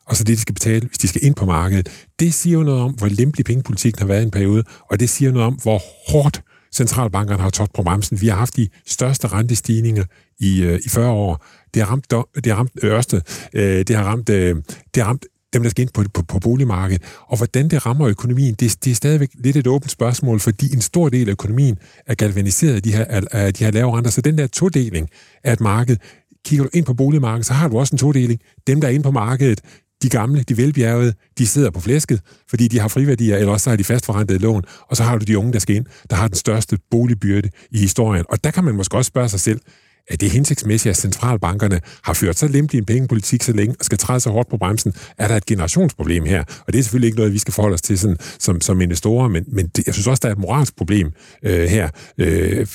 og 0.05 0.15
så 0.15 0.23
det, 0.23 0.37
de 0.37 0.41
skal 0.41 0.53
betale, 0.53 0.87
hvis 0.87 0.97
de 0.97 1.07
skal 1.07 1.25
ind 1.25 1.35
på 1.35 1.45
markedet. 1.45 1.89
Det 2.19 2.33
siger 2.33 2.57
jo 2.57 2.63
noget 2.63 2.81
om, 2.81 2.91
hvor 2.93 3.07
lempelig 3.07 3.45
pengepolitikken 3.45 3.99
har 3.99 4.07
været 4.07 4.21
i 4.21 4.25
en 4.25 4.31
periode, 4.31 4.63
og 4.91 4.99
det 4.99 5.09
siger 5.09 5.31
noget 5.31 5.47
om, 5.47 5.53
hvor 5.53 5.81
hårdt 6.11 6.41
centralbankerne 6.73 7.41
har 7.41 7.49
trådt 7.49 7.73
på 7.73 7.83
bremsen. 7.83 8.21
Vi 8.21 8.27
har 8.27 8.35
haft 8.35 8.55
de 8.55 8.67
største 8.87 9.27
rentestigninger 9.27 10.03
i, 10.39 10.61
øh, 10.61 10.79
i 10.85 10.89
40 10.89 11.11
år. 11.11 11.45
Det 11.73 11.81
har 11.81 11.91
ramt, 11.91 12.11
det 12.35 12.45
har 12.45 12.55
ramt 12.55 12.71
øh, 12.83 12.91
Ørsted, 12.91 13.21
øh, 13.53 13.85
det 13.87 13.95
har 13.95 14.03
ramt, 14.03 14.29
øh, 14.29 14.55
det 14.95 15.03
har 15.03 15.09
ramt 15.09 15.25
dem, 15.55 15.63
der 15.63 15.69
skal 15.69 15.81
ind 15.81 15.89
på, 15.93 16.03
på, 16.13 16.21
på 16.21 16.39
boligmarkedet. 16.39 17.01
Og 17.27 17.37
hvordan 17.37 17.69
det 17.69 17.85
rammer 17.85 18.07
økonomien, 18.07 18.53
det, 18.53 18.85
det 18.85 18.91
er 18.91 18.95
stadigvæk 18.95 19.29
lidt 19.33 19.55
et 19.57 19.67
åbent 19.67 19.91
spørgsmål, 19.91 20.39
fordi 20.39 20.73
en 20.73 20.81
stor 20.81 21.09
del 21.09 21.27
af 21.27 21.31
økonomien 21.31 21.77
er 22.07 22.15
galvaniseret 22.15 22.75
af 22.75 22.83
de 22.83 22.91
her, 22.91 23.05
af 23.31 23.53
de 23.53 23.63
her 23.63 23.71
lave 23.71 23.97
renter. 23.97 24.11
Så 24.11 24.21
den 24.21 24.37
der 24.37 24.47
todeling 24.47 25.09
af 25.43 25.53
et 25.53 25.61
marked, 25.61 25.97
kigger 26.45 26.63
du 26.63 26.69
ind 26.73 26.85
på 26.85 26.93
boligmarkedet, 26.93 27.45
så 27.45 27.53
har 27.53 27.67
du 27.67 27.79
også 27.79 27.95
en 27.95 27.97
todeling. 27.97 28.39
Dem, 28.67 28.81
der 28.81 28.87
er 28.87 28.91
inde 28.91 29.03
på 29.03 29.11
markedet, 29.11 29.61
de 30.01 30.09
gamle, 30.09 30.43
de 30.43 30.57
velbjergede, 30.57 31.13
de 31.37 31.47
sidder 31.47 31.71
på 31.71 31.79
flæsket, 31.79 32.21
fordi 32.49 32.67
de 32.67 32.79
har 32.79 32.87
friværdier, 32.87 33.37
eller 33.37 33.51
også 33.51 33.69
har 33.69 33.77
de 33.77 33.83
fastforrentede 33.83 34.39
lån, 34.39 34.63
og 34.89 34.97
så 34.97 35.03
har 35.03 35.17
du 35.17 35.25
de 35.25 35.37
unge, 35.37 35.53
der 35.53 35.59
skal 35.59 35.75
ind, 35.75 35.85
der 36.09 36.15
har 36.15 36.27
den 36.27 36.35
største 36.35 36.77
boligbyrde 36.91 37.49
i 37.71 37.77
historien. 37.77 38.25
Og 38.29 38.43
der 38.43 38.51
kan 38.51 38.63
man 38.63 38.75
måske 38.75 38.97
også 38.97 39.07
spørge 39.07 39.29
sig 39.29 39.39
selv, 39.39 39.59
er 40.07 40.15
det 40.17 40.31
hensigtsmæssigt, 40.31 40.91
at 40.91 40.97
centralbankerne 40.97 41.81
har 42.03 42.13
ført 42.13 42.37
så 42.37 42.47
lempelig 42.47 42.79
en 42.79 42.85
pengepolitik 42.85 43.43
så 43.43 43.53
længe 43.53 43.75
og 43.79 43.85
skal 43.85 43.97
træde 43.97 44.19
så 44.19 44.29
hårdt 44.29 44.49
på 44.49 44.57
bremsen? 44.57 44.93
Er 45.17 45.27
der 45.27 45.35
et 45.35 45.45
generationsproblem 45.45 46.25
her? 46.25 46.43
Og 46.67 46.73
det 46.73 46.79
er 46.79 46.83
selvfølgelig 46.83 47.07
ikke 47.07 47.17
noget, 47.17 47.33
vi 47.33 47.39
skal 47.39 47.53
forholde 47.53 47.73
os 47.73 47.81
til 47.81 47.99
sådan, 47.99 48.17
som, 48.39 48.61
som 48.61 48.81
investorer, 48.81 49.27
men, 49.27 49.45
men 49.47 49.67
det, 49.67 49.85
jeg 49.85 49.93
synes 49.93 50.07
også, 50.07 50.21
der 50.21 50.27
er 50.27 50.33
et 50.33 50.39
moralsk 50.39 50.75
problem 50.75 51.11
øh, 51.43 51.67
her 51.69 51.89
øh, 52.17 52.67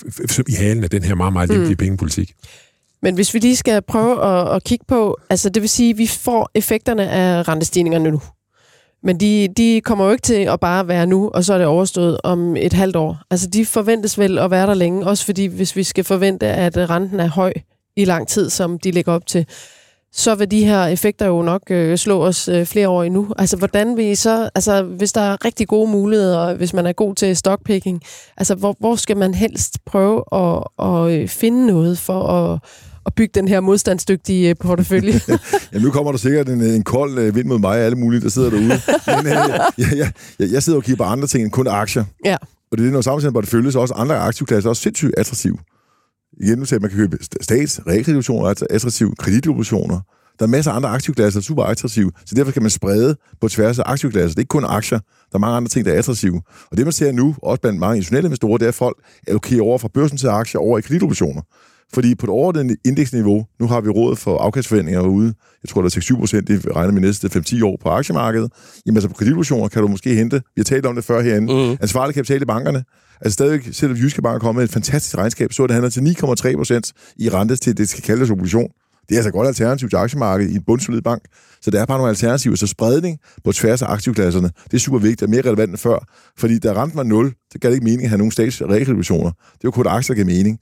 i 0.48 0.54
halen 0.54 0.84
af 0.84 0.90
den 0.90 1.02
her 1.02 1.14
meget, 1.14 1.32
meget 1.32 1.48
lempelige 1.48 1.74
mm. 1.74 1.78
pengepolitik. 1.78 2.34
Men 3.02 3.14
hvis 3.14 3.34
vi 3.34 3.38
lige 3.38 3.56
skal 3.56 3.82
prøve 3.82 4.24
at, 4.24 4.56
at 4.56 4.64
kigge 4.64 4.84
på, 4.88 5.18
altså 5.30 5.48
det 5.48 5.62
vil 5.62 5.68
sige, 5.70 5.90
at 5.90 5.98
vi 5.98 6.06
får 6.06 6.50
effekterne 6.54 7.10
af 7.10 7.48
rentestigningerne 7.48 8.10
nu. 8.10 8.20
Men 9.02 9.20
de, 9.20 9.48
de 9.56 9.80
kommer 9.84 10.04
jo 10.04 10.10
ikke 10.10 10.22
til 10.22 10.34
at 10.34 10.60
bare 10.60 10.88
være 10.88 11.06
nu, 11.06 11.30
og 11.34 11.44
så 11.44 11.54
er 11.54 11.58
det 11.58 11.66
overstået 11.66 12.18
om 12.24 12.56
et 12.56 12.72
halvt 12.72 12.96
år. 12.96 13.18
Altså, 13.30 13.46
de 13.46 13.66
forventes 13.66 14.18
vel 14.18 14.38
at 14.38 14.50
være 14.50 14.66
der 14.66 14.74
længe, 14.74 15.06
også 15.06 15.24
fordi 15.24 15.46
hvis 15.46 15.76
vi 15.76 15.82
skal 15.82 16.04
forvente, 16.04 16.46
at 16.46 16.90
renten 16.90 17.20
er 17.20 17.28
høj 17.28 17.52
i 17.96 18.04
lang 18.04 18.28
tid, 18.28 18.50
som 18.50 18.78
de 18.78 18.90
lægger 18.90 19.12
op 19.12 19.26
til, 19.26 19.46
så 20.12 20.34
vil 20.34 20.50
de 20.50 20.64
her 20.64 20.84
effekter 20.84 21.26
jo 21.26 21.42
nok 21.42 21.62
øh, 21.70 21.98
slå 21.98 22.26
os 22.26 22.48
øh, 22.48 22.66
flere 22.66 22.88
år 22.88 23.02
endnu. 23.02 23.28
Altså, 23.38 23.56
hvordan 23.56 23.96
vi 23.96 24.14
så, 24.14 24.50
altså, 24.54 24.82
hvis 24.82 25.12
der 25.12 25.20
er 25.20 25.44
rigtig 25.44 25.68
gode 25.68 25.90
muligheder, 25.90 26.54
hvis 26.54 26.72
man 26.72 26.86
er 26.86 26.92
god 26.92 27.14
til 27.14 27.36
stockpicking, 27.36 28.02
altså, 28.36 28.54
hvor, 28.54 28.76
hvor 28.80 28.96
skal 28.96 29.16
man 29.16 29.34
helst 29.34 29.84
prøve 29.84 30.24
at, 30.32 30.64
at 30.78 31.12
øh, 31.12 31.28
finde 31.28 31.66
noget 31.66 31.98
for 31.98 32.22
at 32.22 32.58
at 33.06 33.14
bygge 33.14 33.32
den 33.34 33.48
her 33.48 33.60
modstandsdygtige 33.60 34.50
øh, 34.50 34.56
portefølje. 34.60 35.20
ja, 35.72 35.78
nu 35.78 35.90
kommer 35.90 36.12
der 36.12 36.18
sikkert 36.18 36.48
en, 36.48 36.62
en 36.62 36.82
kold 36.82 37.18
øh, 37.18 37.34
vind 37.34 37.46
mod 37.46 37.58
mig 37.58 37.70
og 37.70 37.78
alle 37.78 37.98
mulige, 37.98 38.20
der 38.20 38.28
sidder 38.28 38.50
derude. 38.50 38.80
Men 39.06 39.26
øh, 39.26 39.60
ja, 39.78 40.10
ja, 40.38 40.46
jeg 40.52 40.62
sidder 40.62 40.78
og 40.78 40.84
kigger 40.84 41.04
på 41.04 41.10
andre 41.10 41.26
ting 41.26 41.44
end 41.44 41.52
kun 41.52 41.66
aktier. 41.66 42.04
Ja. 42.24 42.36
Og 42.72 42.78
det 42.78 42.86
er 42.86 42.90
noget 42.90 43.04
samtidig, 43.04 43.32
hvor 43.32 43.40
det 43.40 43.50
føles 43.50 43.76
også 43.76 43.94
andre 43.94 44.16
aktivklasser 44.16 44.70
også 44.70 44.82
sindssygt 44.82 45.14
attraktive. 45.16 45.58
Igen, 46.40 46.58
nu 46.58 46.62
at 46.62 46.80
man 46.80 46.90
kan 46.90 46.98
købe 46.98 47.18
stats, 47.40 47.80
realkreditobligationer, 47.86 48.48
altså 48.48 48.66
attraktive 48.70 49.14
kreditobligationer. 49.18 50.00
Der 50.38 50.46
er 50.46 50.50
masser 50.50 50.70
af 50.72 50.76
andre 50.76 50.88
aktivklasser, 50.88 51.40
der 51.40 51.42
er 51.42 51.46
super 51.46 51.64
attraktive, 51.64 52.12
så 52.26 52.34
derfor 52.34 52.52
kan 52.52 52.62
man 52.62 52.70
sprede 52.70 53.16
på 53.40 53.48
tværs 53.48 53.78
af 53.78 53.82
aktivklasser. 53.86 54.28
Det 54.28 54.36
er 54.36 54.40
ikke 54.40 54.48
kun 54.48 54.64
aktier, 54.64 54.98
der 54.98 55.34
er 55.34 55.38
mange 55.38 55.56
andre 55.56 55.68
ting, 55.68 55.86
der 55.86 55.92
er 55.92 55.98
attraktive. 55.98 56.42
Og 56.70 56.76
det 56.76 56.86
man 56.86 56.92
ser 56.92 57.12
nu, 57.12 57.36
også 57.42 57.60
blandt 57.60 57.78
mange 57.78 57.96
institutionelle 57.96 58.26
investorer, 58.26 58.58
det 58.58 58.64
er, 58.64 58.68
at 58.68 58.74
folk 58.74 58.96
allokerer 59.26 59.62
over 59.62 59.78
fra 59.78 59.88
børsen 59.94 60.18
til 60.18 60.26
aktier 60.26 60.60
over 60.60 60.78
i 60.78 60.80
kreditobligationer. 60.80 61.42
Fordi 61.94 62.14
på 62.14 62.26
et 62.26 62.30
overordnet 62.30 62.76
indeksniveau, 62.84 63.46
nu 63.60 63.66
har 63.66 63.80
vi 63.80 63.88
rådet 63.88 64.18
for 64.18 64.38
afkastforventninger 64.38 65.00
ude, 65.00 65.34
jeg 65.62 65.68
tror, 65.68 65.82
der 65.82 65.96
er 65.96 66.00
6-7 66.00 66.18
procent, 66.18 66.48
det 66.48 66.76
regner 66.76 66.92
med 66.92 67.00
næste 67.00 67.28
5-10 67.38 67.64
år 67.64 67.78
på 67.82 67.88
aktiemarkedet. 67.88 68.52
Jamen 68.86 68.96
altså 68.96 69.08
på 69.08 69.14
kreditfusioner 69.14 69.68
kan 69.68 69.82
du 69.82 69.88
måske 69.88 70.14
hente, 70.14 70.36
vi 70.36 70.60
har 70.60 70.64
talt 70.64 70.86
om 70.86 70.94
det 70.94 71.04
før 71.04 71.20
herinde, 71.20 71.52
mm. 71.54 71.78
ansvarlig 71.80 72.14
kapital 72.14 72.42
i 72.42 72.44
bankerne. 72.44 72.84
Altså 73.20 73.32
stadig, 73.32 73.74
selvom 73.74 73.98
Jyske 73.98 74.22
Bank 74.22 74.34
er 74.34 74.38
kommet 74.38 74.60
med 74.60 74.64
et 74.64 74.72
fantastisk 74.72 75.18
regnskab, 75.18 75.52
så 75.52 75.66
det 75.66 75.72
handler 75.72 75.90
til 75.90 76.00
9,3 76.00 76.56
procent 76.56 76.92
i 77.16 77.28
rentes 77.28 77.60
til 77.60 77.78
det, 77.78 77.88
skal 77.88 78.02
kaldes 78.02 78.30
obligation. 78.30 78.68
Det 79.08 79.14
er 79.14 79.18
altså 79.18 79.28
et 79.28 79.34
godt 79.34 79.48
alternativ 79.48 79.88
til 79.88 79.96
aktiemarkedet 79.96 80.50
i 80.52 80.54
en 80.54 80.62
bundsolid 80.66 81.02
bank. 81.02 81.22
Så 81.60 81.70
der 81.70 81.80
er 81.80 81.86
bare 81.86 81.98
nogle 81.98 82.08
alternativer. 82.08 82.56
Så 82.56 82.66
spredning 82.66 83.18
på 83.44 83.52
tværs 83.52 83.82
af 83.82 83.86
aktivklasserne, 83.90 84.50
det 84.64 84.74
er 84.74 84.78
super 84.78 84.98
vigtigt 84.98 85.22
og 85.22 85.30
mere 85.30 85.40
relevant 85.40 85.70
end 85.70 85.78
før. 85.78 86.06
Fordi 86.38 86.58
da 86.58 86.82
renten 86.82 86.96
var 86.96 87.02
0, 87.02 87.32
så 87.52 87.58
gav 87.58 87.68
det 87.68 87.74
ikke 87.74 87.84
mening 87.84 88.02
at 88.02 88.08
have 88.08 88.18
nogle 88.18 88.32
statsreakreditationer. 88.32 89.30
Det 89.30 89.64
var 89.64 89.70
kun 89.70 89.86
aktier, 89.86 90.14
der 90.14 90.24
gav 90.24 90.36
mening 90.36 90.58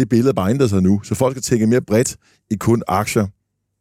det 0.00 0.08
billede 0.08 0.34
bare 0.34 0.50
ændret 0.50 0.70
sig 0.70 0.82
nu, 0.82 1.00
så 1.04 1.14
folk 1.14 1.34
skal 1.34 1.42
tænke 1.42 1.66
mere 1.66 1.80
bredt 1.80 2.16
i 2.50 2.54
kun 2.54 2.82
aktier. 2.88 3.26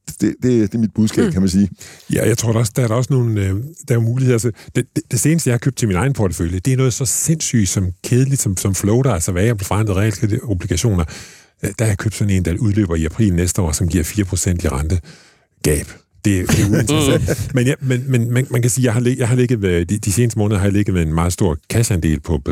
Det, 0.07 0.21
det, 0.21 0.43
det 0.43 0.73
er 0.73 0.77
mit 0.77 0.93
budskab, 0.95 1.25
mm. 1.25 1.31
kan 1.31 1.41
man 1.41 1.49
sige. 1.49 1.69
Ja, 2.13 2.27
jeg 2.27 2.37
tror 2.37 2.53
også, 2.53 2.71
der 2.75 2.83
er 2.83 2.87
der 2.87 2.95
også 2.95 3.13
nogle 3.13 3.41
øh, 3.41 3.55
der 3.87 3.95
er 3.95 3.99
muligheder. 3.99 4.35
Altså, 4.35 4.51
det, 4.75 4.85
det, 4.95 5.03
det, 5.11 5.19
seneste, 5.19 5.49
jeg 5.49 5.53
har 5.53 5.59
købt 5.59 5.77
til 5.77 5.87
min 5.87 5.97
egen 5.97 6.13
portefølje, 6.13 6.59
det 6.59 6.73
er 6.73 6.77
noget 6.77 6.93
så 6.93 7.05
sindssygt 7.05 7.69
som 7.69 7.91
kedeligt 8.03 8.41
som, 8.41 8.57
som 8.57 8.75
floater, 8.75 9.11
altså 9.11 9.31
hvad 9.31 9.43
jeg 9.43 9.57
bliver 9.57 9.67
forandret 9.67 10.39
obligationer. 10.43 11.05
Øh, 11.63 11.69
der 11.79 11.85
har 11.85 11.89
jeg 11.89 11.97
købt 11.97 12.15
sådan 12.15 12.33
en, 12.33 12.45
der 12.45 12.57
udløber 12.57 12.95
i 12.95 13.05
april 13.05 13.33
næste 13.33 13.61
år, 13.61 13.71
som 13.71 13.87
giver 13.87 14.03
4% 14.03 14.65
i 14.65 14.67
rente. 14.67 14.99
Gab 15.63 15.87
det, 16.25 16.39
er 16.39 16.69
uinteressant. 16.71 17.55
men, 17.55 17.67
ja, 17.67 17.73
men, 17.81 18.03
men 18.07 18.31
man, 18.31 18.47
man 18.49 18.61
kan 18.61 18.71
sige, 18.71 18.85
jeg 18.85 18.93
har, 18.93 19.15
jeg 19.17 19.27
har 19.27 19.35
ligget 19.35 19.59
med, 19.59 19.85
de, 19.85 19.97
de 19.97 20.11
seneste 20.11 20.39
måneder 20.39 20.59
har 20.59 20.65
jeg 20.65 20.73
ligget 20.73 20.93
med 20.93 21.01
en 21.01 21.13
meget 21.13 21.33
stor 21.33 21.57
kasseandel 21.69 22.19
på, 22.19 22.37
på, 22.45 22.51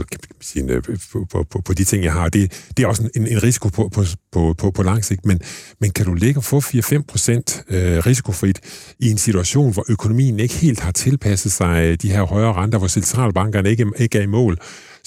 på, 1.11 1.25
på, 1.31 1.43
på, 1.51 1.61
på 1.61 1.73
de 1.73 1.83
ting, 1.83 2.03
jeg 2.03 2.13
har. 2.13 2.29
Det, 2.29 2.69
det 2.77 2.83
er 2.83 2.87
også 2.87 3.09
en, 3.15 3.27
en 3.27 3.43
risiko 3.43 3.69
på, 3.69 3.89
på, 3.93 4.03
på, 4.31 4.55
på, 4.57 4.71
på 4.71 4.83
lang 4.83 5.05
sigt, 5.05 5.25
men, 5.25 5.39
men 5.81 5.91
kan 5.91 6.05
du 6.05 6.13
ligge 6.13 6.39
og 6.39 6.43
få 6.43 6.59
4-5 6.59 7.01
procent 7.07 7.63
øh, 7.69 7.97
risikofrit 7.97 8.59
i 8.99 9.11
en 9.11 9.17
situation, 9.17 9.73
hvor 9.73 9.85
økonomien 9.89 10.39
ikke 10.39 10.55
helt 10.55 10.79
har 10.79 10.91
tilpasset 10.91 11.51
sig 11.51 12.01
de 12.01 12.11
her 12.11 12.23
højere 12.23 12.53
renter, 12.53 12.77
hvor 12.77 12.87
centralbankerne 12.87 13.69
ikke, 13.69 13.85
ikke 13.97 14.17
er 14.17 14.23
i 14.23 14.25
mål, 14.25 14.57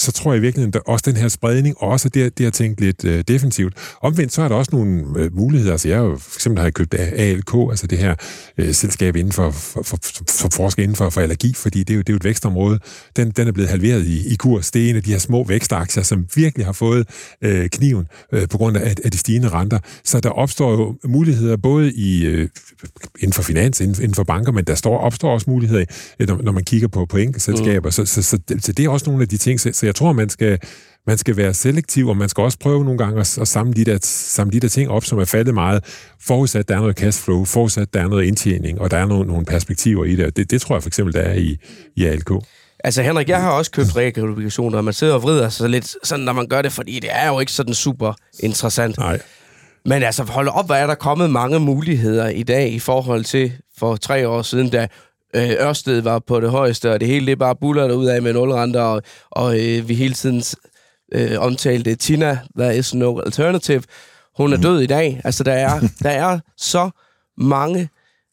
så 0.00 0.12
tror 0.12 0.32
jeg 0.32 0.42
virkelig, 0.42 0.66
at 0.66 0.80
også 0.86 1.02
den 1.06 1.16
her 1.16 1.28
spredning, 1.28 1.74
også 1.78 2.08
det, 2.08 2.38
det 2.38 2.46
at 2.46 2.52
tænke 2.52 2.80
lidt 2.80 3.04
øh, 3.04 3.24
defensivt. 3.28 3.74
Omvendt 4.02 4.32
så 4.32 4.42
er 4.42 4.48
der 4.48 4.54
også 4.54 4.70
nogle 4.72 5.04
øh, 5.16 5.36
muligheder. 5.36 5.72
Altså 5.72 5.88
jeg 5.88 5.98
har 5.98 6.04
jo, 6.04 6.16
for 6.16 6.36
eksempel 6.36 6.58
har 6.58 6.66
jeg 6.66 6.74
købt 6.74 6.94
ALK, 6.94 7.54
altså 7.70 7.86
det 7.86 7.98
her 7.98 8.14
øh, 8.58 8.74
selskab 8.74 9.16
inden 9.16 9.32
for, 9.32 9.50
for, 9.50 9.82
for, 9.82 9.98
for 10.28 10.48
forsker 10.52 10.82
inden 10.82 10.96
for, 10.96 11.10
for 11.10 11.20
allergi, 11.20 11.54
fordi 11.54 11.78
det 11.78 11.90
er 11.90 11.94
jo, 11.94 12.00
det 12.00 12.08
er 12.08 12.12
jo 12.12 12.16
et 12.16 12.24
vækstområde. 12.24 12.78
Den, 13.16 13.30
den 13.30 13.48
er 13.48 13.52
blevet 13.52 13.70
halveret 13.70 14.06
i, 14.06 14.32
i 14.32 14.34
kurs. 14.34 14.70
Det 14.70 14.86
er 14.86 14.90
en 14.90 14.96
af 14.96 15.02
de 15.02 15.10
her 15.10 15.18
små 15.18 15.44
vækstaktier, 15.44 16.02
som 16.02 16.26
virkelig 16.34 16.66
har 16.66 16.72
fået 16.72 17.08
øh, 17.42 17.68
kniven 17.68 18.06
øh, 18.32 18.48
på 18.48 18.58
grund 18.58 18.76
af, 18.76 18.94
af 19.04 19.10
de 19.10 19.18
stigende 19.18 19.48
renter. 19.48 19.78
Så 20.04 20.20
der 20.20 20.30
opstår 20.30 20.72
jo 20.72 20.96
muligheder 21.04 21.56
både 21.56 21.92
i, 21.92 22.26
øh, 22.26 22.48
inden 23.18 23.32
for 23.32 23.42
finans, 23.42 23.80
inden, 23.80 24.02
inden 24.02 24.14
for 24.14 24.24
banker, 24.24 24.52
men 24.52 24.64
der 24.64 24.74
står, 24.74 24.98
opstår 24.98 25.32
også 25.34 25.50
muligheder, 25.50 25.84
når, 26.20 26.42
når 26.42 26.52
man 26.52 26.64
kigger 26.64 26.88
på, 26.88 27.06
på 27.06 27.16
enkeltselskaber. 27.16 27.88
Mm. 27.88 27.92
Så, 27.92 28.04
så, 28.04 28.22
så, 28.22 28.38
så 28.60 28.72
det 28.72 28.84
er 28.84 28.88
også 28.88 29.10
nogle 29.10 29.22
af 29.22 29.28
de 29.28 29.36
ting, 29.36 29.60
så, 29.60 29.70
så 29.72 29.86
jeg 29.90 29.94
tror, 29.94 30.12
man 30.12 30.28
skal, 30.28 30.58
man 31.06 31.18
skal 31.18 31.36
være 31.36 31.54
selektiv, 31.54 32.08
og 32.08 32.16
man 32.16 32.28
skal 32.28 32.44
også 32.44 32.58
prøve 32.58 32.84
nogle 32.84 32.98
gange 32.98 33.20
at, 33.20 33.38
at 33.38 33.48
samle, 33.48 33.72
de 33.72 33.84
der, 33.84 33.98
samle 34.02 34.52
de 34.52 34.60
der 34.60 34.68
ting 34.68 34.90
op, 34.90 35.04
som 35.04 35.18
er 35.18 35.24
faldet 35.24 35.54
meget, 35.54 35.84
forudsat 36.20 36.68
der 36.68 36.76
er 36.76 36.80
noget 36.80 36.96
cashflow, 36.96 37.44
forudsat 37.44 37.94
der 37.94 38.00
er 38.00 38.08
noget 38.08 38.24
indtjening, 38.24 38.80
og 38.80 38.90
der 38.90 38.96
er 38.96 39.06
nogle, 39.06 39.26
nogle 39.26 39.44
perspektiver 39.44 40.04
i 40.04 40.16
det. 40.16 40.36
det. 40.36 40.50
Det 40.50 40.60
tror 40.60 40.74
jeg 40.74 40.82
for 40.82 40.88
eksempel, 40.88 41.14
der 41.14 41.20
er 41.20 41.34
i, 41.34 41.56
i 41.96 42.04
ALK. 42.04 42.30
Altså 42.84 43.02
Henrik, 43.02 43.28
jeg 43.28 43.40
har 43.40 43.50
også 43.50 43.70
købt 43.70 43.96
realkreditobligationer, 43.96 44.78
og 44.78 44.84
man 44.84 44.94
sidder 44.94 45.14
og 45.14 45.22
vrider 45.22 45.48
sig 45.48 45.70
lidt, 45.70 45.96
sådan 46.04 46.24
når 46.24 46.32
man 46.32 46.48
gør 46.48 46.62
det, 46.62 46.72
fordi 46.72 47.00
det 47.00 47.10
er 47.12 47.28
jo 47.28 47.40
ikke 47.40 47.52
sådan 47.52 47.74
super 47.74 48.12
interessant. 48.40 48.98
Nej. 48.98 49.20
Men 49.84 50.02
altså, 50.02 50.22
hold 50.22 50.48
op, 50.48 50.66
hvor 50.66 50.74
er 50.74 50.86
der 50.86 50.94
kommet 50.94 51.30
mange 51.30 51.58
muligheder 51.58 52.28
i 52.28 52.42
dag 52.42 52.72
i 52.72 52.78
forhold 52.78 53.24
til 53.24 53.52
for 53.78 53.96
tre 53.96 54.28
år 54.28 54.42
siden, 54.42 54.70
da 54.70 54.88
øh, 55.34 55.50
Ørsted 55.50 56.00
var 56.00 56.18
på 56.18 56.40
det 56.40 56.50
højeste, 56.50 56.92
og 56.92 57.00
det 57.00 57.08
hele 57.08 57.26
det 57.26 57.38
bare 57.38 57.56
buller 57.56 57.92
ud 57.92 58.06
af 58.06 58.22
med 58.22 58.32
nulrenter, 58.32 58.82
og, 58.82 59.02
og 59.30 59.60
øh, 59.60 59.88
vi 59.88 59.94
hele 59.94 60.14
tiden 60.14 60.42
øh, 61.12 61.40
omtalte 61.40 61.94
Tina, 61.94 62.38
there 62.58 62.76
is 62.76 62.94
no 62.94 63.18
alternative. 63.18 63.82
Hun 64.36 64.52
er 64.52 64.56
mhm. 64.56 64.62
død 64.62 64.80
i 64.80 64.86
dag. 64.86 65.20
Altså, 65.24 65.44
der 65.44 65.52
er, 65.52 65.80
der 66.02 66.10
er 66.10 66.38
så 66.56 66.90
mange 67.38 67.88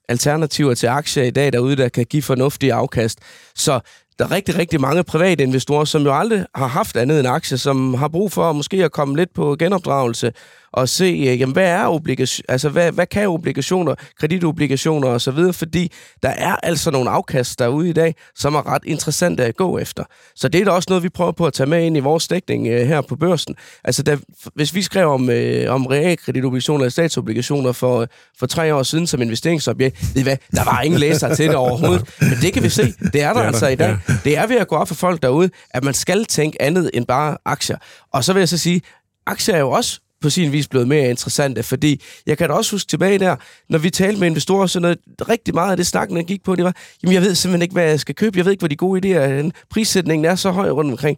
alternativer 0.10 0.74
til 0.74 0.88
aktier 0.88 1.24
i 1.24 1.30
dag 1.30 1.54
derude, 1.54 1.76
der 1.76 1.90
kan 1.90 2.06
give 2.06 2.24
fornuftige 2.24 2.74
afkast. 2.74 3.20
Så 3.56 3.80
der 4.20 4.26
er 4.26 4.32
rigtig, 4.32 4.58
rigtig 4.58 4.82
mange 4.82 5.04
private 5.04 5.44
investorer, 5.44 5.86
som 5.86 6.04
jo 6.04 6.20
aldrig 6.20 6.46
har 6.56 6.68
haft 6.68 6.98
andet 6.98 7.20
end 7.20 7.28
aktier, 7.28 7.58
som 7.58 7.94
har 7.94 8.08
brug 8.08 8.32
for 8.32 8.52
måske 8.52 8.86
at 8.86 8.92
komme 8.92 9.16
lidt 9.16 9.34
på 9.34 9.56
genopdragelse 9.60 10.32
og 10.78 10.90
se, 10.90 11.06
øh, 11.06 11.40
jamen, 11.40 11.54
hvad 11.54 11.68
er 11.68 11.88
obligation, 11.88 12.46
altså 12.50 12.70
hvad, 12.70 12.92
hvad 12.92 13.06
kan 13.06 13.28
obligationer, 13.28 13.96
kreditobligationer 14.20 15.08
og 15.08 15.22
så 15.22 15.32
videre, 15.32 15.54
fordi 15.54 15.92
der 16.24 16.30
er 16.30 16.56
altså 16.64 16.92
nogle 16.92 17.10
afkast 17.10 17.60
derude 17.60 17.90
i 17.90 17.94
dag, 17.94 18.16
som 18.36 18.56
er 18.56 18.68
ret 18.68 18.82
interessante 18.86 19.46
at 19.46 19.56
gå 19.56 19.78
efter. 19.78 20.04
Så 20.36 20.48
det 20.48 20.62
er 20.62 20.66
da 20.66 20.72
også 20.72 20.88
noget, 20.90 21.04
vi 21.04 21.10
prøver 21.10 21.32
på 21.32 21.46
at 21.46 21.54
tage 21.54 21.68
med 21.68 21.86
ind 21.86 21.98
i 21.98 22.00
vores 22.00 22.28
dækning 22.28 22.68
uh, 22.68 22.74
her 22.74 23.02
på 23.02 23.16
børsen. 23.16 23.56
Altså, 23.84 24.04
da, 24.04 24.18
hvis 24.54 24.76
vi 24.76 24.82
skrev 24.82 25.08
om, 25.08 25.30
uh, 25.30 25.36
om 25.74 25.86
realkreditobligationer 25.86 26.86
og 26.86 26.92
statsobligationer 26.92 27.72
for, 27.72 28.08
for 28.40 28.46
tre 28.46 28.76
år 28.76 28.84
siden 28.84 29.08
som 29.08 29.22
investeringsobjekt, 29.22 30.16
ved 30.16 30.22
I 30.22 30.24
hvad, 30.24 30.38
der 30.52 30.64
var 30.64 30.82
ingen 30.82 31.00
læser 31.00 31.36
til 31.36 31.48
det 31.48 31.56
overhovedet. 31.56 32.10
Men 32.22 32.38
det 32.42 32.54
kan 32.54 32.64
vi 32.64 32.70
se, 32.70 32.94
det 33.14 33.22
er 33.22 33.34
der 33.34 33.34
det 33.34 33.44
er 33.44 33.48
altså 33.48 33.66
der, 33.66 33.72
i 33.72 33.76
dag. 33.76 33.98
Ja. 34.07 34.07
Det 34.24 34.38
er 34.38 34.48
ved 34.48 34.56
at 34.56 34.68
gå 34.68 34.76
op 34.76 34.88
for 34.88 34.96
folk 34.96 35.22
derude, 35.22 35.50
at 35.70 35.84
man 35.84 35.94
skal 35.94 36.26
tænke 36.26 36.62
andet 36.62 36.92
end 36.94 37.06
bare 37.06 37.38
aktier. 37.46 37.78
Og 38.14 38.24
så 38.24 38.34
vil 38.34 38.40
jeg 38.40 38.50
så 38.50 38.58
sige, 38.58 38.82
aktier 39.26 39.56
er 39.56 39.60
jo 39.60 39.72
også 39.72 40.00
på 40.22 40.30
sin 40.30 40.52
vis 40.52 40.68
blevet 40.68 40.88
mere 40.88 41.10
interessante, 41.10 41.64
fordi 41.64 42.02
jeg 42.26 42.38
kan 42.38 42.50
da 42.50 42.56
også 42.56 42.72
huske 42.72 42.90
tilbage 42.90 43.20
der, 43.20 43.36
når 43.70 43.80
vi 43.80 43.90
talte 43.90 44.20
med 44.20 44.28
investorer, 44.28 44.68
så 44.68 44.80
noget, 44.80 44.98
rigtig 45.30 45.54
meget 45.54 45.72
af 45.72 45.78
det 45.78 45.88
snakken, 45.88 46.18
der 46.18 46.24
gik 46.24 46.44
på, 46.44 46.56
det 46.56 46.66
var, 46.66 46.76
jamen 47.04 47.14
jeg 47.14 47.22
ved 47.22 47.36
simpelthen 47.36 47.62
ikke, 47.62 47.74
hvad 47.74 47.84
jeg 47.84 48.00
skal 48.00 48.16
købe, 48.16 48.38
jeg 48.38 48.46
ved 48.46 48.52
ikke, 48.52 48.62
hvor 48.62 48.68
de 48.68 48.76
gode 48.76 49.16
idéer 49.16 49.20
er, 49.20 49.52
prissætningen 49.70 50.26
er 50.26 50.36
så 50.36 50.52
høj 50.52 50.70
rundt 50.70 50.92
omkring. 50.92 51.18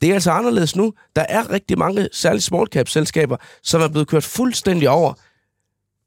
Det 0.00 0.10
er 0.10 0.14
altså 0.14 0.30
anderledes 0.30 0.76
nu. 0.76 0.92
Der 1.16 1.26
er 1.28 1.50
rigtig 1.50 1.78
mange, 1.78 2.08
særligt 2.12 2.44
small 2.44 2.66
cap 2.66 2.88
selskaber, 2.88 3.36
som 3.62 3.80
er 3.80 3.88
blevet 3.88 4.08
kørt 4.08 4.24
fuldstændig 4.24 4.88
over. 4.88 5.14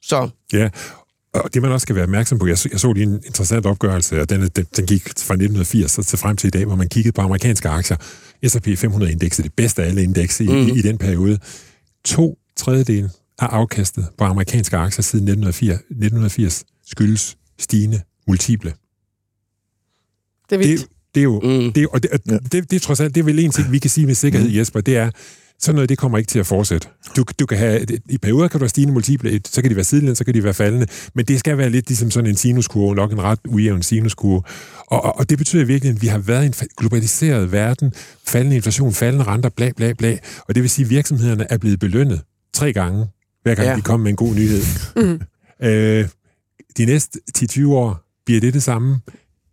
Så 0.01 0.29
Ja, 0.53 0.69
og 1.41 1.53
det 1.53 1.61
man 1.61 1.71
også 1.71 1.85
skal 1.85 1.95
være 1.95 2.03
opmærksom 2.03 2.39
på, 2.39 2.47
jeg 2.47 2.57
så, 2.57 2.69
jeg 2.71 2.79
så 2.79 2.93
lige 2.93 3.03
en 3.03 3.21
interessant 3.25 3.65
opgørelse, 3.65 4.21
og 4.21 4.29
den, 4.29 4.41
den, 4.41 4.65
den 4.77 4.85
gik 4.85 5.03
fra 5.03 5.33
1980 5.33 5.93
til 6.07 6.19
frem 6.19 6.37
til 6.37 6.47
i 6.47 6.51
dag, 6.51 6.65
hvor 6.65 6.75
man 6.75 6.89
kiggede 6.89 7.13
på 7.13 7.21
amerikanske 7.21 7.69
aktier. 7.69 7.97
S&P 8.47 8.67
500-indekset, 8.67 9.43
det 9.43 9.53
bedste 9.53 9.83
af 9.83 9.87
alle 9.87 10.03
indekser 10.03 10.45
i, 10.45 10.47
mm. 10.47 10.67
i, 10.67 10.79
i 10.79 10.81
den 10.81 10.97
periode 10.97 11.39
to 12.05 12.37
tredjedel 12.55 13.09
af 13.39 13.45
afkastet 13.45 14.07
på 14.17 14.23
amerikanske 14.23 14.77
aktier 14.77 15.03
siden 15.03 15.27
1980, 15.27 15.75
1980 15.75 16.63
skyldes 16.87 17.37
stigende 17.59 18.01
multiple. 18.27 18.73
Det 20.49 20.55
er 20.55 20.59
Det, 20.61 20.87
det 21.15 21.21
er 21.21 21.23
jo, 21.23 21.39
mm. 21.39 21.73
det, 21.73 21.87
og 21.87 22.03
det, 22.03 22.09
ja. 22.29 22.37
det, 22.37 22.51
det, 22.51 22.73
er 22.73 22.79
trods 22.79 22.99
alt, 22.99 23.15
det 23.15 23.21
er 23.21 23.25
vel 23.25 23.39
en 23.39 23.51
ting, 23.51 23.71
vi 23.71 23.79
kan 23.79 23.89
sige 23.89 24.07
med 24.07 24.15
sikkerhed, 24.15 24.49
mm. 24.49 24.55
Jesper, 24.55 24.81
det 24.81 24.97
er, 24.97 25.11
sådan 25.59 25.75
noget, 25.75 25.89
det 25.89 25.97
kommer 25.97 26.17
ikke 26.17 26.27
til 26.27 26.39
at 26.39 26.47
fortsætte. 26.47 26.87
Du, 27.15 27.25
du 27.39 27.45
kan 27.45 27.57
have, 27.57 27.85
I 28.09 28.17
perioder 28.17 28.47
kan 28.47 28.59
du 28.59 28.63
have 28.63 28.69
stigende 28.69 28.93
multiple, 28.93 29.41
så 29.45 29.61
kan 29.61 29.71
de 29.71 29.75
være 29.75 29.85
sidelændende, 29.85 30.15
så 30.15 30.23
kan 30.23 30.33
de 30.33 30.43
være 30.43 30.53
faldende, 30.53 30.87
men 31.13 31.25
det 31.25 31.39
skal 31.39 31.57
være 31.57 31.69
lidt 31.69 31.87
ligesom 31.87 32.11
sådan 32.11 32.29
en 32.29 32.35
sinuskurve, 32.35 32.95
nok 32.95 33.11
en 33.11 33.21
ret 33.21 33.39
ujævn 33.47 33.83
sinuskurve. 33.83 34.41
Og, 34.87 35.03
og, 35.03 35.19
og 35.19 35.29
det 35.29 35.37
betyder 35.37 35.65
virkelig, 35.65 35.93
at 35.95 36.01
vi 36.01 36.07
har 36.07 36.17
været 36.17 36.43
i 36.43 36.45
en 36.45 36.53
globaliseret 36.77 37.51
verden, 37.51 37.93
faldende 38.27 38.55
inflation, 38.55 38.93
faldende 38.93 39.25
renter, 39.25 39.49
bla 39.49 39.71
bla 39.75 39.93
bla, 39.93 40.17
og 40.47 40.55
det 40.55 40.63
vil 40.63 40.69
sige, 40.69 40.85
at 40.85 40.89
virksomhederne 40.89 41.51
er 41.51 41.57
blevet 41.57 41.79
belønnet 41.79 42.21
tre 42.53 42.73
gange, 42.73 43.07
hver 43.43 43.55
gang 43.55 43.67
ja. 43.67 43.75
de 43.75 43.81
kommer 43.81 44.03
med 44.03 44.11
en 44.11 44.15
god 44.15 44.35
nyhed. 44.35 44.61
Mm. 44.95 45.21
Øh, 45.63 46.07
de 46.77 46.85
næste 46.85 47.19
10-20 47.37 47.67
år 47.67 47.99
bliver 48.25 48.41
det 48.41 48.53
det 48.53 48.63
samme. 48.63 48.99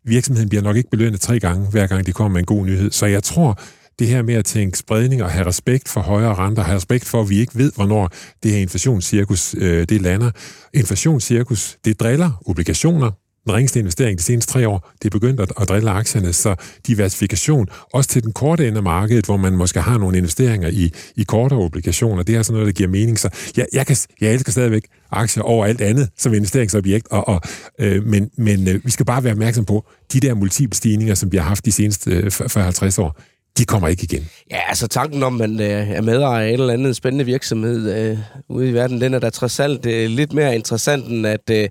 Virksomheden 0.04 0.48
bliver 0.48 0.62
nok 0.62 0.76
ikke 0.76 0.90
belønnet 0.90 1.20
tre 1.20 1.40
gange, 1.40 1.70
hver 1.70 1.86
gang 1.86 2.06
de 2.06 2.12
kommer 2.12 2.32
med 2.32 2.40
en 2.40 2.46
god 2.46 2.66
nyhed. 2.66 2.90
Så 2.90 3.06
jeg 3.06 3.22
tror, 3.22 3.60
det 3.98 4.06
her 4.06 4.22
med 4.22 4.34
at 4.34 4.44
tænke 4.44 4.78
spredning 4.78 5.22
og 5.22 5.30
have 5.30 5.46
respekt 5.46 5.88
for 5.88 6.00
højere 6.00 6.34
renter, 6.34 6.62
have 6.62 6.76
respekt 6.76 7.04
for, 7.04 7.20
at 7.20 7.30
vi 7.30 7.38
ikke 7.38 7.58
ved, 7.58 7.72
hvornår 7.74 8.10
det 8.42 8.50
her 8.50 8.58
inflationscirkus 8.58 9.54
øh, 9.58 9.86
det 9.88 10.02
lander. 10.02 10.30
Inflationscirkus, 10.74 11.76
det 11.84 12.00
driller 12.00 12.42
obligationer, 12.46 13.10
den 13.44 13.54
ringeste 13.54 13.78
investering 13.78 14.18
de 14.18 14.22
seneste 14.22 14.52
tre 14.52 14.68
år, 14.68 14.92
det 15.02 15.06
er 15.08 15.10
begyndt 15.10 15.40
at, 15.40 15.52
at 15.60 15.68
drille 15.68 15.90
aktierne, 15.90 16.32
så 16.32 16.54
diversifikation, 16.86 17.68
også 17.92 18.10
til 18.10 18.22
den 18.22 18.32
korte 18.32 18.68
ende 18.68 18.76
af 18.76 18.82
markedet, 18.82 19.24
hvor 19.24 19.36
man 19.36 19.52
måske 19.52 19.80
har 19.80 19.98
nogle 19.98 20.18
investeringer 20.18 20.68
i, 20.68 20.92
i 21.16 21.22
kortere 21.22 21.58
obligationer, 21.58 22.22
det 22.22 22.34
er 22.34 22.42
sådan 22.42 22.60
noget, 22.60 22.66
der 22.66 22.72
giver 22.72 22.88
mening. 22.88 23.18
Så 23.18 23.28
jeg, 23.56 23.66
jeg, 23.72 23.86
kan, 23.86 23.96
jeg 24.20 24.32
elsker 24.32 24.52
stadigvæk 24.52 24.82
aktier 25.10 25.42
over 25.42 25.66
alt 25.66 25.80
andet 25.80 26.08
som 26.16 26.34
investeringsobjekt, 26.34 27.08
og, 27.10 27.28
og, 27.28 27.40
øh, 27.78 28.04
men, 28.06 28.30
men 28.36 28.68
øh, 28.68 28.84
vi 28.84 28.90
skal 28.90 29.06
bare 29.06 29.24
være 29.24 29.32
opmærksom 29.32 29.64
på, 29.64 29.86
de 30.12 30.20
der 30.20 30.34
multiple 30.34 30.76
stigninger, 30.76 31.14
som 31.14 31.32
vi 31.32 31.36
har 31.36 31.44
haft 31.44 31.64
de 31.64 31.72
seneste 31.72 32.10
øh, 32.10 32.26
40-50 32.26 33.00
år, 33.00 33.20
de 33.58 33.64
kommer 33.64 33.88
ikke 33.88 34.02
igen. 34.02 34.28
Ja, 34.50 34.60
altså 34.68 34.86
tanken 34.86 35.22
om, 35.22 35.40
at 35.40 35.50
man 35.50 35.60
øh, 35.60 35.90
er 35.90 36.00
medejer 36.00 36.44
af 36.44 36.48
et 36.48 36.52
eller 36.52 36.72
andet 36.72 36.96
spændende 36.96 37.24
virksomhed 37.24 38.10
øh, 38.10 38.18
ude 38.48 38.68
i 38.68 38.72
verden, 38.72 39.00
den 39.00 39.14
er 39.14 39.18
da 39.18 39.30
trods 39.30 39.60
alt 39.60 39.86
øh, 39.86 40.08
lidt 40.08 40.32
mere 40.32 40.54
interessant, 40.54 41.06
end 41.06 41.26
at 41.26 41.50
øh, 41.50 41.68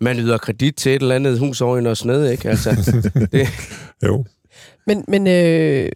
man 0.00 0.18
yder 0.18 0.38
kredit 0.38 0.76
til 0.76 0.94
et 0.94 1.02
eller 1.02 1.14
andet 1.14 1.38
hus 1.38 1.60
over 1.60 1.78
i 1.78 1.82
noget 1.82 1.98
sned, 1.98 2.30
ikke? 2.30 2.48
Altså, 2.48 2.70
det. 3.32 3.48
Jo. 4.06 4.24
Men, 4.86 5.04
men 5.08 5.26
øh, 5.26 5.88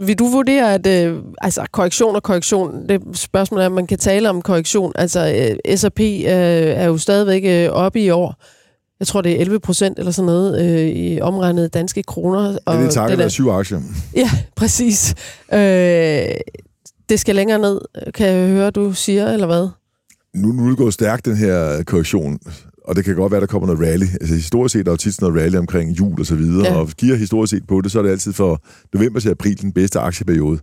vil 0.00 0.18
du 0.18 0.26
vurdere, 0.28 0.74
at 0.74 0.86
øh, 0.86 1.22
altså, 1.40 1.66
korrektion 1.72 2.16
og 2.16 2.22
korrektion, 2.22 2.88
det 2.88 3.02
spørgsmål 3.14 3.60
er, 3.60 3.66
om 3.66 3.72
man 3.72 3.86
kan 3.86 3.98
tale 3.98 4.30
om 4.30 4.42
korrektion. 4.42 4.92
Altså, 4.94 5.50
øh, 5.66 5.76
S&P 5.76 6.00
øh, 6.00 6.26
er 6.26 6.84
jo 6.84 6.98
stadigvæk 6.98 7.42
øh, 7.46 7.72
oppe 7.72 8.00
i 8.00 8.10
år 8.10 8.34
jeg 9.04 9.08
tror, 9.08 9.22
det 9.22 9.32
er 9.32 9.40
11 9.40 9.60
procent 9.60 9.98
eller 9.98 10.12
sådan 10.12 10.26
noget 10.26 10.80
øh, 10.80 10.88
i 10.88 11.20
omregnet 11.20 11.74
danske 11.74 12.02
kroner. 12.02 12.58
Og 12.64 12.78
det 12.78 12.86
er 12.86 12.90
takket 12.90 13.20
af 13.20 13.30
syv 13.30 13.48
aktier. 13.48 13.80
Ja, 14.16 14.30
præcis. 14.56 15.14
Øh, 15.52 15.58
det 17.08 17.20
skal 17.20 17.34
længere 17.34 17.58
ned, 17.58 17.80
kan 18.14 18.26
jeg 18.26 18.48
høre, 18.48 18.70
du 18.70 18.92
siger, 18.92 19.32
eller 19.32 19.46
hvad? 19.46 19.68
Nu, 20.34 20.52
nu 20.52 20.68
det 20.68 20.78
gået 20.78 20.94
stærkt, 20.94 21.24
den 21.24 21.36
her 21.36 21.82
korrektion. 21.82 22.38
Og 22.84 22.96
det 22.96 23.04
kan 23.04 23.14
godt 23.14 23.32
være, 23.32 23.40
der 23.40 23.46
kommer 23.46 23.66
noget 23.74 23.88
rally. 23.88 24.06
Altså 24.20 24.34
historisk 24.34 24.72
set 24.72 24.88
er 24.88 24.92
der 24.92 24.96
tit 24.96 25.20
noget 25.20 25.36
rally 25.36 25.56
omkring 25.56 25.90
jul 25.90 26.20
og 26.20 26.26
så 26.26 26.34
videre. 26.34 26.66
Ja. 26.66 26.76
Og 26.76 26.88
giver 26.88 27.16
historisk 27.16 27.50
set 27.50 27.66
på 27.66 27.80
det, 27.80 27.92
så 27.92 27.98
er 27.98 28.02
det 28.02 28.10
altid 28.10 28.32
for 28.32 28.62
november 28.94 29.20
til 29.20 29.30
april 29.30 29.62
den 29.62 29.72
bedste 29.72 29.98
aktieperiode. 29.98 30.56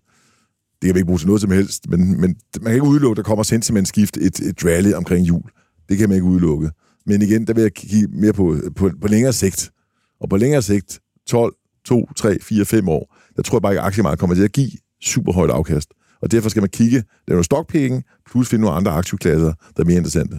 Det 0.82 0.88
kan 0.88 0.96
vi 0.96 1.00
ikke 1.00 1.06
bruge 1.06 1.20
til 1.20 1.28
noget 1.28 1.42
som 1.42 1.52
helst, 1.52 1.90
men, 1.90 2.22
men 2.22 2.36
man 2.62 2.66
kan 2.66 2.74
ikke 2.74 2.88
udelukke, 2.88 3.14
at 3.14 3.18
der 3.18 3.30
kommer 3.30 3.44
sentimentskift 3.44 4.18
et, 4.18 4.40
et 4.40 4.66
rally 4.66 4.94
omkring 4.94 5.28
jul. 5.28 5.44
Det 5.90 5.98
kan 5.98 6.10
man 6.10 6.16
ikke 6.16 6.28
udelukke. 6.28 6.70
Men 7.06 7.22
igen, 7.22 7.48
der 7.48 7.54
vil 7.54 7.62
jeg 7.62 7.74
kigge 7.74 8.08
mere 8.08 8.34
på, 8.34 8.58
på, 8.76 8.92
på 9.02 9.08
længere 9.08 9.34
sigt. 9.34 9.72
Og 10.20 10.30
på 10.30 10.38
længere 10.38 10.62
sigt, 10.62 11.00
12, 11.28 11.56
2, 11.86 12.14
3, 12.18 12.38
4, 12.42 12.66
5 12.66 12.90
år, 12.90 13.16
der 13.36 13.42
tror 13.42 13.58
jeg 13.58 13.62
bare 13.62 13.72
ikke, 13.72 13.82
at 13.82 13.88
aktiemarkedet 13.88 14.20
kommer 14.20 14.36
til 14.36 14.44
at 14.44 14.52
give 14.52 14.72
super 15.02 15.34
højt 15.34 15.50
afkast. 15.50 15.90
Og 16.22 16.32
derfor 16.32 16.50
skal 16.50 16.62
man 16.62 16.70
kigge, 16.70 16.96
lave 16.96 17.06
er 17.28 17.32
nogle 17.32 17.44
stockpicking, 17.44 18.04
plus 18.32 18.50
finde 18.50 18.62
nogle 18.62 18.78
andre 18.78 18.92
aktieklasser, 18.92 19.54
der 19.78 19.84
er 19.84 19.86
mere 19.86 19.98
interessante. 19.98 20.36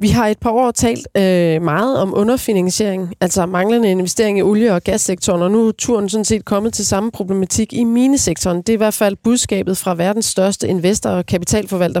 Vi 0.00 0.08
har 0.08 0.26
et 0.26 0.38
par 0.38 0.50
år 0.50 0.70
talt 0.70 1.08
øh, 1.16 1.62
meget 1.62 1.98
om 1.98 2.14
underfinansiering, 2.16 3.14
altså 3.20 3.46
manglende 3.46 3.90
investering 3.90 4.38
i 4.38 4.42
olie- 4.42 4.74
og 4.74 4.82
gassektoren, 4.82 5.42
og 5.42 5.50
nu 5.50 5.68
er 5.68 5.72
turen 5.72 6.08
sådan 6.08 6.24
set 6.24 6.44
kommet 6.44 6.74
til 6.74 6.86
samme 6.86 7.10
problematik 7.10 7.72
i 7.72 7.84
minesektoren. 7.84 8.56
Det 8.56 8.68
er 8.68 8.72
i 8.72 8.76
hvert 8.76 8.94
fald 8.94 9.16
budskabet 9.24 9.76
fra 9.76 9.94
verdens 9.94 10.26
største 10.26 10.68
investor 10.68 11.10
og 11.10 11.26
kapitalforvalter 11.26 12.00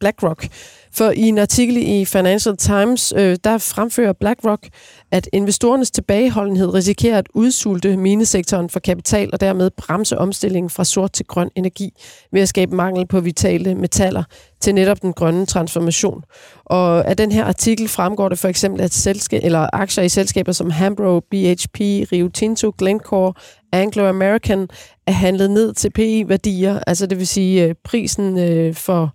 BlackRock. 0.00 0.48
For 0.94 1.10
i 1.10 1.20
en 1.20 1.38
artikel 1.38 1.76
i 1.76 2.04
Financial 2.04 2.56
Times, 2.56 3.12
øh, 3.16 3.36
der 3.44 3.58
fremfører 3.58 4.12
BlackRock, 4.12 4.68
at 5.10 5.28
investorernes 5.32 5.90
tilbageholdenhed 5.90 6.74
risikerer 6.74 7.18
at 7.18 7.26
udsulte 7.34 7.96
minesektoren 7.96 8.70
for 8.70 8.80
kapital 8.80 9.30
og 9.32 9.40
dermed 9.40 9.70
bremse 9.70 10.18
omstillingen 10.18 10.70
fra 10.70 10.84
sort 10.84 11.12
til 11.12 11.26
grøn 11.26 11.50
energi 11.54 11.90
ved 12.32 12.40
at 12.40 12.48
skabe 12.48 12.74
mangel 12.74 13.06
på 13.06 13.20
vitale 13.20 13.74
metaller 13.74 14.24
til 14.60 14.74
netop 14.74 15.02
den 15.02 15.12
grønne 15.12 15.46
transformation. 15.46 16.24
Og 16.64 17.08
af 17.08 17.16
den 17.16 17.32
her 17.32 17.44
artikel 17.44 17.88
fremgår 17.88 18.28
det 18.28 18.38
for 18.38 18.48
eksempel, 18.48 18.80
at 18.80 18.94
selskab, 18.94 19.40
eller 19.44 19.66
aktier 19.72 20.04
i 20.04 20.08
selskaber 20.08 20.52
som 20.52 20.70
Hambro, 20.70 21.20
BHP, 21.20 21.78
Rio 22.12 22.28
Tinto, 22.28 22.72
Glencore, 22.78 23.32
Anglo 23.72 24.08
American 24.08 24.68
er 25.06 25.12
handlet 25.12 25.50
ned 25.50 25.74
til 25.74 25.90
PI-værdier, 25.90 26.80
altså 26.86 27.06
det 27.06 27.18
vil 27.18 27.26
sige 27.26 27.64
øh, 27.64 27.74
prisen 27.84 28.38
øh, 28.38 28.74
for 28.74 29.14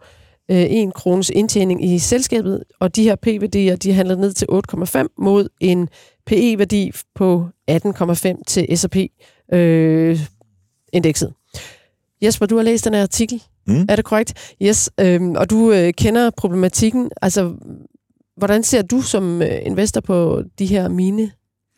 øh, 0.52 0.62
1 0.62 0.94
krones 0.94 1.30
indtjening 1.30 1.86
i 1.86 2.00
selskabet, 2.00 2.64
og 2.80 2.96
de 2.96 3.04
her 3.04 3.16
P-værdier, 3.16 3.76
de 3.76 3.90
er 3.90 3.94
handlet 3.94 4.20
ned 4.20 4.34
til 4.34 4.48
8,5 4.52 5.06
mod 5.18 5.50
en 5.60 5.90
PE-værdi 6.26 6.92
på 7.16 7.46
18,5 7.72 8.42
til 8.48 8.78
S&P-indekset. 8.78 11.28
Øh, 11.28 11.34
Jesper, 12.22 12.46
du 12.46 12.56
har 12.56 12.64
læst 12.64 12.86
den 12.86 12.94
her 12.94 13.02
artikel. 13.02 13.44
Mm. 13.68 13.86
Er 13.90 13.96
det 13.96 14.06
korrekt? 14.06 14.56
Yes, 14.62 14.90
øh, 15.00 15.22
og 15.22 15.50
du 15.50 15.72
øh, 15.72 15.94
kender 15.94 16.30
problematikken. 16.38 17.10
Altså, 17.22 17.54
hvordan 18.38 18.64
ser 18.64 18.82
du 18.82 19.02
som 19.02 19.42
øh, 19.42 19.60
investor 19.66 20.02
på 20.02 20.44
de 20.60 20.66
her 20.66 20.88
mine 20.88 21.32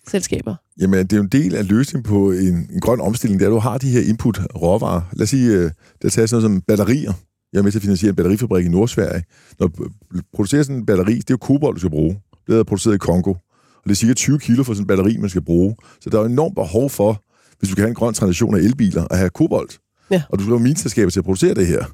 selskaber? 0.07 0.55
Jamen, 0.81 0.99
det 0.99 1.13
er 1.13 1.17
jo 1.17 1.23
en 1.23 1.29
del 1.29 1.55
af 1.55 1.69
løsningen 1.69 2.09
på 2.09 2.31
en, 2.31 2.69
en 2.73 2.79
grøn 2.81 3.01
omstilling, 3.01 3.39
det 3.39 3.45
er, 3.45 3.49
at 3.49 3.53
du 3.53 3.59
har 3.59 3.77
de 3.77 3.89
her 3.89 4.01
input 4.01 4.39
råvarer. 4.55 5.01
Lad 5.13 5.23
os 5.23 5.29
sige, 5.29 5.57
øh, 5.57 5.71
der 6.01 6.09
tager 6.09 6.25
sådan 6.25 6.43
noget 6.43 6.55
som 6.55 6.61
batterier. 6.61 7.13
Jeg 7.53 7.59
er 7.59 7.63
med 7.63 7.71
til 7.71 7.79
at 7.79 7.83
finansiere 7.83 8.09
en 8.09 8.15
batterifabrik 8.15 8.65
i 8.65 8.69
Nordsverige. 8.69 9.23
Når 9.59 9.67
du 9.67 9.89
producerer 10.33 10.63
sådan 10.63 10.75
en 10.75 10.85
batteri, 10.85 11.15
det 11.15 11.29
er 11.29 11.33
jo 11.33 11.37
kobolt, 11.37 11.75
du 11.75 11.79
skal 11.79 11.89
bruge. 11.89 12.19
Det 12.47 12.59
er 12.59 12.63
produceret 12.63 12.95
i 12.95 12.97
Kongo. 12.97 13.29
Og 13.29 13.85
det 13.85 13.91
er 13.91 13.95
cirka 13.95 14.13
20 14.13 14.39
kilo 14.39 14.63
for 14.63 14.73
sådan 14.73 14.83
en 14.83 14.87
batteri, 14.87 15.17
man 15.17 15.29
skal 15.29 15.41
bruge. 15.41 15.75
Så 16.01 16.09
der 16.09 16.19
er 16.19 16.25
enormt 16.25 16.55
behov 16.55 16.89
for, 16.89 17.23
hvis 17.59 17.69
du 17.69 17.75
kan 17.75 17.81
have 17.81 17.89
en 17.89 17.95
grøn 17.95 18.13
transition 18.13 18.55
af 18.55 18.59
elbiler, 18.59 19.07
at 19.11 19.17
have 19.17 19.29
kobolt. 19.29 19.79
Ja. 20.11 20.23
Og 20.29 20.39
du 20.39 20.43
skal 20.43 20.51
have 20.51 20.63
mineselskaber 20.63 21.11
til 21.11 21.19
at 21.19 21.23
producere 21.23 21.53
det 21.53 21.67
her. 21.67 21.85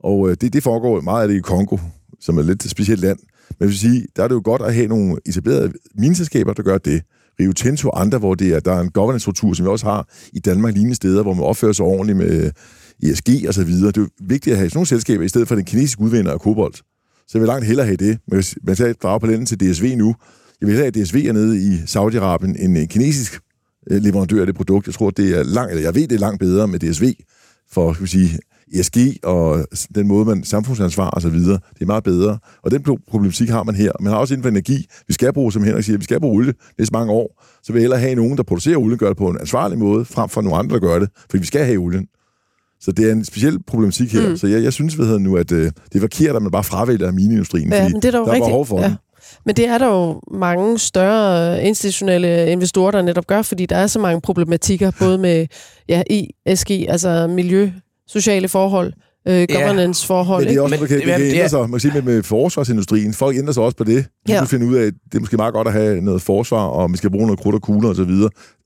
Og 0.00 0.30
øh, 0.30 0.36
det, 0.40 0.52
det 0.52 0.62
foregår 0.62 1.00
meget 1.00 1.22
af 1.22 1.28
det 1.28 1.34
i 1.34 1.40
Kongo, 1.40 1.78
som 2.20 2.38
er 2.38 2.42
lidt 2.42 2.64
et 2.64 2.70
specielt 2.70 3.00
land. 3.00 3.18
Men 3.48 3.56
jeg 3.60 3.68
vil 3.68 3.78
sige, 3.78 4.06
der 4.16 4.24
er 4.24 4.28
det 4.28 4.34
jo 4.34 4.42
godt 4.44 4.62
at 4.62 4.74
have 4.74 4.86
nogle 4.86 5.16
etablerede 5.26 5.72
mineselskaber, 5.94 6.52
der 6.52 6.62
gør 6.62 6.78
det. 6.78 7.02
Rio 7.40 7.52
Tinto 7.52 7.88
og 7.88 8.00
andre, 8.00 8.18
hvor 8.18 8.34
det 8.34 8.54
er, 8.54 8.60
der 8.60 8.72
er 8.72 8.80
en 8.80 8.90
governance-struktur, 8.90 9.54
som 9.54 9.66
vi 9.66 9.70
også 9.70 9.86
har 9.86 10.08
i 10.32 10.38
Danmark, 10.38 10.74
lignende 10.74 10.94
steder, 10.94 11.22
hvor 11.22 11.34
man 11.34 11.44
opfører 11.44 11.72
sig 11.72 11.84
ordentligt 11.84 12.18
med 12.18 12.50
ESG 13.02 13.28
og 13.48 13.54
så 13.54 13.64
videre. 13.64 13.86
Det 13.86 13.96
er 13.96 14.00
jo 14.00 14.08
vigtigt 14.20 14.52
at 14.52 14.58
have 14.58 14.70
sådan 14.70 14.78
nogle 14.78 14.86
selskaber, 14.86 15.24
i 15.24 15.28
stedet 15.28 15.48
for 15.48 15.54
den 15.54 15.64
kinesiske 15.64 16.00
udvinder 16.00 16.32
af 16.32 16.40
kobolt. 16.40 16.76
Så 17.28 17.30
jeg 17.34 17.40
vil 17.40 17.46
langt 17.46 17.66
hellere 17.66 17.86
have 17.86 17.96
det. 17.96 18.18
Men 18.28 18.36
hvis 18.36 18.58
man 18.62 18.76
kan 18.76 18.94
drage 19.02 19.20
på 19.20 19.26
landet 19.26 19.48
til 19.48 19.60
DSV 19.60 19.94
nu. 19.96 20.14
Jeg 20.60 20.66
vil 20.66 20.76
hellere 20.76 20.92
have 20.94 21.04
DSV 21.04 21.16
er 21.28 21.32
nede 21.32 21.58
i 21.58 21.76
Saudi-Arabien 21.76 22.64
end 22.64 22.78
en 22.78 22.88
kinesisk 22.88 23.40
øh, 23.90 24.02
leverandør 24.02 24.40
af 24.40 24.46
det 24.46 24.54
produkt. 24.54 24.86
Jeg 24.86 24.94
tror, 24.94 25.10
det 25.10 25.38
er 25.38 25.42
langt, 25.42 25.70
eller 25.70 25.82
jeg 25.82 25.94
ved, 25.94 26.08
det 26.08 26.12
er 26.12 26.18
langt 26.18 26.40
bedre 26.40 26.68
med 26.68 26.78
DSV 26.78 27.12
for, 27.70 27.92
skal 27.92 28.04
vi 28.04 28.08
sige, 28.08 28.38
ESG 28.72 28.96
og 29.22 29.66
den 29.94 30.08
måde, 30.08 30.24
man 30.24 30.44
samfundsansvar 30.44 31.10
og 31.10 31.22
så 31.22 31.28
videre. 31.28 31.58
Det 31.74 31.82
er 31.82 31.86
meget 31.86 32.04
bedre. 32.04 32.38
Og 32.62 32.70
den 32.70 32.82
problematik 33.08 33.48
har 33.48 33.62
man 33.62 33.74
her. 33.74 33.92
Man 34.00 34.12
har 34.12 34.18
også 34.18 34.34
inden 34.34 34.42
for 34.42 34.48
energi. 34.48 34.86
Vi 35.08 35.14
skal 35.14 35.32
bruge, 35.32 35.52
som 35.52 35.64
Henrik 35.64 35.84
siger, 35.84 35.98
vi 35.98 36.04
skal 36.04 36.20
bruge 36.20 36.36
olie 36.36 36.54
næste 36.78 36.92
mange 36.92 37.12
år. 37.12 37.44
Så 37.62 37.72
vil 37.72 37.80
jeg 37.80 37.82
hellere 37.82 38.00
have 38.00 38.14
nogen, 38.14 38.36
der 38.36 38.42
producerer 38.42 38.76
olie, 38.76 38.96
gør 38.96 39.08
det 39.08 39.16
på 39.16 39.28
en 39.28 39.38
ansvarlig 39.40 39.78
måde, 39.78 40.04
frem 40.04 40.28
for 40.28 40.42
nogle 40.42 40.58
andre, 40.58 40.74
der 40.74 40.80
gør 40.80 40.98
det. 40.98 41.08
Fordi 41.30 41.40
vi 41.40 41.46
skal 41.46 41.64
have 41.64 41.78
olien. 41.78 42.06
Så 42.80 42.92
det 42.92 43.08
er 43.08 43.12
en 43.12 43.24
speciel 43.24 43.62
problematik 43.66 44.12
her. 44.12 44.28
Mm. 44.28 44.36
Så 44.36 44.46
jeg, 44.46 44.62
jeg 44.62 44.72
synes 44.72 44.94
hvad 44.94 45.06
hedder 45.06 45.18
nu, 45.20 45.36
at 45.36 45.52
øh, 45.52 45.64
det 45.64 45.94
er 45.94 46.00
forkert, 46.00 46.36
at 46.36 46.42
man 46.42 46.50
bare 46.50 46.64
fravælger 46.64 47.10
mineindustrien. 47.12 47.68
Ja, 47.72 47.82
fordi 47.82 47.92
men 47.92 48.02
det 48.02 48.08
er 48.08 48.12
der 48.12 48.18
jo 48.18 48.24
der 48.24 48.30
er 48.30 48.34
rigtig, 48.34 48.48
behov 48.48 48.66
for 48.66 48.80
ja. 48.80 48.86
den. 48.88 48.94
Men 49.46 49.56
det 49.56 49.68
er 49.68 49.78
der 49.78 49.86
jo 49.86 50.20
mange 50.30 50.78
større 50.78 51.62
institutionelle 51.64 52.50
investorer, 52.52 52.90
der 52.90 53.02
netop 53.02 53.26
gør, 53.26 53.42
fordi 53.42 53.66
der 53.66 53.76
er 53.76 53.86
så 53.86 53.98
mange 53.98 54.20
problematikker, 54.20 54.90
både 55.00 55.18
med 55.18 55.46
ja, 55.88 56.02
ESG, 56.46 56.70
altså 56.70 57.26
miljø, 57.26 57.70
sociale 58.08 58.48
forhold, 58.48 58.92
øh, 59.28 59.46
governance-forhold. 59.52 60.44
Men 60.44 60.50
det 60.50 60.58
er 60.58 60.62
også, 60.62 60.74
Men 60.74 60.80
man 60.80 60.88
kan, 60.88 60.98
det- 60.98 61.06
det, 61.06 61.12
kan 61.12 61.20
det 61.20 61.28
er- 61.30 61.34
ændre 61.34 61.48
sig. 61.48 61.60
Man 61.60 61.70
kan 61.70 61.80
sige 61.80 61.92
med, 61.94 62.02
med 62.02 62.22
forsvarsindustrien. 62.22 63.14
Folk 63.14 63.36
ændrer 63.36 63.52
sig 63.52 63.62
også 63.62 63.76
på 63.76 63.84
det. 63.84 64.04
De 64.26 64.32
Ja. 64.32 64.34
ja. 64.34 64.44
finde 64.44 64.66
ud 64.66 64.74
af, 64.74 64.82
at 64.86 64.92
det 65.04 65.14
er 65.14 65.20
måske 65.20 65.36
meget 65.36 65.54
godt 65.54 65.66
at 65.68 65.72
have 65.74 66.00
noget 66.00 66.22
forsvar, 66.22 66.64
og 66.66 66.90
man 66.90 66.96
skal 66.96 67.10
bruge 67.10 67.26
noget 67.26 67.40
krudt 67.40 67.54
og 67.54 67.62
kugler 67.62 67.88
osv. 67.90 68.10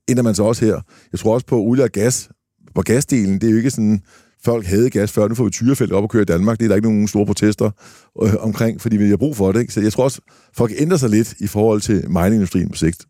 Ændrer 0.09 0.23
man 0.23 0.35
sig 0.35 0.45
også 0.45 0.65
her. 0.65 0.79
Jeg 1.11 1.19
tror 1.19 1.33
også 1.33 1.45
på 1.45 1.55
olie 1.59 1.83
og 1.83 1.89
gas. 1.89 2.29
På 2.75 2.81
gasdelen, 2.81 3.41
det 3.41 3.47
er 3.47 3.51
jo 3.51 3.57
ikke 3.57 3.69
sådan, 3.69 4.01
folk 4.43 4.65
havde 4.65 4.89
gas 4.89 5.11
før. 5.11 5.27
Nu 5.27 5.35
får 5.35 5.43
vi 5.43 5.49
tyrefelt 5.49 5.91
op 5.91 6.03
og 6.03 6.09
køre 6.09 6.21
i 6.21 6.25
Danmark. 6.25 6.57
Det 6.59 6.65
er 6.65 6.67
der 6.67 6.75
ikke 6.75 6.87
nogen 6.87 7.07
store 7.07 7.25
protester 7.25 7.71
øh, 8.23 8.33
omkring, 8.39 8.81
fordi 8.81 8.97
vi 8.97 9.09
har 9.09 9.17
brug 9.17 9.37
for 9.37 9.51
det. 9.51 9.59
Ikke? 9.59 9.73
Så 9.73 9.81
jeg 9.81 9.93
tror 9.93 10.03
også, 10.03 10.21
folk 10.53 10.71
ændrer 10.77 10.97
sig 10.97 11.09
lidt 11.09 11.33
i 11.39 11.47
forhold 11.47 11.81
til 11.81 12.09
mineindustrien 12.09 12.69
på 12.69 12.75
sigt. 12.75 13.05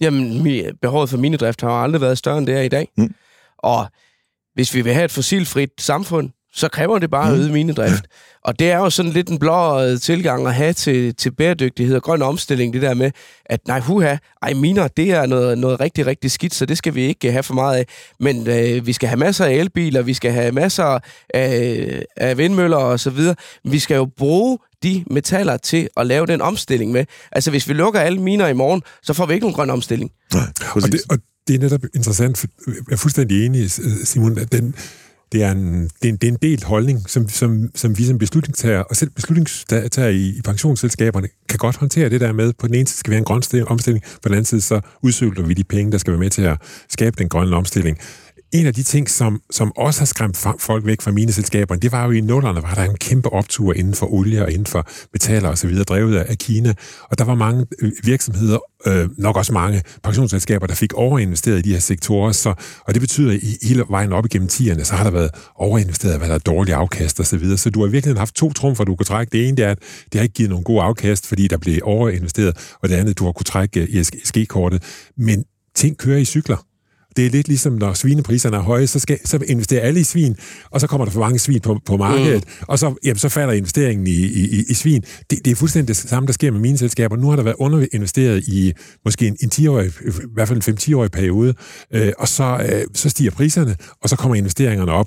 Jamen, 0.00 0.46
behovet 0.82 1.10
for 1.10 1.16
minedrift 1.16 1.60
har 1.60 1.68
jo 1.68 1.82
aldrig 1.82 2.00
været 2.00 2.18
større, 2.18 2.38
end 2.38 2.46
det 2.46 2.54
er 2.54 2.60
i 2.60 2.68
dag. 2.68 2.88
Mm. 2.98 3.14
Og 3.58 3.86
hvis 4.54 4.74
vi 4.74 4.80
vil 4.80 4.92
have 4.92 5.04
et 5.04 5.10
fossilfrit 5.10 5.70
samfund, 5.78 6.30
så 6.54 6.68
kræver 6.68 6.98
det 6.98 7.10
bare 7.10 7.30
mm. 7.30 7.36
øget 7.36 7.50
minedrift. 7.50 8.04
Og 8.44 8.58
det 8.58 8.70
er 8.70 8.76
jo 8.76 8.90
sådan 8.90 9.12
lidt 9.12 9.28
en 9.28 9.38
blå 9.38 9.96
tilgang 9.96 10.46
at 10.46 10.54
have 10.54 10.72
til, 10.72 11.14
til 11.14 11.30
bæredygtighed 11.30 11.96
og 11.96 12.02
grøn 12.02 12.22
omstilling, 12.22 12.72
det 12.72 12.82
der 12.82 12.94
med, 12.94 13.10
at 13.46 13.60
nej, 13.68 13.80
huha, 13.80 14.16
ej, 14.42 14.54
miner, 14.54 14.88
det 14.88 15.10
er 15.10 15.26
noget, 15.26 15.58
noget 15.58 15.80
rigtig, 15.80 16.06
rigtig 16.06 16.30
skidt, 16.30 16.54
så 16.54 16.66
det 16.66 16.78
skal 16.78 16.94
vi 16.94 17.02
ikke 17.02 17.32
have 17.32 17.42
for 17.42 17.54
meget 17.54 17.76
af. 17.76 17.86
Men 18.20 18.48
øh, 18.48 18.86
vi 18.86 18.92
skal 18.92 19.08
have 19.08 19.18
masser 19.18 19.44
af 19.44 19.52
elbiler, 19.52 20.02
vi 20.02 20.14
skal 20.14 20.32
have 20.32 20.52
masser 20.52 20.98
af, 21.34 22.02
af 22.16 22.38
vindmøller 22.38 22.76
og 22.76 23.00
så 23.00 23.10
videre. 23.10 23.34
Vi 23.64 23.78
skal 23.78 23.94
jo 23.94 24.08
bruge 24.16 24.58
de 24.82 25.04
metaller 25.10 25.56
til 25.56 25.88
at 25.96 26.06
lave 26.06 26.26
den 26.26 26.40
omstilling 26.40 26.92
med. 26.92 27.04
Altså, 27.32 27.50
hvis 27.50 27.68
vi 27.68 27.72
lukker 27.72 28.00
alle 28.00 28.20
miner 28.20 28.48
i 28.48 28.52
morgen, 28.52 28.82
så 29.02 29.12
får 29.12 29.26
vi 29.26 29.34
ikke 29.34 29.44
nogen 29.44 29.54
grøn 29.54 29.70
omstilling. 29.70 30.10
Nej, 30.34 30.42
Og 30.74 30.82
det, 30.82 31.00
og 31.10 31.18
det 31.48 31.54
er 31.54 31.58
netop 31.58 31.80
interessant, 31.94 32.38
for 32.38 32.46
jeg 32.66 32.74
er 32.92 32.96
fuldstændig 32.96 33.46
enig, 33.46 33.70
Simon, 34.04 34.38
at 34.38 34.52
den, 34.52 34.74
det 35.34 35.42
er 35.42 35.50
en, 35.50 35.90
det 36.02 36.08
er 36.08 36.08
en, 36.08 36.16
det 36.16 36.28
er 36.28 36.32
en 36.32 36.38
delt 36.42 36.64
holdning, 36.64 37.10
som, 37.10 37.28
som, 37.28 37.70
som 37.74 37.98
vi 37.98 38.04
som 38.04 38.18
beslutningstager, 38.18 38.80
og 38.80 38.96
selv 38.96 39.10
beslutningstager 39.10 40.08
i, 40.08 40.28
i 40.28 40.40
pensionsselskaberne, 40.44 41.28
kan 41.48 41.58
godt 41.58 41.76
håndtere 41.76 42.10
det 42.10 42.20
der 42.20 42.32
med, 42.32 42.52
på 42.52 42.66
den 42.66 42.74
ene 42.74 42.86
side 42.86 42.98
skal 42.98 43.10
vi 43.10 43.14
have 43.14 43.18
en 43.18 43.24
grøn 43.24 43.66
omstilling, 43.68 44.04
på 44.22 44.28
den 44.28 44.32
anden 44.32 44.44
side 44.44 44.60
så 44.60 44.80
udsøgler 45.02 45.46
vi 45.46 45.54
de 45.54 45.64
penge, 45.64 45.92
der 45.92 45.98
skal 45.98 46.10
være 46.10 46.20
med 46.20 46.30
til 46.30 46.42
at 46.42 46.58
skabe 46.88 47.16
den 47.18 47.28
grønne 47.28 47.56
omstilling. 47.56 47.98
En 48.54 48.66
af 48.66 48.74
de 48.74 48.82
ting, 48.82 49.10
som, 49.10 49.40
som 49.50 49.72
også 49.76 50.00
har 50.00 50.06
skræmt 50.06 50.36
folk 50.60 50.86
væk 50.86 51.00
fra 51.00 51.10
mine 51.10 51.32
selskaber, 51.32 51.74
det 51.76 51.92
var 51.92 52.04
jo 52.04 52.10
i 52.10 52.20
nullerne, 52.20 52.62
var 52.62 52.74
der 52.74 52.82
en 52.82 52.96
kæmpe 52.96 53.32
optur 53.32 53.72
inden 53.72 53.94
for 53.94 54.12
olie 54.12 54.42
og 54.42 54.52
inden 54.52 54.66
for 54.66 54.86
metaller 55.12 55.48
og 55.48 55.58
så 55.58 55.66
videre, 55.66 55.84
drevet 55.84 56.16
af, 56.16 56.38
Kina. 56.38 56.74
Og 57.10 57.18
der 57.18 57.24
var 57.24 57.34
mange 57.34 57.66
øh, 57.82 57.92
virksomheder, 58.04 58.58
øh, 58.86 59.08
nok 59.18 59.36
også 59.36 59.52
mange 59.52 59.82
pensionsselskaber, 60.02 60.66
der 60.66 60.74
fik 60.74 60.92
overinvesteret 60.92 61.58
i 61.58 61.62
de 61.62 61.72
her 61.72 61.80
sektorer. 61.80 62.32
Så, 62.32 62.54
og 62.86 62.94
det 62.94 63.00
betyder, 63.00 63.32
at 63.32 63.42
i 63.42 63.56
hele 63.62 63.84
vejen 63.88 64.12
op 64.12 64.26
igennem 64.26 64.48
tierne, 64.48 64.84
så 64.84 64.94
har 64.94 65.04
der 65.04 65.10
været 65.10 65.30
overinvesteret, 65.56 66.18
hvad 66.18 66.28
der 66.28 66.34
er 66.34 66.38
dårlige 66.38 66.74
afkast 66.74 67.20
og 67.20 67.26
så 67.26 67.36
videre. 67.36 67.58
Så 67.58 67.70
du 67.70 67.80
har 67.80 67.88
virkelig 67.88 68.16
haft 68.16 68.34
to 68.34 68.52
trumfer, 68.52 68.84
du 68.84 68.96
kan 68.96 69.06
trække. 69.06 69.30
Det 69.30 69.48
ene 69.48 69.56
det 69.56 69.64
er, 69.64 69.70
at 69.70 69.78
det 70.12 70.14
har 70.14 70.22
ikke 70.22 70.34
givet 70.34 70.50
nogen 70.50 70.64
god 70.64 70.82
afkast, 70.82 71.26
fordi 71.26 71.48
der 71.48 71.58
blev 71.58 71.80
overinvesteret, 71.82 72.74
og 72.82 72.88
det 72.88 72.94
andet, 72.94 73.18
du 73.18 73.24
har 73.24 73.32
kunne 73.32 73.44
trække 73.44 73.80
øh, 73.80 74.00
ESG-kortet. 74.00 74.82
Men 75.16 75.44
ting 75.74 75.98
kører 75.98 76.18
i 76.18 76.24
cykler. 76.24 76.73
Det 77.16 77.26
er 77.26 77.30
lidt 77.30 77.48
ligesom, 77.48 77.72
når 77.72 77.92
svinepriserne 77.92 78.56
er 78.56 78.60
høje, 78.60 78.86
så, 78.86 78.98
skal, 78.98 79.18
så 79.24 79.38
investerer 79.48 79.80
alle 79.80 80.00
i 80.00 80.02
svin, 80.02 80.36
og 80.70 80.80
så 80.80 80.86
kommer 80.86 81.04
der 81.04 81.12
for 81.12 81.20
mange 81.20 81.38
svin 81.38 81.60
på, 81.60 81.80
på 81.86 81.96
markedet, 81.96 82.44
mm. 82.46 82.64
og 82.68 82.78
så, 82.78 82.94
jamen, 83.04 83.18
så 83.18 83.28
falder 83.28 83.52
investeringen 83.52 84.06
i, 84.06 84.10
i, 84.10 84.58
i, 84.58 84.64
i 84.68 84.74
svin. 84.74 85.02
Det, 85.30 85.44
det 85.44 85.50
er 85.50 85.54
fuldstændig 85.54 85.88
det 85.88 85.96
samme, 85.96 86.26
der 86.26 86.32
sker 86.32 86.50
med 86.50 86.60
mine 86.60 86.78
selskaber. 86.78 87.16
Nu 87.16 87.28
har 87.28 87.36
der 87.36 87.42
været 87.42 87.56
underinvesteret 87.58 88.44
i 88.44 88.72
måske 89.04 89.26
en, 89.26 89.36
en 89.40 89.50
10-årig, 89.54 89.86
i 89.86 90.10
hvert 90.34 90.48
fald 90.48 90.68
en 90.68 90.74
5-10-årig 90.74 91.10
periode, 91.10 91.54
øh, 91.92 92.12
og 92.18 92.28
så, 92.28 92.66
øh, 92.68 92.84
så 92.94 93.08
stiger 93.08 93.30
priserne, 93.30 93.76
og 94.02 94.08
så 94.08 94.16
kommer 94.16 94.34
investeringerne 94.36 94.92
op. 94.92 95.06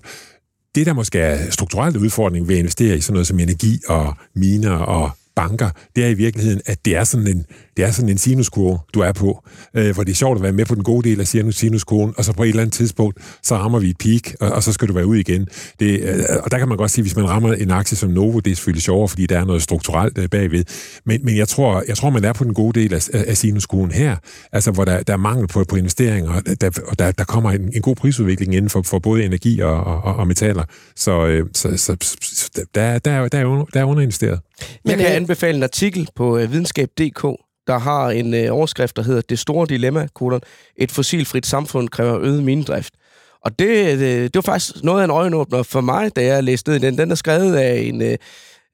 Det, 0.75 0.85
der 0.85 0.93
måske 0.93 1.19
er 1.19 1.51
strukturelt 1.51 1.97
udfordring 1.97 2.47
ved 2.47 2.55
at 2.55 2.59
investere 2.59 2.97
i 2.97 3.01
sådan 3.01 3.13
noget 3.13 3.27
som 3.27 3.39
energi 3.39 3.79
og 3.87 4.13
miner 4.35 4.71
og 4.71 5.11
banker, 5.35 5.69
det 5.95 6.03
er 6.03 6.07
i 6.07 6.13
virkeligheden, 6.13 6.61
at 6.65 6.85
det 6.85 6.95
er 6.95 7.03
sådan 7.03 7.27
en, 7.27 7.45
det 7.77 7.85
er 7.85 7.91
sådan 7.91 8.09
en 8.09 8.17
sinuskurve, 8.17 8.79
du 8.93 8.99
er 8.99 9.11
på, 9.11 9.43
øh, 9.73 9.93
hvor 9.93 10.03
det 10.03 10.11
er 10.11 10.15
sjovt 10.15 10.37
at 10.37 10.43
være 10.43 10.51
med 10.51 10.65
på 10.65 10.75
den 10.75 10.83
gode 10.83 11.09
del 11.09 11.19
af 11.19 11.27
sinus- 11.27 11.51
sinuskurven, 11.51 12.13
og 12.17 12.25
så 12.25 12.33
på 12.33 12.43
et 12.43 12.49
eller 12.49 12.61
andet 12.61 12.73
tidspunkt, 12.73 13.17
så 13.43 13.55
rammer 13.55 13.79
vi 13.79 13.89
et 13.89 13.97
peak, 13.97 14.33
og, 14.39 14.51
og 14.51 14.63
så 14.63 14.71
skal 14.73 14.87
du 14.87 14.93
være 14.93 15.05
ud 15.05 15.15
igen. 15.17 15.47
Det, 15.79 15.99
øh, 16.01 16.19
og 16.43 16.51
der 16.51 16.57
kan 16.57 16.67
man 16.67 16.77
godt 16.77 16.91
sige, 16.91 17.01
hvis 17.03 17.15
man 17.15 17.29
rammer 17.29 17.53
en 17.53 17.71
aktie 17.71 17.97
som 17.97 18.09
Novo, 18.09 18.39
det 18.39 18.51
er 18.51 18.55
selvfølgelig 18.55 18.83
sjovere, 18.83 19.07
fordi 19.07 19.25
der 19.25 19.39
er 19.39 19.45
noget 19.45 19.61
strukturelt 19.61 20.17
øh, 20.17 20.29
bagved. 20.29 20.63
Men, 21.05 21.19
men 21.25 21.37
jeg, 21.37 21.47
tror, 21.47 21.83
jeg 21.87 21.97
tror, 21.97 22.09
man 22.09 22.23
er 22.25 22.33
på 22.33 22.43
den 22.43 22.53
gode 22.53 22.79
del 22.79 22.93
af, 22.93 23.09
af 23.13 23.37
sinuskurven 23.37 23.91
her, 23.91 24.15
altså 24.51 24.71
hvor 24.71 24.85
der, 24.85 25.03
der 25.03 25.13
er 25.13 25.17
mangel 25.17 25.47
på, 25.47 25.63
på 25.69 25.75
investeringer, 25.75 26.31
og 26.31 26.61
der, 26.61 26.69
og 26.87 26.99
der, 26.99 27.11
der 27.11 27.23
kommer 27.23 27.51
en, 27.51 27.69
en 27.73 27.81
god 27.81 27.95
prisudvikling 27.95 28.55
inden 28.55 28.69
for, 28.69 28.81
for 28.81 28.99
både 28.99 29.23
energi 29.23 29.59
og, 29.59 29.83
og, 29.83 30.01
og 30.15 30.27
metaller. 30.27 30.63
Så, 30.95 31.25
øh, 31.27 31.45
så, 31.53 31.77
så, 31.77 31.95
så 32.21 32.49
der, 32.75 32.99
der, 32.99 33.11
er- 33.11 33.27
der, 33.27 33.37
er 33.39 33.45
under, 33.45 33.65
der 33.65 33.79
er 33.79 33.83
underinvesteret. 33.83 34.39
Men 34.85 34.89
jeg 34.91 34.97
kan 34.99 35.07
øh, 35.09 35.15
anbefale 35.15 35.57
en 35.57 35.63
artikel 35.63 36.07
på 36.15 36.37
øh, 36.37 36.51
videnskab.dk, 36.51 37.25
der 37.67 37.77
har 37.77 38.09
en 38.09 38.33
øh, 38.33 38.53
overskrift, 38.53 38.95
der 38.95 39.01
hedder 39.01 39.21
Det 39.21 39.39
store 39.39 39.67
dilemma, 39.69 40.07
kolon, 40.15 40.41
et 40.75 40.91
fossilfrit 40.91 41.45
samfund 41.45 41.89
kræver 41.89 42.19
øget 42.19 42.43
minedrift. 42.43 42.93
Og 43.41 43.59
det, 43.59 43.93
øh, 43.93 44.23
det 44.23 44.35
var 44.35 44.41
faktisk 44.41 44.83
noget 44.83 45.01
af 45.01 45.03
en 45.03 45.11
øjenåbner 45.11 45.63
for 45.63 45.81
mig, 45.81 46.15
da 46.15 46.25
jeg 46.25 46.43
læste 46.43 46.69
ned 46.69 46.77
i 46.77 46.85
den. 46.85 46.97
Den 46.97 47.11
er 47.11 47.15
skrevet 47.15 47.55
af 47.55 47.79
en, 47.79 48.01
øh, 48.01 48.17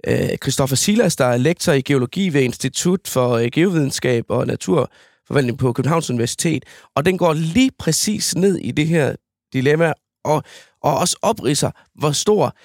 øh 0.08 0.38
Christoffer 0.44 0.76
Silas, 0.76 1.16
der 1.16 1.26
er 1.26 1.38
lektor 1.38 1.74
i 1.74 1.82
geologi 1.82 2.34
ved 2.34 2.42
Institut 2.42 3.00
for 3.08 3.30
øh, 3.30 3.50
Geovidenskab 3.54 4.26
og 4.30 4.48
Naturforvaltning 4.48 5.58
på 5.58 5.74
Københavns 5.74 6.10
Universitet. 6.10 6.66
Og 6.96 7.06
den 7.06 7.18
går 7.18 7.34
lige 7.34 7.72
præcis 7.80 8.36
ned 8.36 8.58
i 8.58 8.72
det 8.72 8.88
her 8.88 9.16
dilemma, 9.54 9.94
og, 10.24 10.44
og 10.82 10.98
også 10.98 11.18
opriser, 11.22 11.72
hvor 11.96 12.12
stor 12.12 12.56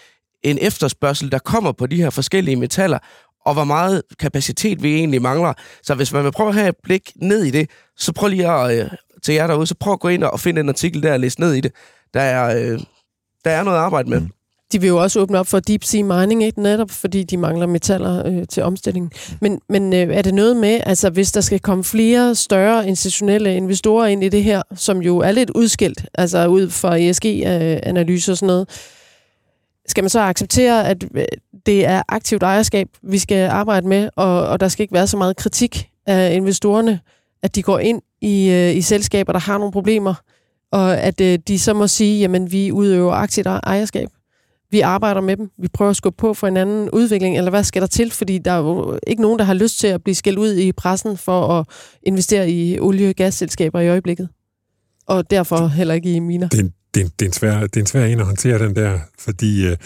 en 0.42 0.58
efterspørgsel, 0.60 1.32
der 1.32 1.38
kommer 1.38 1.72
på 1.72 1.86
de 1.86 1.96
her 1.96 2.10
forskellige 2.10 2.56
metaller, 2.56 2.98
og 3.48 3.54
hvor 3.54 3.64
meget 3.64 4.02
kapacitet 4.18 4.82
vi 4.82 4.94
egentlig 4.94 5.22
mangler. 5.22 5.52
Så 5.82 5.94
hvis 5.94 6.12
man 6.12 6.24
vil 6.24 6.32
prøve 6.32 6.48
at 6.48 6.54
have 6.54 6.68
et 6.68 6.76
blik 6.82 7.12
ned 7.16 7.44
i 7.44 7.50
det, 7.50 7.70
så 7.96 8.12
prøv 8.12 8.28
lige 8.28 8.48
at, 8.48 8.80
øh, 8.80 8.90
til 9.22 9.34
jer 9.34 9.46
derude, 9.46 9.66
så 9.66 9.74
prøv 9.80 9.92
at 9.92 10.00
gå 10.00 10.08
ind 10.08 10.24
og 10.24 10.40
finde 10.40 10.60
en 10.60 10.68
artikel 10.68 11.02
der 11.02 11.12
og 11.12 11.20
læse 11.20 11.40
ned 11.40 11.54
i 11.54 11.60
det. 11.60 11.72
Der 12.14 12.20
er, 12.20 12.58
øh, 12.58 12.80
der 13.44 13.50
er 13.50 13.62
noget 13.62 13.76
at 13.76 13.82
arbejde 13.82 14.10
med. 14.10 14.20
Mm. 14.20 14.28
De 14.72 14.80
vil 14.80 14.88
jo 14.88 15.02
også 15.02 15.20
åbne 15.20 15.38
op 15.38 15.46
for 15.46 15.60
deep 15.60 15.84
sea 15.84 16.02
mining, 16.02 16.44
ikke? 16.44 16.62
netop 16.62 16.90
fordi 16.90 17.24
de 17.24 17.36
mangler 17.36 17.66
metaller 17.66 18.26
øh, 18.26 18.46
til 18.48 18.62
omstilling. 18.62 19.12
Men, 19.40 19.60
men 19.68 19.92
øh, 19.92 20.16
er 20.16 20.22
det 20.22 20.34
noget 20.34 20.56
med, 20.56 20.80
altså 20.86 21.10
hvis 21.10 21.32
der 21.32 21.40
skal 21.40 21.60
komme 21.60 21.84
flere 21.84 22.34
større 22.34 22.88
institutionelle 22.88 23.56
investorer 23.56 24.06
ind 24.06 24.24
i 24.24 24.28
det 24.28 24.44
her, 24.44 24.62
som 24.76 25.02
jo 25.02 25.18
er 25.18 25.32
lidt 25.32 25.50
udskilt, 25.50 26.04
altså 26.14 26.46
ud 26.46 26.70
fra 26.70 26.96
ESG-analyser 26.96 28.32
og 28.32 28.38
sådan 28.38 28.46
noget, 28.46 28.68
skal 29.88 30.04
man 30.04 30.10
så 30.10 30.20
acceptere, 30.20 30.88
at 30.88 31.04
øh, 31.14 31.24
det 31.66 31.86
er 31.86 32.02
aktivt 32.08 32.42
ejerskab, 32.42 32.88
vi 33.02 33.18
skal 33.18 33.48
arbejde 33.48 33.88
med, 33.88 34.08
og, 34.16 34.48
og 34.48 34.60
der 34.60 34.68
skal 34.68 34.82
ikke 34.82 34.94
være 34.94 35.06
så 35.06 35.16
meget 35.16 35.36
kritik 35.36 35.88
af 36.06 36.34
investorerne, 36.34 37.00
at 37.42 37.54
de 37.54 37.62
går 37.62 37.78
ind 37.78 38.02
i, 38.20 38.50
øh, 38.50 38.76
i 38.76 38.82
selskaber, 38.82 39.32
der 39.32 39.40
har 39.40 39.58
nogle 39.58 39.72
problemer, 39.72 40.14
og 40.72 40.98
at 40.98 41.20
øh, 41.20 41.38
de 41.48 41.58
så 41.58 41.74
må 41.74 41.86
sige, 41.86 42.20
jamen 42.20 42.52
vi 42.52 42.72
udøver 42.72 43.12
aktivt 43.12 43.46
ejerskab. 43.46 44.08
Vi 44.70 44.80
arbejder 44.80 45.20
med 45.20 45.36
dem. 45.36 45.50
Vi 45.58 45.68
prøver 45.68 45.90
at 45.90 45.96
skubbe 45.96 46.16
på 46.16 46.34
for 46.34 46.46
en 46.46 46.56
anden 46.56 46.90
udvikling, 46.90 47.36
eller 47.36 47.50
hvad 47.50 47.64
skal 47.64 47.82
der 47.82 47.88
til? 47.88 48.10
Fordi 48.10 48.38
der 48.38 48.50
er 48.50 48.58
jo 48.58 48.98
ikke 49.06 49.22
nogen, 49.22 49.38
der 49.38 49.44
har 49.44 49.54
lyst 49.54 49.78
til 49.78 49.86
at 49.86 50.02
blive 50.02 50.14
skældt 50.14 50.38
ud 50.38 50.54
i 50.54 50.72
pressen 50.72 51.16
for 51.16 51.48
at 51.48 51.66
investere 52.02 52.50
i 52.50 52.78
olie- 52.80 53.08
og 53.08 53.14
gasselskaber 53.14 53.80
i 53.80 53.88
øjeblikket. 53.88 54.28
Og 55.06 55.30
derfor 55.30 55.66
heller 55.66 55.94
ikke 55.94 56.12
i 56.12 56.18
miner. 56.18 56.48
Det 56.48 56.58
er 56.58 56.62
en, 56.62 56.72
det 56.94 57.00
er 57.00 57.04
en, 57.04 57.12
det 57.18 57.24
er 57.24 57.28
en, 57.28 57.32
svær, 57.32 57.60
det 57.60 57.76
er 57.76 57.80
en 57.80 57.86
svær 57.86 58.04
en 58.04 58.20
at 58.20 58.26
håndtere 58.26 58.58
den 58.58 58.76
der, 58.76 58.98
fordi 59.18 59.66
øh, 59.66 59.76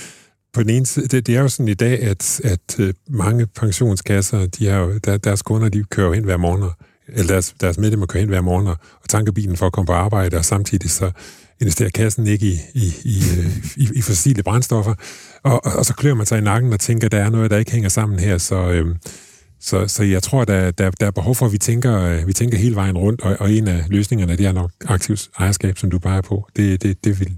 på 0.53 0.63
den 0.63 0.71
ene 0.71 0.87
side, 0.87 1.09
det, 1.09 1.27
det 1.27 1.37
er 1.37 1.41
jo 1.41 1.49
sådan 1.49 1.69
i 1.69 1.75
dag, 1.75 2.03
at, 2.03 2.41
at 2.45 2.81
øh, 2.81 2.95
mange 3.09 3.47
pensionskasser, 3.47 4.47
de 4.47 4.67
har 4.67 4.79
jo, 4.79 4.99
der, 5.05 5.17
deres 5.17 5.43
kunder, 5.43 5.69
de 5.69 5.85
kører 5.85 6.15
ind 6.15 6.25
hver 6.25 6.37
morgen, 6.37 6.71
eller 7.09 7.33
deres, 7.33 7.55
deres 7.61 7.79
medlemmer 7.79 8.07
kører 8.07 8.23
ind 8.23 8.31
hver 8.31 8.41
morgen 8.41 8.67
og 8.67 9.09
tanker 9.09 9.33
bilen 9.33 9.57
for 9.57 9.67
at 9.67 9.73
komme 9.73 9.87
på 9.87 9.93
arbejde, 9.93 10.37
og 10.37 10.45
samtidig 10.45 10.91
så 10.91 11.11
investerer 11.61 11.91
kassen 11.91 12.27
ikke 12.27 12.47
i, 12.47 12.59
i, 12.75 12.95
i, 13.05 13.23
øh, 13.39 13.57
i, 13.77 13.89
i 13.95 14.03
fossile 14.03 14.43
brændstoffer. 14.43 14.95
Og, 15.43 15.67
og, 15.67 15.73
og 15.73 15.87
så 15.87 15.95
klør 15.95 16.15
man 16.15 16.27
sig 16.27 16.39
i 16.39 16.41
nakken 16.41 16.73
og 16.73 16.81
tænker, 16.81 17.07
at 17.07 17.13
der 17.13 17.19
er 17.25 17.31
noget, 17.31 17.51
der 17.51 17.59
ikke 17.59 17.73
hænger 17.73 17.89
sammen 17.89 18.19
her. 18.19 18.39
Så, 18.39 18.71
Øh, 18.71 18.97
så, 19.63 19.89
så 19.89 20.05
jeg 20.05 20.23
tror, 20.23 20.45
der, 20.45 20.71
der, 20.71 20.91
der 20.91 21.07
er 21.07 21.11
behov 21.11 21.35
for, 21.35 21.47
at 21.47 21.53
vi 21.53 21.59
tænker, 21.59 22.25
vi 22.27 22.33
tænker 22.33 22.59
hele 22.59 22.75
vejen 22.75 22.99
rundt, 22.99 23.21
og, 23.21 23.37
og 23.41 23.53
en 23.53 23.69
af 23.69 23.85
løsningerne, 23.89 24.37
det 24.37 24.47
er 24.47 24.53
nok 24.53 24.71
aktivt 24.85 25.31
ejerskab, 25.39 25.79
som 25.79 25.91
du 25.91 25.99
peger 25.99 26.21
på. 26.21 26.47
Det, 26.57 26.83
det, 26.83 27.05
det, 27.05 27.21
vil, 27.21 27.33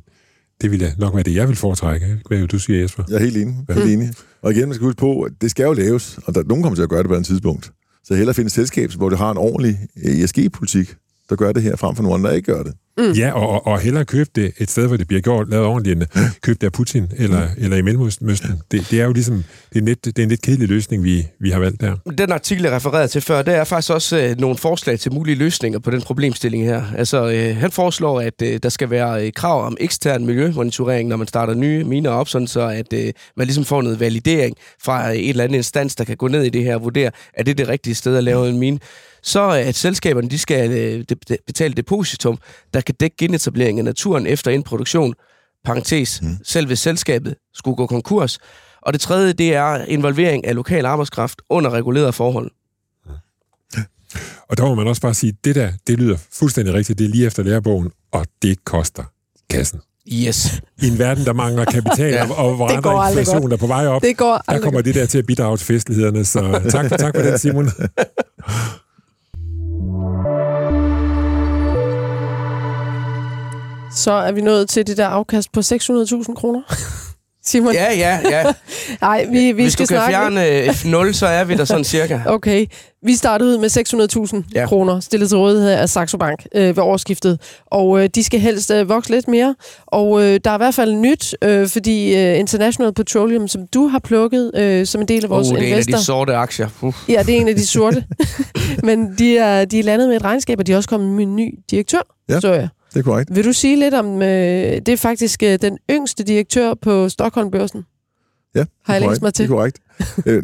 det 0.62 0.70
ville 0.70 0.94
nok 0.98 1.14
være 1.14 1.22
det, 1.22 1.34
jeg 1.34 1.48
vil 1.48 1.56
foretrække. 1.56 2.18
Hvad 2.28 2.38
vil 2.38 2.46
du 2.46 2.58
sige, 2.58 2.82
Jesper? 2.82 3.02
Jeg 3.08 3.14
er 3.14 3.20
helt 3.20 3.36
enig. 3.36 3.56
Helt 3.70 3.90
enig. 3.90 4.10
Og 4.42 4.52
igen, 4.52 4.68
man 4.68 4.74
skal 4.74 4.84
huske 4.84 4.98
på, 4.98 5.22
at 5.22 5.32
det 5.40 5.50
skal 5.50 5.64
jo 5.64 5.72
laves, 5.72 6.18
og 6.26 6.34
der, 6.34 6.42
nogen 6.42 6.62
kommer 6.62 6.74
til 6.74 6.82
at 6.82 6.88
gøre 6.88 7.02
det 7.02 7.08
på 7.08 7.14
et 7.14 7.26
tidspunkt. 7.26 7.72
Så 8.04 8.14
hellere 8.14 8.34
finde 8.34 8.46
et 8.46 8.52
selskab, 8.52 8.90
hvor 8.90 9.08
det 9.08 9.18
har 9.18 9.30
en 9.30 9.38
ordentlig 9.38 9.78
ESG-politik, 9.96 10.94
der 11.30 11.36
gør 11.36 11.52
det 11.52 11.62
her, 11.62 11.76
frem 11.76 11.96
for 11.96 12.02
nogen, 12.02 12.24
der 12.24 12.30
ikke 12.30 12.52
gør 12.52 12.62
det. 12.62 12.72
Mm. 12.98 13.12
Ja, 13.12 13.32
og, 13.32 13.66
og 13.66 13.80
hellere 13.80 14.04
købe 14.04 14.30
det 14.34 14.52
et 14.58 14.70
sted, 14.70 14.86
hvor 14.86 14.96
det 14.96 15.08
bliver 15.08 15.20
gjort, 15.20 15.48
lavet 15.48 15.66
ordentligt, 15.66 15.96
end 15.96 16.06
købe 16.42 16.58
det 16.60 16.66
af 16.66 16.72
Putin 16.72 17.06
eller, 17.16 17.40
mm. 17.40 17.64
eller 17.64 17.76
i 17.76 17.82
Mellemøsten. 17.82 18.62
Det, 18.70 18.86
det 18.90 19.00
er 19.00 19.04
jo 19.04 19.12
ligesom, 19.12 19.44
det 19.68 19.76
er, 19.76 19.78
en 19.78 19.84
lidt, 19.84 20.04
det 20.04 20.18
er 20.18 20.22
en 20.22 20.28
lidt 20.28 20.42
kedelig 20.42 20.68
løsning, 20.68 21.04
vi, 21.04 21.26
vi 21.40 21.50
har 21.50 21.58
valgt 21.58 21.80
der. 21.80 21.96
Den 22.18 22.32
artikel, 22.32 22.64
jeg 22.64 22.72
refererede 22.72 23.08
til 23.08 23.20
før, 23.20 23.42
det 23.42 23.54
er 23.54 23.64
faktisk 23.64 23.92
også 23.92 24.18
øh, 24.18 24.40
nogle 24.40 24.58
forslag 24.58 25.00
til 25.00 25.12
mulige 25.12 25.34
løsninger 25.34 25.78
på 25.78 25.90
den 25.90 26.02
problemstilling 26.02 26.64
her. 26.64 26.82
Altså, 26.96 27.30
øh, 27.30 27.56
han 27.56 27.70
foreslår, 27.70 28.20
at 28.20 28.42
øh, 28.42 28.60
der 28.62 28.68
skal 28.68 28.90
være 28.90 29.26
øh, 29.26 29.32
krav 29.32 29.66
om 29.66 29.76
ekstern 29.80 30.26
miljømonitorering, 30.26 31.08
når 31.08 31.16
man 31.16 31.26
starter 31.26 31.54
nye 31.54 31.84
miner 31.84 32.10
op, 32.10 32.28
sådan 32.28 32.46
så 32.46 32.60
at 32.60 32.92
øh, 32.92 33.12
man 33.36 33.46
ligesom 33.46 33.64
får 33.64 33.82
noget 33.82 34.00
validering 34.00 34.56
fra 34.82 35.10
øh, 35.10 35.16
et 35.16 35.28
eller 35.28 35.44
andet 35.44 35.56
instans, 35.56 35.96
der 35.96 36.04
kan 36.04 36.16
gå 36.16 36.28
ned 36.28 36.42
i 36.42 36.48
det 36.48 36.64
her 36.64 36.74
og 36.74 36.82
vurdere, 36.82 37.10
er 37.34 37.42
det 37.42 37.58
det 37.58 37.68
rigtige 37.68 37.94
sted 37.94 38.16
at 38.16 38.24
lave 38.24 38.48
en 38.48 38.58
mine 38.58 38.78
så 39.24 39.48
at 39.50 39.74
selskaberne 39.74 40.28
de 40.28 40.38
skal 40.38 40.70
øh, 40.70 41.04
betale 41.46 41.74
depositum, 41.74 42.38
der 42.74 42.80
kan 42.80 42.94
dække 42.94 43.16
genetablering 43.16 43.78
af 43.78 43.84
naturen 43.84 44.26
efter 44.26 44.50
indproduktion, 44.50 45.14
parentes, 45.64 46.22
mm. 46.22 46.36
selv 46.44 46.66
hvis 46.66 46.78
selskabet 46.78 47.34
skulle 47.54 47.76
gå 47.76 47.86
konkurs. 47.86 48.38
Og 48.82 48.92
det 48.92 49.00
tredje, 49.00 49.32
det 49.32 49.54
er 49.54 49.84
involvering 49.84 50.46
af 50.46 50.54
lokal 50.54 50.86
arbejdskraft 50.86 51.42
under 51.50 51.70
regulerede 51.70 52.12
forhold. 52.12 52.50
Og 54.48 54.56
der 54.56 54.64
må 54.64 54.74
man 54.74 54.86
også 54.86 55.02
bare 55.02 55.14
sige, 55.14 55.36
det 55.44 55.54
der, 55.54 55.72
det 55.86 55.98
lyder 55.98 56.16
fuldstændig 56.32 56.74
rigtigt, 56.74 56.98
det 56.98 57.04
er 57.04 57.08
lige 57.08 57.26
efter 57.26 57.42
lærebogen, 57.42 57.90
og 58.12 58.26
det 58.42 58.64
koster 58.64 59.04
kassen. 59.50 59.80
Yes. 60.12 60.62
I 60.82 60.88
en 60.88 60.98
verden, 60.98 61.24
der 61.24 61.32
mangler 61.32 61.64
kapital, 61.64 62.12
ja. 62.14 62.30
og 62.30 62.56
hvor 62.56 62.68
andre 62.68 63.10
inflation 63.10 63.52
er 63.52 63.56
på 63.56 63.66
vej 63.66 63.86
op, 63.86 64.02
det 64.02 64.16
går 64.16 64.42
der 64.48 64.60
kommer 64.60 64.80
det 64.80 64.94
der 64.94 65.06
til 65.06 65.18
at 65.18 65.26
bidrage 65.26 65.56
til 65.56 65.66
festlighederne. 65.66 66.24
Så 66.24 66.60
tak, 66.70 66.90
tak 66.90 67.14
for 67.16 67.22
den, 67.22 67.38
Simon. 67.38 67.70
Så 73.94 74.12
er 74.12 74.32
vi 74.32 74.40
nået 74.40 74.68
til 74.68 74.86
det 74.86 74.96
der 74.96 75.06
afkast 75.06 75.52
på 75.52 75.60
600.000 75.60 76.34
kroner. 76.34 76.60
Simon? 77.46 77.72
Ja, 77.72 77.92
ja, 77.96 78.18
ja. 78.30 78.44
Nej, 79.00 79.26
vi, 79.30 79.52
vi 79.52 79.62
Hvis 79.62 79.72
skal 79.72 79.86
du 79.86 79.88
kan 79.88 79.96
snakke... 79.96 80.12
fjerne 80.12 81.08
F0, 81.08 81.12
så 81.12 81.26
er 81.26 81.44
vi 81.44 81.54
der 81.54 81.64
sådan 81.64 81.84
cirka. 81.84 82.20
Okay. 82.26 82.66
Vi 83.02 83.14
startede 83.14 83.50
ud 83.50 83.58
med 83.58 84.38
600.000 84.44 84.52
ja. 84.54 84.66
kroner 84.66 85.00
stillet 85.00 85.28
til 85.28 85.38
rådighed 85.38 85.70
af 85.70 85.88
Saxo 85.88 86.18
Bank 86.18 86.46
øh, 86.54 86.76
ved 86.76 86.82
årsskiftet. 86.82 87.40
Og 87.66 88.02
øh, 88.02 88.08
de 88.14 88.24
skal 88.24 88.40
helst 88.40 88.70
øh, 88.70 88.88
vokse 88.88 89.10
lidt 89.10 89.28
mere. 89.28 89.54
Og 89.86 90.22
øh, 90.22 90.40
der 90.44 90.50
er 90.50 90.54
i 90.54 90.56
hvert 90.56 90.74
fald 90.74 90.94
nyt, 90.94 91.36
øh, 91.42 91.68
fordi 91.68 92.16
øh, 92.16 92.38
International 92.38 92.92
Petroleum, 92.94 93.48
som 93.48 93.66
du 93.66 93.86
har 93.86 93.98
plukket 93.98 94.50
øh, 94.54 94.86
som 94.86 95.00
en 95.00 95.08
del 95.08 95.24
af 95.24 95.30
vores 95.30 95.48
uh, 95.48 95.54
det 95.54 95.62
er 95.64 95.68
investor... 95.68 95.90
en 95.90 95.94
af 95.94 96.00
de 96.00 96.04
sorte 96.04 96.34
aktier. 96.34 96.68
Uh. 96.80 96.94
Ja, 97.08 97.22
det 97.26 97.36
er 97.36 97.40
en 97.40 97.48
af 97.48 97.56
de 97.56 97.66
sorte. 97.66 98.04
Men 98.82 99.14
de 99.18 99.38
er, 99.38 99.64
de 99.64 99.78
er 99.78 99.82
landet 99.82 100.08
med 100.08 100.16
et 100.16 100.24
regnskab, 100.24 100.58
og 100.58 100.66
de 100.66 100.72
er 100.72 100.76
også 100.76 100.88
kommet 100.88 101.10
med 101.10 101.24
en 101.24 101.36
ny 101.36 101.58
direktør, 101.70 102.00
ja. 102.28 102.40
så 102.40 102.52
jeg. 102.52 102.68
Det 102.94 103.00
er 103.00 103.04
korrekt. 103.04 103.34
Vil 103.34 103.44
du 103.44 103.52
sige 103.52 103.76
lidt 103.76 103.94
om, 103.94 104.22
øh, 104.22 104.28
det 104.76 104.88
er 104.88 104.96
faktisk 104.96 105.42
øh, 105.42 105.58
den 105.62 105.78
yngste 105.90 106.24
direktør 106.24 106.74
på 106.74 107.08
Stockholm-børsen? 107.08 107.84
Ja, 108.54 108.64
Har 108.84 108.94
jeg 108.94 109.08
læst 109.08 109.22
mig 109.22 109.34
til? 109.34 109.42
det 109.48 109.52
er 109.52 109.56
korrekt. 109.56 109.78
øh, 110.26 110.42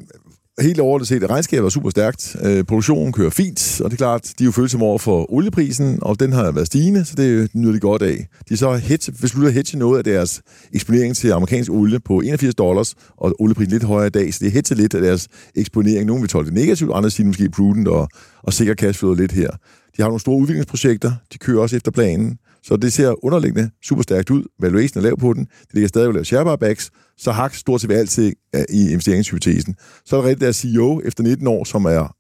helt 0.61 0.81
overordnet 0.81 1.09
set, 1.09 1.31
regnskabet 1.31 1.67
er 1.67 1.71
super 1.71 1.91
stærkt. 1.91 2.37
Øh, 2.45 2.65
produktionen 2.65 3.13
kører 3.13 3.31
fint, 3.31 3.81
og 3.85 3.91
det 3.91 3.97
er 3.97 3.99
klart, 3.99 4.33
de 4.39 4.45
er 4.45 4.47
jo 4.47 4.53
følsomme 4.53 4.87
over 4.87 4.99
for 4.99 5.33
olieprisen, 5.33 5.99
og 6.03 6.21
den 6.21 6.33
har 6.33 6.53
været 6.53 6.67
stigende, 6.67 7.05
så 7.05 7.15
det 7.17 7.55
nyder 7.55 7.73
de 7.73 7.81
godt 7.81 8.03
af. 8.03 8.27
De 8.49 8.57
så 8.57 8.73
hedge, 8.75 9.13
besluttet 9.13 9.49
at 9.49 9.55
hedge 9.55 9.79
noget 9.79 9.99
af 9.99 10.05
deres 10.05 10.43
eksponering 10.73 11.17
til 11.17 11.33
amerikansk 11.33 11.71
olie 11.71 12.01
på 12.01 12.21
81 12.21 12.55
dollars, 12.55 12.95
og 13.17 13.35
olieprisen 13.39 13.73
lidt 13.73 13.85
højere 13.85 14.07
i 14.07 14.11
dag, 14.11 14.35
så 14.35 14.39
det 14.45 14.53
hedger 14.53 14.75
hedge 14.75 14.83
lidt 14.83 14.95
af 14.95 15.01
deres 15.01 15.29
eksponering. 15.57 16.07
Nogle 16.07 16.23
vil 16.23 16.29
tolke 16.29 16.47
det 16.51 16.55
negativt, 16.55 16.91
andre 16.95 17.11
siger 17.11 17.27
måske 17.27 17.51
prudent 17.51 17.89
og, 17.89 18.09
og 18.43 18.53
sikker 18.53 18.75
cashflow 18.75 19.15
lidt 19.15 19.33
her. 19.33 19.51
De 19.97 20.03
har 20.03 20.09
nogle 20.09 20.21
store 20.21 20.37
udviklingsprojekter, 20.37 21.13
de 21.33 21.39
kører 21.39 21.61
også 21.61 21.77
efter 21.77 21.91
planen, 21.91 22.39
så 22.63 22.77
det 22.77 22.93
ser 22.93 23.25
underliggende 23.25 23.71
super 23.83 24.03
stærkt 24.03 24.31
ud. 24.31 24.43
Valuation 24.61 24.99
er 24.99 25.03
lav 25.03 25.19
på 25.19 25.33
den. 25.33 25.45
Det 25.45 25.75
ligger 25.75 25.89
stadig 25.89 26.13
lavet 26.13 26.27
share 26.27 26.45
buybacks. 26.45 26.91
Så 27.21 27.33
har 27.33 27.51
stort 27.53 27.81
set 27.81 27.93
altid 27.93 28.33
i 28.71 28.91
investeringshypotesen. 28.91 29.77
Så 30.05 30.17
er 30.17 30.21
der 30.21 30.29
rigtig 30.29 30.47
der 30.47 30.53
CEO 30.53 31.01
efter 31.05 31.23
19 31.23 31.47
år, 31.47 31.65
som 31.65 31.85
er 31.85 32.17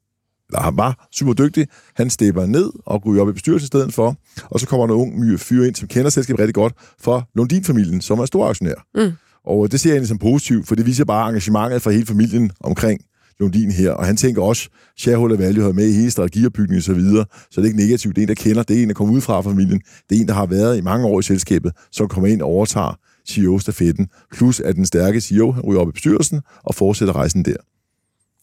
eller 0.50 0.62
han 0.62 0.76
var 0.76 1.08
super 1.12 1.32
dygtig. 1.32 1.66
Han 1.94 2.10
stepper 2.10 2.46
ned 2.46 2.70
og 2.86 3.02
går 3.02 3.20
op 3.20 3.28
i 3.28 3.32
bestyrelsen 3.32 3.64
i 3.64 3.66
stedet 3.66 3.94
for. 3.94 4.16
Og 4.44 4.60
så 4.60 4.66
kommer 4.66 4.86
der 4.86 4.94
en 4.94 5.00
ung 5.00 5.20
myre 5.20 5.38
fyre 5.38 5.66
ind, 5.66 5.74
som 5.74 5.88
kender 5.88 6.10
selskabet 6.10 6.40
rigtig 6.40 6.54
godt, 6.54 6.74
for 6.98 7.28
Lundin-familien, 7.34 8.00
som 8.00 8.18
er 8.18 8.24
stor 8.24 8.48
aktionær. 8.48 8.86
Mm. 8.94 9.12
Og 9.44 9.72
det 9.72 9.80
ser 9.80 9.90
jeg 9.90 9.94
egentlig 9.94 10.08
som 10.08 10.18
positivt, 10.18 10.68
for 10.68 10.74
det 10.74 10.86
viser 10.86 11.04
bare 11.04 11.28
engagementet 11.28 11.82
fra 11.82 11.90
hele 11.90 12.06
familien 12.06 12.50
omkring 12.60 13.00
Lundin 13.40 13.70
her, 13.70 13.90
og 13.90 14.06
han 14.06 14.16
tænker 14.16 14.42
også, 14.42 14.68
shareholder 14.98 15.36
value 15.36 15.64
har 15.64 15.72
med 15.72 15.88
i 15.88 15.92
hele 15.92 16.10
strategiopbygningen 16.10 16.78
og 16.78 16.82
så 16.82 16.94
videre, 16.94 17.24
så 17.50 17.60
det 17.60 17.66
er 17.66 17.70
ikke 17.70 17.82
negativt. 17.82 18.16
Det 18.16 18.22
er 18.22 18.26
en, 18.26 18.28
der 18.28 18.34
kender, 18.34 18.62
det 18.62 18.78
er 18.78 18.82
en, 18.82 18.88
der 18.88 18.94
kommer 18.94 19.14
ud 19.14 19.20
fra 19.20 19.40
familien, 19.40 19.80
det 20.10 20.16
er 20.16 20.20
en, 20.20 20.28
der 20.28 20.34
har 20.34 20.46
været 20.46 20.78
i 20.78 20.80
mange 20.80 21.06
år 21.06 21.20
i 21.20 21.22
selskabet, 21.22 21.72
som 21.92 22.08
kommer 22.08 22.28
ind 22.28 22.42
og 22.42 22.48
overtager 22.48 22.98
CEO-stafetten, 23.30 24.08
plus 24.32 24.60
at 24.60 24.76
den 24.76 24.86
stærke 24.86 25.20
CEO 25.20 25.52
han 25.52 25.62
ryger 25.62 25.80
op 25.80 25.88
i 25.88 25.92
bestyrelsen 25.92 26.40
og 26.64 26.74
fortsætter 26.74 27.16
rejsen 27.16 27.44
der. 27.44 27.56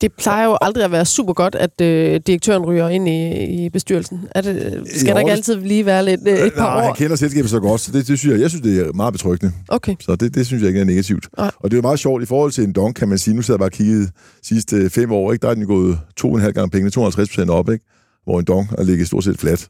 Det 0.01 0.11
plejer 0.17 0.45
jo 0.45 0.57
aldrig 0.61 0.85
at 0.85 0.91
være 0.91 1.05
super 1.05 1.33
godt, 1.33 1.55
at 1.55 1.81
øh, 1.81 2.19
direktøren 2.27 2.65
ryger 2.65 2.89
ind 2.89 3.07
i, 3.09 3.45
i 3.65 3.69
bestyrelsen. 3.69 4.19
Er 4.35 4.41
det, 4.41 4.83
skal 4.85 5.07
jo, 5.07 5.13
der 5.13 5.19
ikke 5.19 5.31
altid 5.31 5.55
lige 5.55 5.85
være 5.85 6.05
lidt, 6.05 6.21
øh, 6.27 6.33
et 6.37 6.53
par 6.53 6.63
nej, 6.63 6.75
år? 6.77 6.81
han 6.81 6.93
kender 6.95 7.15
selskabet 7.15 7.49
så 7.49 7.59
godt, 7.59 7.81
så 7.81 7.91
det, 7.91 8.07
det 8.07 8.19
synes 8.19 8.33
jeg, 8.33 8.41
jeg 8.41 8.49
synes, 8.49 8.61
det 8.61 8.87
er 8.87 8.93
meget 8.93 9.13
betryggende. 9.13 9.53
Okay. 9.67 9.95
Så 9.99 10.15
det, 10.15 10.35
det 10.35 10.45
synes 10.45 10.61
jeg 10.61 10.67
ikke 10.67 10.79
er 10.79 10.85
negativt. 10.85 11.27
Nej. 11.37 11.51
Og 11.59 11.71
det 11.71 11.77
er 11.77 11.77
jo 11.77 11.81
meget 11.81 11.99
sjovt 11.99 12.23
i 12.23 12.25
forhold 12.25 12.51
til 12.51 12.63
en 12.63 12.73
dong, 12.73 12.95
kan 12.95 13.07
man 13.07 13.17
sige. 13.17 13.33
Nu 13.33 13.41
sidder 13.41 13.55
jeg 13.55 13.59
bare 13.59 13.67
og 13.67 13.71
kigget 13.71 14.09
sidste 14.43 14.89
fem 14.89 15.11
år, 15.11 15.33
ikke? 15.33 15.43
der 15.43 15.49
er 15.49 15.53
den 15.53 15.65
gået 15.65 15.99
to 16.17 16.29
og 16.29 16.35
en 16.35 16.41
halv 16.41 16.53
gang 16.53 16.71
penge, 16.71 16.89
250 16.89 17.29
procent 17.29 17.49
op, 17.49 17.69
ikke? 17.69 17.85
hvor 18.23 18.39
en 18.39 18.45
dong 18.45 18.67
er 18.77 18.83
ligget 18.83 19.07
stort 19.07 19.23
set 19.23 19.39
flat. 19.39 19.69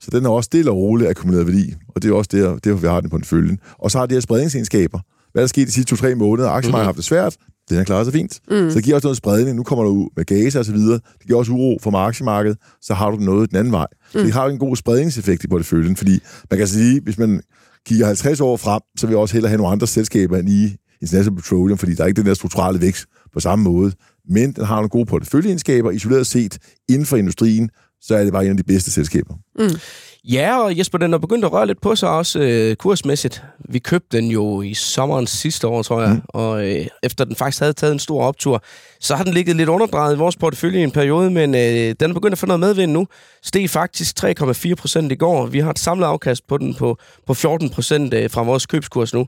Så 0.00 0.10
den 0.12 0.22
har 0.24 0.30
også 0.30 0.46
stille 0.46 0.70
og 0.70 0.76
roligt 0.76 1.10
akkumuleret 1.10 1.46
værdi, 1.46 1.74
og 1.88 2.02
det 2.02 2.10
er 2.10 2.14
også 2.14 2.30
der, 2.32 2.58
derfor 2.58 2.80
vi 2.80 2.86
har 2.86 3.00
den 3.00 3.10
på 3.10 3.16
en 3.16 3.24
følge. 3.24 3.58
Og 3.78 3.90
så 3.90 3.98
har 3.98 4.06
det 4.06 4.14
her 4.14 4.20
spredningsegenskaber. 4.20 5.00
Hvad 5.32 5.42
er 5.42 5.44
der 5.44 5.48
sket 5.48 5.66
de 5.66 5.72
sidste 5.72 5.90
to-tre 5.90 6.14
måneder? 6.14 6.48
Aktiemarkedet 6.50 6.84
har 6.84 6.88
haft 6.88 6.96
det 6.96 7.04
svært, 7.04 7.36
Den 7.70 7.78
er 7.78 7.84
klaret 7.84 8.06
sig 8.06 8.12
fint. 8.12 8.40
Mm. 8.50 8.70
Så 8.70 8.76
det 8.76 8.84
giver 8.84 8.96
også 8.96 9.06
noget 9.06 9.16
spredning. 9.16 9.56
Nu 9.56 9.62
kommer 9.62 9.84
du 9.84 9.90
ud 9.90 10.08
med 10.16 10.24
gaser 10.24 10.58
og 10.58 10.64
så 10.64 10.72
videre. 10.72 11.00
Det 11.18 11.26
giver 11.26 11.38
også 11.38 11.52
uro 11.52 11.78
for 11.82 11.90
markedsmarkedet. 11.90 12.58
Så 12.82 12.94
har 12.94 13.10
du 13.10 13.16
noget 13.16 13.50
den 13.50 13.58
anden 13.58 13.72
vej. 13.72 13.86
Så 14.12 14.18
det 14.18 14.32
har 14.32 14.46
en 14.46 14.58
god 14.58 14.76
spredningseffekt 14.76 15.44
i 15.44 15.48
porteføljen, 15.48 15.96
fordi 15.96 16.20
man 16.50 16.58
kan 16.58 16.68
sige, 16.68 17.00
hvis 17.00 17.18
man 17.18 17.40
kigger 17.86 18.06
50 18.06 18.40
år 18.40 18.56
frem, 18.56 18.80
så 18.98 19.06
vil 19.06 19.12
jeg 19.12 19.20
også 19.20 19.34
hellere 19.34 19.48
have 19.48 19.58
nogle 19.58 19.72
andre 19.72 19.86
selskaber 19.86 20.38
end 20.38 20.48
i 20.48 20.76
International 21.02 21.36
Petroleum, 21.36 21.78
fordi 21.78 21.94
der 21.94 22.02
er 22.02 22.06
ikke 22.06 22.18
den 22.18 22.26
der 22.26 22.34
strukturelle 22.34 22.80
vækst 22.80 23.04
på 23.32 23.40
samme 23.40 23.62
måde. 23.62 23.92
Men 24.28 24.52
den 24.52 24.64
har 24.64 24.74
nogle 24.74 24.88
gode 24.88 25.06
porteføljeegenskaber. 25.06 25.90
Isoleret 25.90 26.26
set 26.26 26.58
inden 26.88 27.06
for 27.06 27.16
industrien, 27.16 27.70
så 28.06 28.14
er 28.14 28.24
det 28.24 28.32
bare 28.32 28.44
en 28.44 28.50
af 28.50 28.56
de 28.56 28.62
bedste 28.62 28.90
selskaber. 28.90 29.34
Mm. 29.58 29.78
Ja, 30.24 30.60
og 30.60 30.78
Jesper, 30.78 30.98
den 30.98 31.14
er 31.14 31.18
begyndt 31.18 31.44
at 31.44 31.52
røre 31.52 31.66
lidt 31.66 31.80
på 31.80 31.96
sig 31.96 32.08
også 32.08 32.40
øh, 32.40 32.76
kursmæssigt. 32.76 33.42
Vi 33.68 33.78
købte 33.78 34.16
den 34.16 34.26
jo 34.26 34.62
i 34.62 34.74
sommeren 34.74 35.26
sidste 35.26 35.66
år, 35.68 35.82
tror 35.82 36.02
jeg, 36.02 36.10
mm. 36.10 36.22
og 36.28 36.68
øh, 36.68 36.86
efter 37.02 37.24
den 37.24 37.36
faktisk 37.36 37.60
havde 37.60 37.72
taget 37.72 37.92
en 37.92 37.98
stor 37.98 38.22
optur, 38.22 38.62
så 39.00 39.16
har 39.16 39.24
den 39.24 39.34
ligget 39.34 39.56
lidt 39.56 39.68
underdrejet 39.68 40.14
i 40.14 40.18
vores 40.18 40.36
portefølje 40.36 40.80
i 40.80 40.82
en 40.82 40.90
periode, 40.90 41.30
men 41.30 41.54
øh, 41.54 41.94
den 42.00 42.10
er 42.10 42.14
begyndt 42.14 42.32
at 42.32 42.38
få 42.38 42.46
noget 42.46 42.60
medvind 42.60 42.92
nu. 42.92 43.06
Steg 43.42 43.70
faktisk 43.70 44.24
3,4 44.24 44.74
procent 44.74 45.12
i 45.12 45.14
går. 45.14 45.46
Vi 45.46 45.58
har 45.58 45.70
et 45.70 45.78
samlet 45.78 46.06
afkast 46.06 46.46
på 46.46 46.58
den 46.58 46.74
på, 46.74 46.98
på 47.26 47.34
14 47.34 47.70
procent 47.70 48.14
øh, 48.14 48.30
fra 48.30 48.42
vores 48.42 48.66
købskurs 48.66 49.14
nu. 49.14 49.26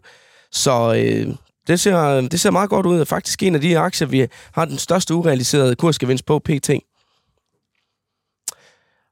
Så 0.53 0.95
øh, 0.95 1.35
det, 1.67 1.81
ser, 1.81 2.21
det 2.21 2.41
ser 2.41 2.51
meget 2.51 2.71
godt 2.71 2.87
ud. 2.87 3.05
Faktisk 3.05 3.43
en 3.43 3.55
af 3.55 3.61
de 3.61 3.79
aktier, 3.79 4.09
vi 4.09 4.27
har 4.53 4.65
den 4.65 4.79
største 4.79 5.15
urealiserede 5.15 5.75
kursgevinst 5.75 6.27
på 6.27 6.39
PT. 6.39 6.71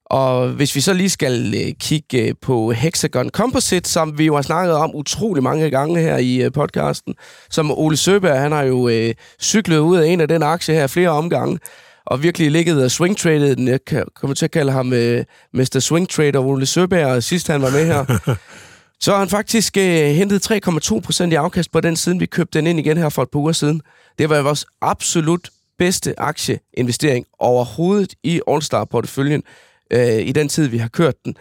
Og 0.07 0.48
hvis 0.48 0.74
vi 0.74 0.80
så 0.80 0.92
lige 0.92 1.11
skal 1.11 1.55
øh, 1.55 1.72
kigge 1.80 2.28
øh, 2.28 2.34
på 2.42 2.72
Hexagon 2.72 3.30
Composite, 3.30 3.90
som 3.90 4.18
vi 4.18 4.24
jo 4.24 4.34
har 4.34 4.42
snakket 4.42 4.74
om 4.74 4.94
utrolig 4.94 5.42
mange 5.42 5.70
gange 5.70 6.00
her 6.00 6.16
i 6.16 6.42
øh, 6.42 6.52
podcasten, 6.52 7.14
som 7.50 7.70
Ole 7.70 7.96
Søberg, 7.96 8.40
han 8.40 8.52
har 8.52 8.62
jo 8.62 8.88
øh, 8.88 9.14
cyklet 9.42 9.78
ud 9.78 9.96
af 9.96 10.07
en 10.07 10.20
af 10.20 10.28
den 10.28 10.42
aktie 10.42 10.74
her 10.74 10.86
flere 10.86 11.09
omgange, 11.09 11.59
og 12.07 12.22
virkelig 12.22 12.50
ligget 12.50 12.84
og 12.84 12.90
swing-traded 12.90 13.57
den. 13.57 13.68
Jeg 13.68 13.80
kommer 14.14 14.34
til 14.34 14.44
at 14.44 14.50
kalde 14.50 14.72
ham 14.72 14.92
øh, 14.92 15.24
Mr. 15.55 15.78
Swing 15.80 16.09
Trader 16.09 16.40
Ole 16.40 16.66
Søberg, 16.66 17.22
sidst 17.22 17.48
han 17.48 17.62
var 17.62 17.70
med 17.70 17.86
her. 17.86 18.05
Så 19.00 19.12
har 19.12 19.18
han 19.18 19.28
faktisk 19.28 19.76
øh, 19.76 20.11
hentet 20.11 20.52
3,2 20.52 21.00
procent 21.00 21.32
i 21.32 21.36
afkast 21.36 21.72
på 21.72 21.80
den, 21.80 21.96
siden 21.96 22.20
vi 22.20 22.26
købte 22.26 22.59
den 22.59 22.66
ind 22.66 22.78
igen 22.78 22.96
her 22.96 23.09
for 23.09 23.22
et 23.22 23.30
par 23.30 23.38
uger 23.38 23.52
siden. 23.52 23.80
Det 24.18 24.30
var 24.30 24.42
vores 24.42 24.66
absolut 24.82 25.50
bedste 25.78 26.20
aktieinvestering 26.20 27.26
overhovedet 27.38 28.14
i 28.22 28.40
All-Star-porteføljen 28.48 29.42
øh, 29.95 30.26
i 30.26 30.32
den 30.32 30.49
tid, 30.49 30.68
vi 30.68 30.78
har 30.78 30.88
kørt 30.88 31.24
den, 31.24 31.36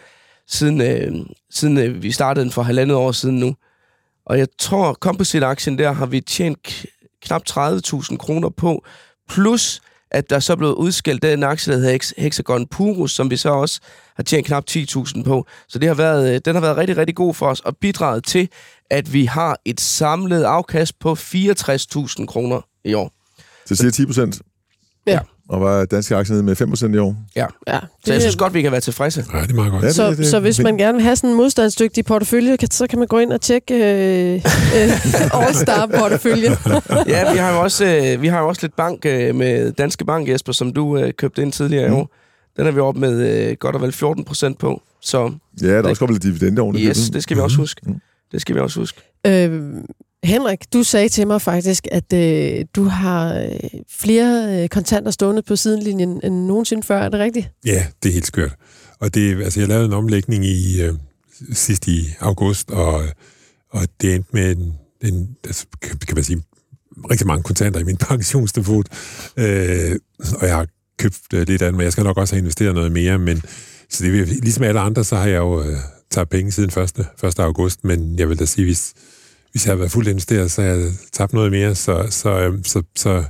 siden, 0.48 0.80
øh, 0.80 1.26
siden 1.50 1.78
øh, 1.78 2.02
vi 2.02 2.12
startede 2.12 2.44
den 2.44 2.52
for 2.52 2.62
halvandet 2.62 2.96
år 2.96 3.12
siden 3.12 3.38
nu. 3.38 3.54
Og 4.26 4.38
jeg 4.38 4.48
tror, 4.58 4.92
Composite-aktien 4.92 5.78
der 5.78 5.92
har 5.92 6.06
vi 6.06 6.20
tjent 6.20 6.86
knap 7.22 7.42
30.000 7.50 8.16
kroner 8.16 8.48
på, 8.48 8.84
plus 9.28 9.80
at 10.10 10.30
der 10.30 10.38
så 10.38 10.56
blev 10.56 10.70
udskilt 10.70 11.22
den 11.22 11.42
aktie, 11.42 11.72
der 11.72 11.78
hedder 11.78 12.12
Hexagon 12.18 12.66
Purus, 12.66 13.12
som 13.12 13.30
vi 13.30 13.36
så 13.36 13.48
også 13.48 13.80
har 14.16 14.22
tjent 14.22 14.46
knap 14.46 14.64
10.000 14.70 15.22
på. 15.22 15.46
Så 15.68 15.78
det 15.78 15.88
har 15.88 15.94
været, 15.94 16.34
øh, 16.34 16.40
den 16.44 16.54
har 16.54 16.60
været 16.60 16.76
rigtig, 16.76 16.96
rigtig 16.96 17.16
god 17.16 17.34
for 17.34 17.46
os, 17.46 17.60
og 17.60 17.76
bidraget 17.76 18.24
til, 18.24 18.48
at 18.90 19.12
vi 19.12 19.24
har 19.24 19.56
et 19.64 19.80
samlet 19.80 20.42
afkast 20.42 20.98
på 20.98 21.12
64.000 21.12 22.26
kroner 22.26 22.60
i 22.84 22.94
år. 22.94 23.12
Så 23.66 23.74
siger 23.76 23.90
10 23.90 24.06
procent? 24.06 24.42
Ja. 25.06 25.18
Og 25.48 25.60
var 25.60 25.84
danske 25.84 26.16
aktier 26.16 26.34
nede 26.34 26.42
med 26.42 26.60
5% 26.60 26.94
i 26.94 26.98
år. 26.98 27.16
Ja. 27.36 27.46
ja 27.66 27.72
det, 27.72 27.88
så 28.04 28.12
jeg 28.12 28.22
synes 28.22 28.36
godt, 28.36 28.54
vi 28.54 28.62
kan 28.62 28.72
være 28.72 28.80
tilfredse. 28.80 29.24
Ja, 29.34 29.40
det 29.40 29.50
er 29.50 29.54
meget 29.54 29.72
godt. 29.72 29.82
Ja, 29.82 29.88
det, 29.88 29.96
så, 29.96 30.10
det, 30.10 30.18
det, 30.18 30.26
så 30.26 30.40
hvis 30.40 30.60
man 30.60 30.78
gerne 30.78 30.96
vil 30.96 31.02
have 31.02 31.16
sådan 31.16 31.30
en 31.30 31.36
modstandsdygtig 31.36 32.04
portefølje, 32.04 32.56
så 32.70 32.86
kan 32.86 32.98
man 32.98 33.08
gå 33.08 33.18
ind 33.18 33.32
og 33.32 33.40
tjekke 33.40 33.74
øh, 33.74 34.34
øh, 34.34 35.40
All-Star-portefølje. 35.40 36.50
ja, 37.14 37.32
vi 37.32 37.38
har 37.38 37.52
jo 37.52 37.60
også, 37.60 37.84
øh, 37.84 38.22
vi 38.22 38.28
har 38.28 38.40
jo 38.40 38.48
også 38.48 38.62
lidt 38.62 38.76
bank 38.76 39.06
øh, 39.06 39.34
med 39.34 39.72
Danske 39.72 40.04
Bank, 40.04 40.28
Jesper, 40.28 40.52
som 40.52 40.72
du 40.72 40.98
øh, 40.98 41.12
købte 41.12 41.42
ind 41.42 41.52
tidligere 41.52 41.88
mm. 41.88 41.94
i 41.94 41.96
år. 41.96 42.10
Den 42.56 42.66
er 42.66 42.70
vi 42.70 42.80
oppe 42.80 43.00
med 43.00 43.48
øh, 43.48 43.56
godt 43.60 43.76
og 43.76 43.82
vel 43.82 43.92
14 43.92 44.24
procent 44.24 44.58
på. 44.58 44.82
Så 45.02 45.32
ja, 45.62 45.68
der 45.68 45.82
er 45.82 45.88
også 45.88 45.98
kommet 45.98 46.24
lidt 46.24 46.34
dividende 46.34 46.62
over 46.62 46.74
Yes, 46.78 47.10
det 47.10 47.22
skal 47.22 47.36
vi 47.36 47.42
også 47.42 47.56
huske. 47.56 47.80
Mm. 47.86 48.00
Det 48.32 48.40
skal 48.40 48.54
vi 48.54 48.60
også 48.60 48.80
huske. 48.80 49.00
Øh, 49.26 49.62
Henrik, 50.24 50.72
du 50.72 50.82
sagde 50.82 51.08
til 51.08 51.26
mig 51.26 51.42
faktisk, 51.42 51.86
at 51.92 52.12
øh, 52.12 52.64
du 52.76 52.84
har 52.84 53.34
øh, 53.34 53.80
flere 53.90 54.62
øh, 54.62 54.68
kontanter 54.68 55.10
stående 55.10 55.42
på 55.42 55.56
sidelinjen 55.56 56.20
end 56.24 56.46
nogensinde 56.46 56.82
før. 56.82 56.98
Er 56.98 57.08
det 57.08 57.20
rigtigt? 57.20 57.50
Ja, 57.66 57.86
det 58.02 58.08
er 58.08 58.12
helt 58.12 58.26
skørt. 58.26 58.54
Og 59.00 59.14
det, 59.14 59.42
altså, 59.42 59.60
jeg 59.60 59.68
lavede 59.68 59.86
en 59.86 59.92
omlægning 59.92 60.44
i 60.44 60.82
øh, 60.82 60.94
sidst 61.52 61.88
i 61.88 62.08
august, 62.20 62.70
og, 62.70 63.02
og 63.70 63.88
det 64.00 64.14
endte 64.14 64.30
med 64.32 64.56
en, 64.56 64.74
en 65.00 65.36
altså, 65.44 65.66
kan 65.80 66.14
man 66.14 66.24
sige, 66.24 66.42
rigtig 67.10 67.26
mange 67.26 67.42
kontanter 67.42 67.80
i 67.80 67.84
min 67.84 67.96
pensionsdepot. 68.08 68.86
Øh, 69.36 69.96
og 70.40 70.46
jeg 70.46 70.56
har 70.56 70.66
købt 70.98 71.20
øh, 71.34 71.46
lidt 71.46 71.62
af 71.62 71.72
men 71.72 71.80
jeg 71.80 71.92
skal 71.92 72.04
nok 72.04 72.16
også 72.16 72.34
have 72.34 72.40
investeret 72.40 72.74
noget 72.74 72.92
mere, 72.92 73.18
men 73.18 73.42
så 73.90 74.04
det, 74.04 74.28
ligesom 74.28 74.64
alle 74.64 74.80
andre, 74.80 75.04
så 75.04 75.16
har 75.16 75.26
jeg 75.26 75.38
jo 75.38 75.62
øh, 75.62 75.76
taget 76.10 76.28
penge 76.28 76.52
siden 76.52 76.82
1. 76.82 77.06
1. 77.24 77.38
august, 77.38 77.84
men 77.84 78.18
jeg 78.18 78.28
vil 78.28 78.38
da 78.38 78.44
sige, 78.44 78.64
hvis, 78.64 78.94
hvis 79.54 79.66
jeg 79.66 79.70
havde 79.70 79.78
været 79.78 79.92
fuldt 79.92 80.08
investeret, 80.08 80.50
så 80.50 80.62
havde 80.62 80.80
jeg 80.80 80.92
tabt 81.12 81.32
noget 81.32 81.50
mere, 81.52 81.74
så, 81.74 82.06
så, 82.10 82.38
øhm, 82.38 82.64
så, 82.64 82.82
så 82.96 83.24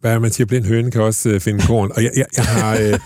hvad 0.00 0.20
man 0.20 0.30
siger, 0.30 0.46
blind 0.46 0.64
høne 0.64 0.90
kan 0.90 1.00
også 1.00 1.34
uh, 1.34 1.40
finde 1.40 1.66
korn. 1.66 1.90
Og 1.94 2.02
jeg, 2.02 2.10
jeg, 2.16 2.26
jeg 2.36 2.44
har... 2.44 2.74
Uh, 2.74 2.80
jeg, 2.80 2.98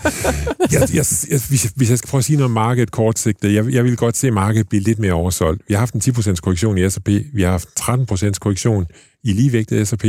jeg, 0.71 1.05
jeg, 1.29 1.39
hvis, 1.49 1.63
hvis 1.75 1.89
jeg 1.89 1.97
skal 1.97 2.09
prøve 2.09 2.19
at 2.19 2.25
sige 2.25 2.37
noget 2.37 2.45
om 2.45 2.51
markedet 2.51 2.91
kortsigtet, 2.91 3.53
jeg, 3.53 3.73
jeg 3.73 3.83
vil 3.83 3.97
godt 3.97 4.17
se 4.17 4.31
markedet 4.31 4.69
blive 4.69 4.83
lidt 4.83 4.99
mere 4.99 5.13
oversolgt. 5.13 5.61
Vi 5.67 5.73
har 5.73 5.79
haft 5.79 5.93
en 5.93 6.01
10% 6.01 6.35
korrektion 6.35 6.77
i 6.77 6.89
S&P, 6.89 7.07
vi 7.33 7.41
har 7.41 7.51
haft 7.51 7.67
en 7.89 8.07
13% 8.31 8.33
korrektion 8.41 8.85
i 9.23 9.33
ligevægtet 9.33 9.87
S&P, 9.87 10.03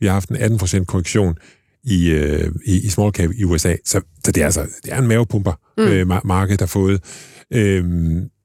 vi 0.00 0.06
har 0.06 0.12
haft 0.12 0.28
en 0.28 0.36
18% 0.36 0.84
korrektion 0.84 1.34
i, 1.84 2.14
uh, 2.14 2.48
i, 2.64 2.86
i 2.86 2.88
small 2.88 3.12
cap 3.12 3.30
i 3.38 3.44
USA. 3.44 3.74
Så, 3.84 4.00
så 4.24 4.32
det 4.32 4.40
er 4.40 4.44
altså 4.44 4.66
det 4.84 4.92
er 4.92 4.98
en 4.98 5.08
mavepumper, 5.08 5.52
mm. 5.78 6.10
uh, 6.10 6.26
markedet 6.26 6.60
har 6.60 6.66
fået. 6.66 7.00
Uh, 7.54 7.84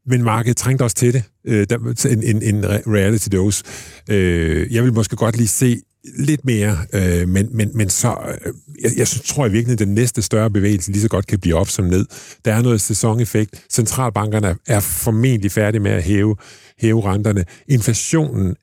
men 0.09 0.23
markedet 0.23 0.57
trængte 0.57 0.83
også 0.83 0.95
til 0.95 1.13
det. 1.13 1.23
Øh, 1.45 1.67
der, 1.69 2.07
en, 2.09 2.23
en, 2.23 2.55
en 2.55 2.65
reality 2.65 3.27
dose. 3.31 3.63
Øh, 4.09 4.73
jeg 4.73 4.83
vil 4.83 4.93
måske 4.93 5.15
godt 5.15 5.37
lige 5.37 5.47
se 5.47 5.81
lidt 6.17 6.45
mere, 6.45 6.77
øh, 6.93 7.27
men, 7.27 7.49
men, 7.51 7.71
men 7.73 7.89
så, 7.89 8.15
øh, 8.45 8.53
jeg, 8.81 8.91
jeg 8.97 9.07
tror 9.07 9.45
i 9.45 9.51
virkeligheden, 9.51 9.81
at 9.81 9.87
den 9.87 9.95
næste 9.95 10.21
større 10.21 10.51
bevægelse 10.51 10.91
lige 10.91 11.01
så 11.01 11.07
godt 11.07 11.27
kan 11.27 11.39
blive 11.39 11.55
op 11.55 11.69
som 11.69 11.85
ned. 11.85 12.05
Der 12.45 12.53
er 12.53 12.61
noget 12.61 12.81
sæsoneffekt. 12.81 13.65
Centralbankerne 13.71 14.55
er 14.67 14.79
formentlig 14.79 15.51
færdige 15.51 15.81
med 15.81 15.91
at 15.91 16.03
hæve, 16.03 16.35
hæve 16.79 17.01
renterne. 17.01 17.45
Inflationen 17.67 18.55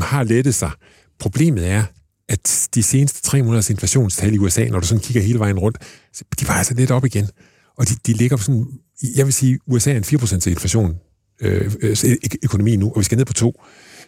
har 0.00 0.22
lettet 0.22 0.54
sig. 0.54 0.70
Problemet 1.20 1.68
er, 1.68 1.82
at 2.28 2.68
de 2.74 2.82
seneste 2.82 3.22
300 3.22 3.64
inflationstal 3.70 4.34
i 4.34 4.38
USA, 4.38 4.64
når 4.64 4.80
du 4.80 4.86
sådan 4.86 5.02
kigger 5.02 5.22
hele 5.22 5.38
vejen 5.38 5.58
rundt, 5.58 5.78
de 6.40 6.48
var 6.48 6.54
altså 6.54 6.74
lidt 6.74 6.90
op 6.90 7.04
igen. 7.04 7.28
Og 7.78 7.88
de, 7.88 7.94
de 8.06 8.12
ligger 8.12 8.36
sådan 8.36 8.66
jeg 9.16 9.26
vil 9.26 9.32
sige, 9.32 9.58
USA 9.66 9.92
er 9.92 9.96
en 9.96 10.04
4% 10.04 10.50
inflation 10.50 10.94
øh, 11.40 11.72
øh, 11.82 11.96
øh 12.04 12.16
økonomi 12.44 12.76
nu, 12.76 12.86
og 12.90 12.98
vi 12.98 13.04
skal 13.04 13.18
ned 13.18 13.24
på 13.24 13.32
2. 13.32 13.62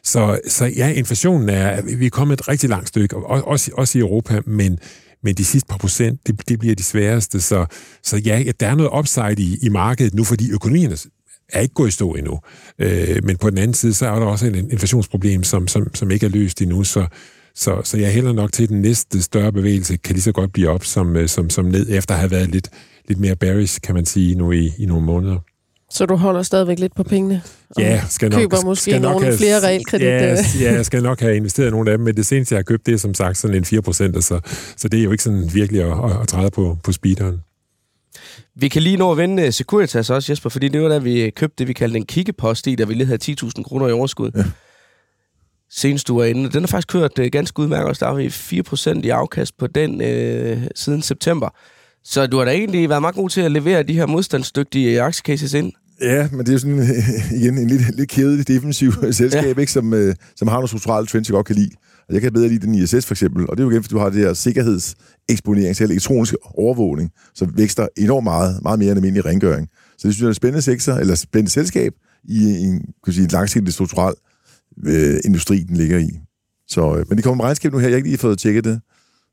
Så, 0.04 0.40
så 0.48 0.64
ja, 0.64 0.92
inflationen 0.92 1.48
er, 1.48 1.82
vi 1.82 2.06
er 2.06 2.10
kommet 2.10 2.40
et 2.40 2.48
rigtig 2.48 2.70
langt 2.70 2.88
stykke, 2.88 3.16
også, 3.16 3.70
også 3.74 3.98
i 3.98 4.00
Europa, 4.00 4.40
men, 4.46 4.78
men 5.22 5.34
de 5.34 5.44
sidste 5.44 5.66
par 5.68 5.76
procent, 5.76 6.26
det, 6.26 6.48
det 6.48 6.58
bliver 6.58 6.74
de 6.74 6.82
sværeste. 6.82 7.40
Så, 7.40 7.66
så 8.02 8.16
ja, 8.16 8.42
der 8.60 8.66
er 8.66 8.74
noget 8.74 8.90
upside 8.98 9.42
i, 9.42 9.58
i 9.62 9.68
markedet 9.68 10.14
nu, 10.14 10.24
fordi 10.24 10.50
økonomien 10.50 10.92
er 11.48 11.60
ikke 11.60 11.74
gået 11.74 11.88
i 11.88 11.90
stå 11.90 12.14
endnu. 12.14 12.40
Øh, 12.78 13.24
men 13.24 13.36
på 13.36 13.50
den 13.50 13.58
anden 13.58 13.74
side, 13.74 13.94
så 13.94 14.06
er 14.06 14.18
der 14.18 14.26
også 14.26 14.46
en 14.46 14.70
inflationsproblem, 14.70 15.42
som, 15.44 15.68
som, 15.68 15.94
som 15.94 16.10
ikke 16.10 16.26
er 16.26 16.30
løst 16.30 16.62
endnu. 16.62 16.84
Så, 16.84 17.06
så, 17.56 17.80
så 17.84 17.98
jeg 17.98 18.12
hælder 18.12 18.32
nok 18.32 18.52
til, 18.52 18.62
at 18.62 18.68
den 18.68 18.80
næste 18.80 19.22
større 19.22 19.52
bevægelse 19.52 19.96
kan 19.96 20.14
lige 20.14 20.22
så 20.22 20.32
godt 20.32 20.52
blive 20.52 20.68
op 20.68 20.84
som, 20.84 21.16
øh, 21.16 21.28
som, 21.28 21.50
som 21.50 21.64
ned, 21.64 21.86
efter 21.90 22.14
at 22.14 22.20
have 22.20 22.30
været 22.30 22.48
lidt, 22.48 22.68
lidt 23.08 23.20
mere 23.20 23.36
bearish, 23.36 23.80
kan 23.80 23.94
man 23.94 24.06
sige, 24.06 24.34
nu 24.34 24.52
i, 24.52 24.72
i 24.78 24.86
nogle 24.86 25.06
måneder. 25.06 25.38
Så 25.90 26.06
du 26.06 26.16
holder 26.16 26.42
stadigvæk 26.42 26.78
lidt 26.78 26.94
på 26.94 27.02
pengene? 27.02 27.42
Ja, 27.78 28.02
skal 28.08 28.30
nok, 28.30 28.40
køber 28.40 28.64
måske 28.64 28.82
skal 28.82 29.00
nok 29.00 29.10
nogle 29.10 29.26
have, 29.26 29.36
flere 29.36 29.60
realkredit? 29.60 30.06
Ja, 30.06 30.36
ja, 30.60 30.72
jeg 30.72 30.86
skal 30.86 31.02
nok 31.02 31.20
have 31.20 31.36
investeret 31.36 31.70
nogle 31.70 31.90
af 31.90 31.98
dem, 31.98 32.04
men 32.04 32.16
det 32.16 32.26
seneste, 32.26 32.54
jeg 32.54 32.58
har 32.58 32.62
købt, 32.62 32.86
det 32.86 32.94
er 32.94 32.98
som 32.98 33.14
sagt 33.14 33.36
sådan 33.36 33.56
en 33.56 33.64
4 33.64 33.82
procent, 33.82 34.24
så, 34.24 34.40
så 34.76 34.88
det 34.88 35.00
er 35.00 35.04
jo 35.04 35.12
ikke 35.12 35.24
sådan 35.24 35.50
virkelig 35.54 35.82
at, 35.82 35.92
at, 36.04 36.20
at 36.22 36.28
træde 36.28 36.50
på, 36.50 36.78
på 36.84 36.92
speederen. 36.92 37.40
Vi 38.54 38.68
kan 38.68 38.82
lige 38.82 38.96
nå 38.96 39.12
at 39.12 39.18
vende 39.18 39.52
Securitas 39.52 40.10
også, 40.10 40.32
Jesper, 40.32 40.50
fordi 40.50 40.68
det 40.68 40.82
var 40.82 40.88
da 40.88 40.98
vi 40.98 41.30
købte 41.36 41.54
det, 41.58 41.68
vi 41.68 41.72
kaldte 41.72 41.96
en 41.96 42.06
kiggepost 42.06 42.66
i, 42.66 42.74
der 42.74 42.86
vi 42.86 42.94
lige 42.94 43.06
havde 43.06 43.36
10.000 43.42 43.62
kroner 43.62 43.88
i 43.88 43.92
overskud. 43.92 44.30
Ja. 44.36 44.44
Senest 45.70 46.08
du 46.08 46.18
var 46.18 46.24
inde. 46.24 46.50
Den 46.50 46.62
har 46.62 46.66
faktisk 46.66 46.88
kørt 46.88 47.18
uh, 47.18 47.26
ganske 47.26 47.60
udmærket, 47.60 47.88
og 47.88 48.00
der 48.00 48.06
har 48.06 48.14
vi 48.14 48.26
4% 48.96 49.00
i 49.04 49.08
afkast 49.08 49.58
på 49.58 49.66
den 49.66 49.94
uh, 49.94 50.62
siden 50.74 51.02
september. 51.02 51.48
Så 52.04 52.26
du 52.26 52.38
har 52.38 52.44
da 52.44 52.50
egentlig 52.50 52.88
været 52.88 53.00
meget 53.00 53.14
god 53.14 53.30
til 53.30 53.40
at 53.40 53.52
levere 53.52 53.82
de 53.82 53.92
her 53.92 54.06
modstandsdygtige 54.06 55.02
aktiecases 55.02 55.54
ind. 55.54 55.72
Ja, 56.00 56.28
men 56.30 56.40
det 56.40 56.48
er 56.48 56.52
jo 56.52 56.58
sådan 56.58 56.82
igen 57.40 57.58
en 57.58 57.66
lidt, 57.66 57.96
lidt 57.96 58.08
kedelig 58.08 58.48
defensiv 58.48 58.92
selskab, 59.12 59.56
ja. 59.56 59.60
ikke, 59.60 59.72
som, 59.72 59.94
øh, 59.94 60.14
som 60.36 60.48
har 60.48 60.56
nogle 60.56 60.68
strukturelle 60.68 61.06
trends, 61.06 61.28
jeg 61.28 61.34
godt 61.34 61.46
kan 61.46 61.56
lide. 61.56 61.70
Og 62.08 62.14
jeg 62.14 62.22
kan 62.22 62.32
bedre 62.32 62.48
lide 62.48 62.66
den 62.66 62.74
ISS 62.74 63.06
for 63.06 63.14
eksempel, 63.14 63.50
og 63.50 63.56
det 63.56 63.62
er 63.62 63.64
jo 63.64 63.70
igen, 63.70 63.82
fordi 63.82 63.94
du 63.94 63.98
har 63.98 64.08
det 64.08 64.20
her 64.20 64.32
sikkerhedseksponering 64.32 65.76
til 65.76 65.84
elektronisk 65.84 66.34
overvågning, 66.54 67.10
som 67.34 67.52
vækster 67.56 67.88
enormt 67.96 68.24
meget, 68.24 68.62
meget 68.62 68.78
mere 68.78 68.88
end 68.88 68.98
almindelig 68.98 69.24
rengøring. 69.24 69.68
Så 69.98 70.08
det 70.08 70.14
synes 70.14 70.20
jeg 70.20 70.26
er 70.26 70.30
et 70.30 70.36
spændende 70.36 70.62
sektor, 70.62 70.92
eller 70.92 71.14
spændende 71.14 71.50
selskab 71.50 71.92
i 72.24 72.44
en, 72.44 72.80
kan 73.04 73.12
sige, 73.12 73.24
en 73.24 73.30
langsigtet 73.30 73.74
strukturel 73.74 74.14
øh, 74.86 75.16
industri, 75.24 75.58
den 75.58 75.76
ligger 75.76 75.98
i. 75.98 76.10
Så, 76.68 76.94
øh, 76.96 77.04
men 77.08 77.18
de 77.18 77.22
kommer 77.22 77.36
med 77.36 77.44
regnskab 77.44 77.72
nu 77.72 77.78
her. 77.78 77.86
Jeg 77.86 77.92
har 77.92 77.96
ikke 77.96 78.08
lige 78.08 78.18
fået 78.18 78.38
tjekket 78.38 78.64
det. 78.64 78.80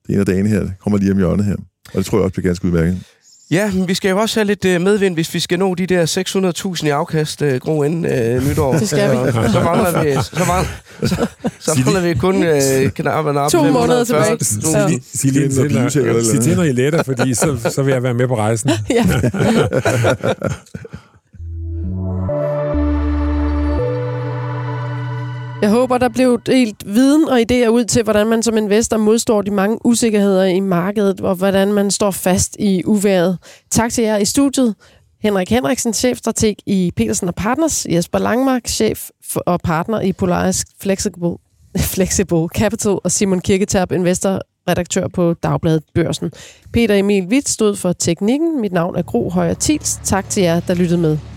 Det 0.08 0.10
er 0.10 0.14
en 0.14 0.20
af 0.20 0.26
dagene 0.26 0.50
her. 0.50 0.60
Det 0.60 0.74
kommer 0.80 1.00
lige 1.00 1.12
om 1.12 1.18
hjørnet 1.18 1.46
her. 1.46 1.56
Og 1.94 1.98
det 1.98 2.06
tror 2.06 2.18
jeg 2.18 2.24
også 2.24 2.34
bliver 2.34 2.48
ganske 2.50 2.66
udmærket. 2.66 2.98
Ja, 3.52 3.72
men 3.72 3.88
vi 3.88 3.94
skal 3.94 4.10
jo 4.10 4.18
også 4.18 4.40
have 4.40 4.48
lidt 4.48 4.66
øh, 4.66 4.82
medvind, 4.82 5.14
hvis 5.14 5.34
vi 5.34 5.40
skal 5.40 5.60
nå 5.60 5.76
de 5.76 5.86
der 5.86 6.06
600.000 6.80 6.86
i 6.86 6.90
afkast, 6.90 7.42
øh, 7.42 7.60
Gro, 7.60 7.84
inden 7.84 8.06
øh, 8.06 8.50
nytår. 8.50 8.74
Det 8.74 8.90
skal 8.90 9.12
vi. 9.12 9.16
Så, 9.32 9.50
så 9.52 9.64
mangler 9.64 10.04
vi, 10.04 10.14
så 10.14 10.44
mangler, 10.48 10.68
så, 11.04 11.28
så 11.60 11.80
mangler 11.86 12.02
vi 12.02 12.14
kun 12.14 12.44
øh, 12.44 12.92
knappen 12.92 13.38
op. 13.38 13.52
To 13.52 13.64
måneder 13.64 14.06
540. 14.06 14.38
tilbage. 14.38 15.02
Sig 15.16 15.32
lige 15.32 15.50
bilcheck 15.70 16.08
eller 16.08 16.24
sig 16.24 16.42
til, 16.42 16.56
når 16.56 16.64
I 16.64 16.72
letter, 16.72 17.04
fordi 17.04 17.34
så, 17.34 17.72
så 17.76 17.84
vil 17.84 17.92
jeg 17.92 18.04
være 18.04 18.14
med 18.14 18.28
på 18.28 18.38
rejsen. 18.38 18.70
ja. 18.90 19.04
Jeg 25.64 25.72
håber, 25.72 25.98
der 25.98 26.10
blev 26.10 26.42
delt 26.46 26.84
viden 26.86 27.30
og 27.30 27.40
idéer 27.40 27.68
ud 27.68 27.86
til, 27.86 28.04
hvordan 28.04 28.28
man 28.28 28.44
som 28.44 28.58
investor 28.58 28.98
modstår 28.98 29.42
de 29.42 29.52
mange 29.52 29.86
usikkerheder 29.86 30.44
i 30.44 30.60
markedet, 30.60 31.22
og 31.22 31.36
hvordan 31.36 31.74
man 31.74 31.92
står 31.92 32.12
fast 32.12 32.56
i 32.60 32.82
uværet. 32.86 33.38
Tak 33.70 33.92
til 33.92 34.04
jer 34.04 34.18
i 34.18 34.26
studiet. 34.26 34.76
Henrik 35.22 35.50
Henriksen, 35.50 35.94
chefstrateg 35.94 36.56
i 36.66 36.92
Petersen 36.96 37.30
Partners, 37.38 37.86
Jesper 37.86 38.20
Langmark, 38.20 38.68
chef 38.68 39.10
og 39.36 39.60
partner 39.62 40.02
i 40.02 40.14
Polaris 40.14 40.66
Flexible, 40.82 41.34
Flexible 41.78 42.48
Capital, 42.56 42.98
og 43.04 43.12
Simon 43.12 43.40
Kirketab, 43.40 43.92
investor 43.92 44.42
redaktør 44.70 45.08
på 45.08 45.34
Dagbladet 45.34 45.84
Børsen. 45.94 46.32
Peter 46.74 46.96
Emil 46.96 47.28
Witt 47.28 47.50
stod 47.50 47.76
for 47.76 47.94
teknikken. 47.94 48.62
Mit 48.62 48.72
navn 48.72 48.96
er 48.96 49.02
Gro 49.02 49.30
Højer 49.30 49.54
Tils. 49.54 50.00
Tak 50.04 50.30
til 50.30 50.44
jer, 50.44 50.60
der 50.60 50.74
lyttede 50.74 51.02
med. 51.02 51.33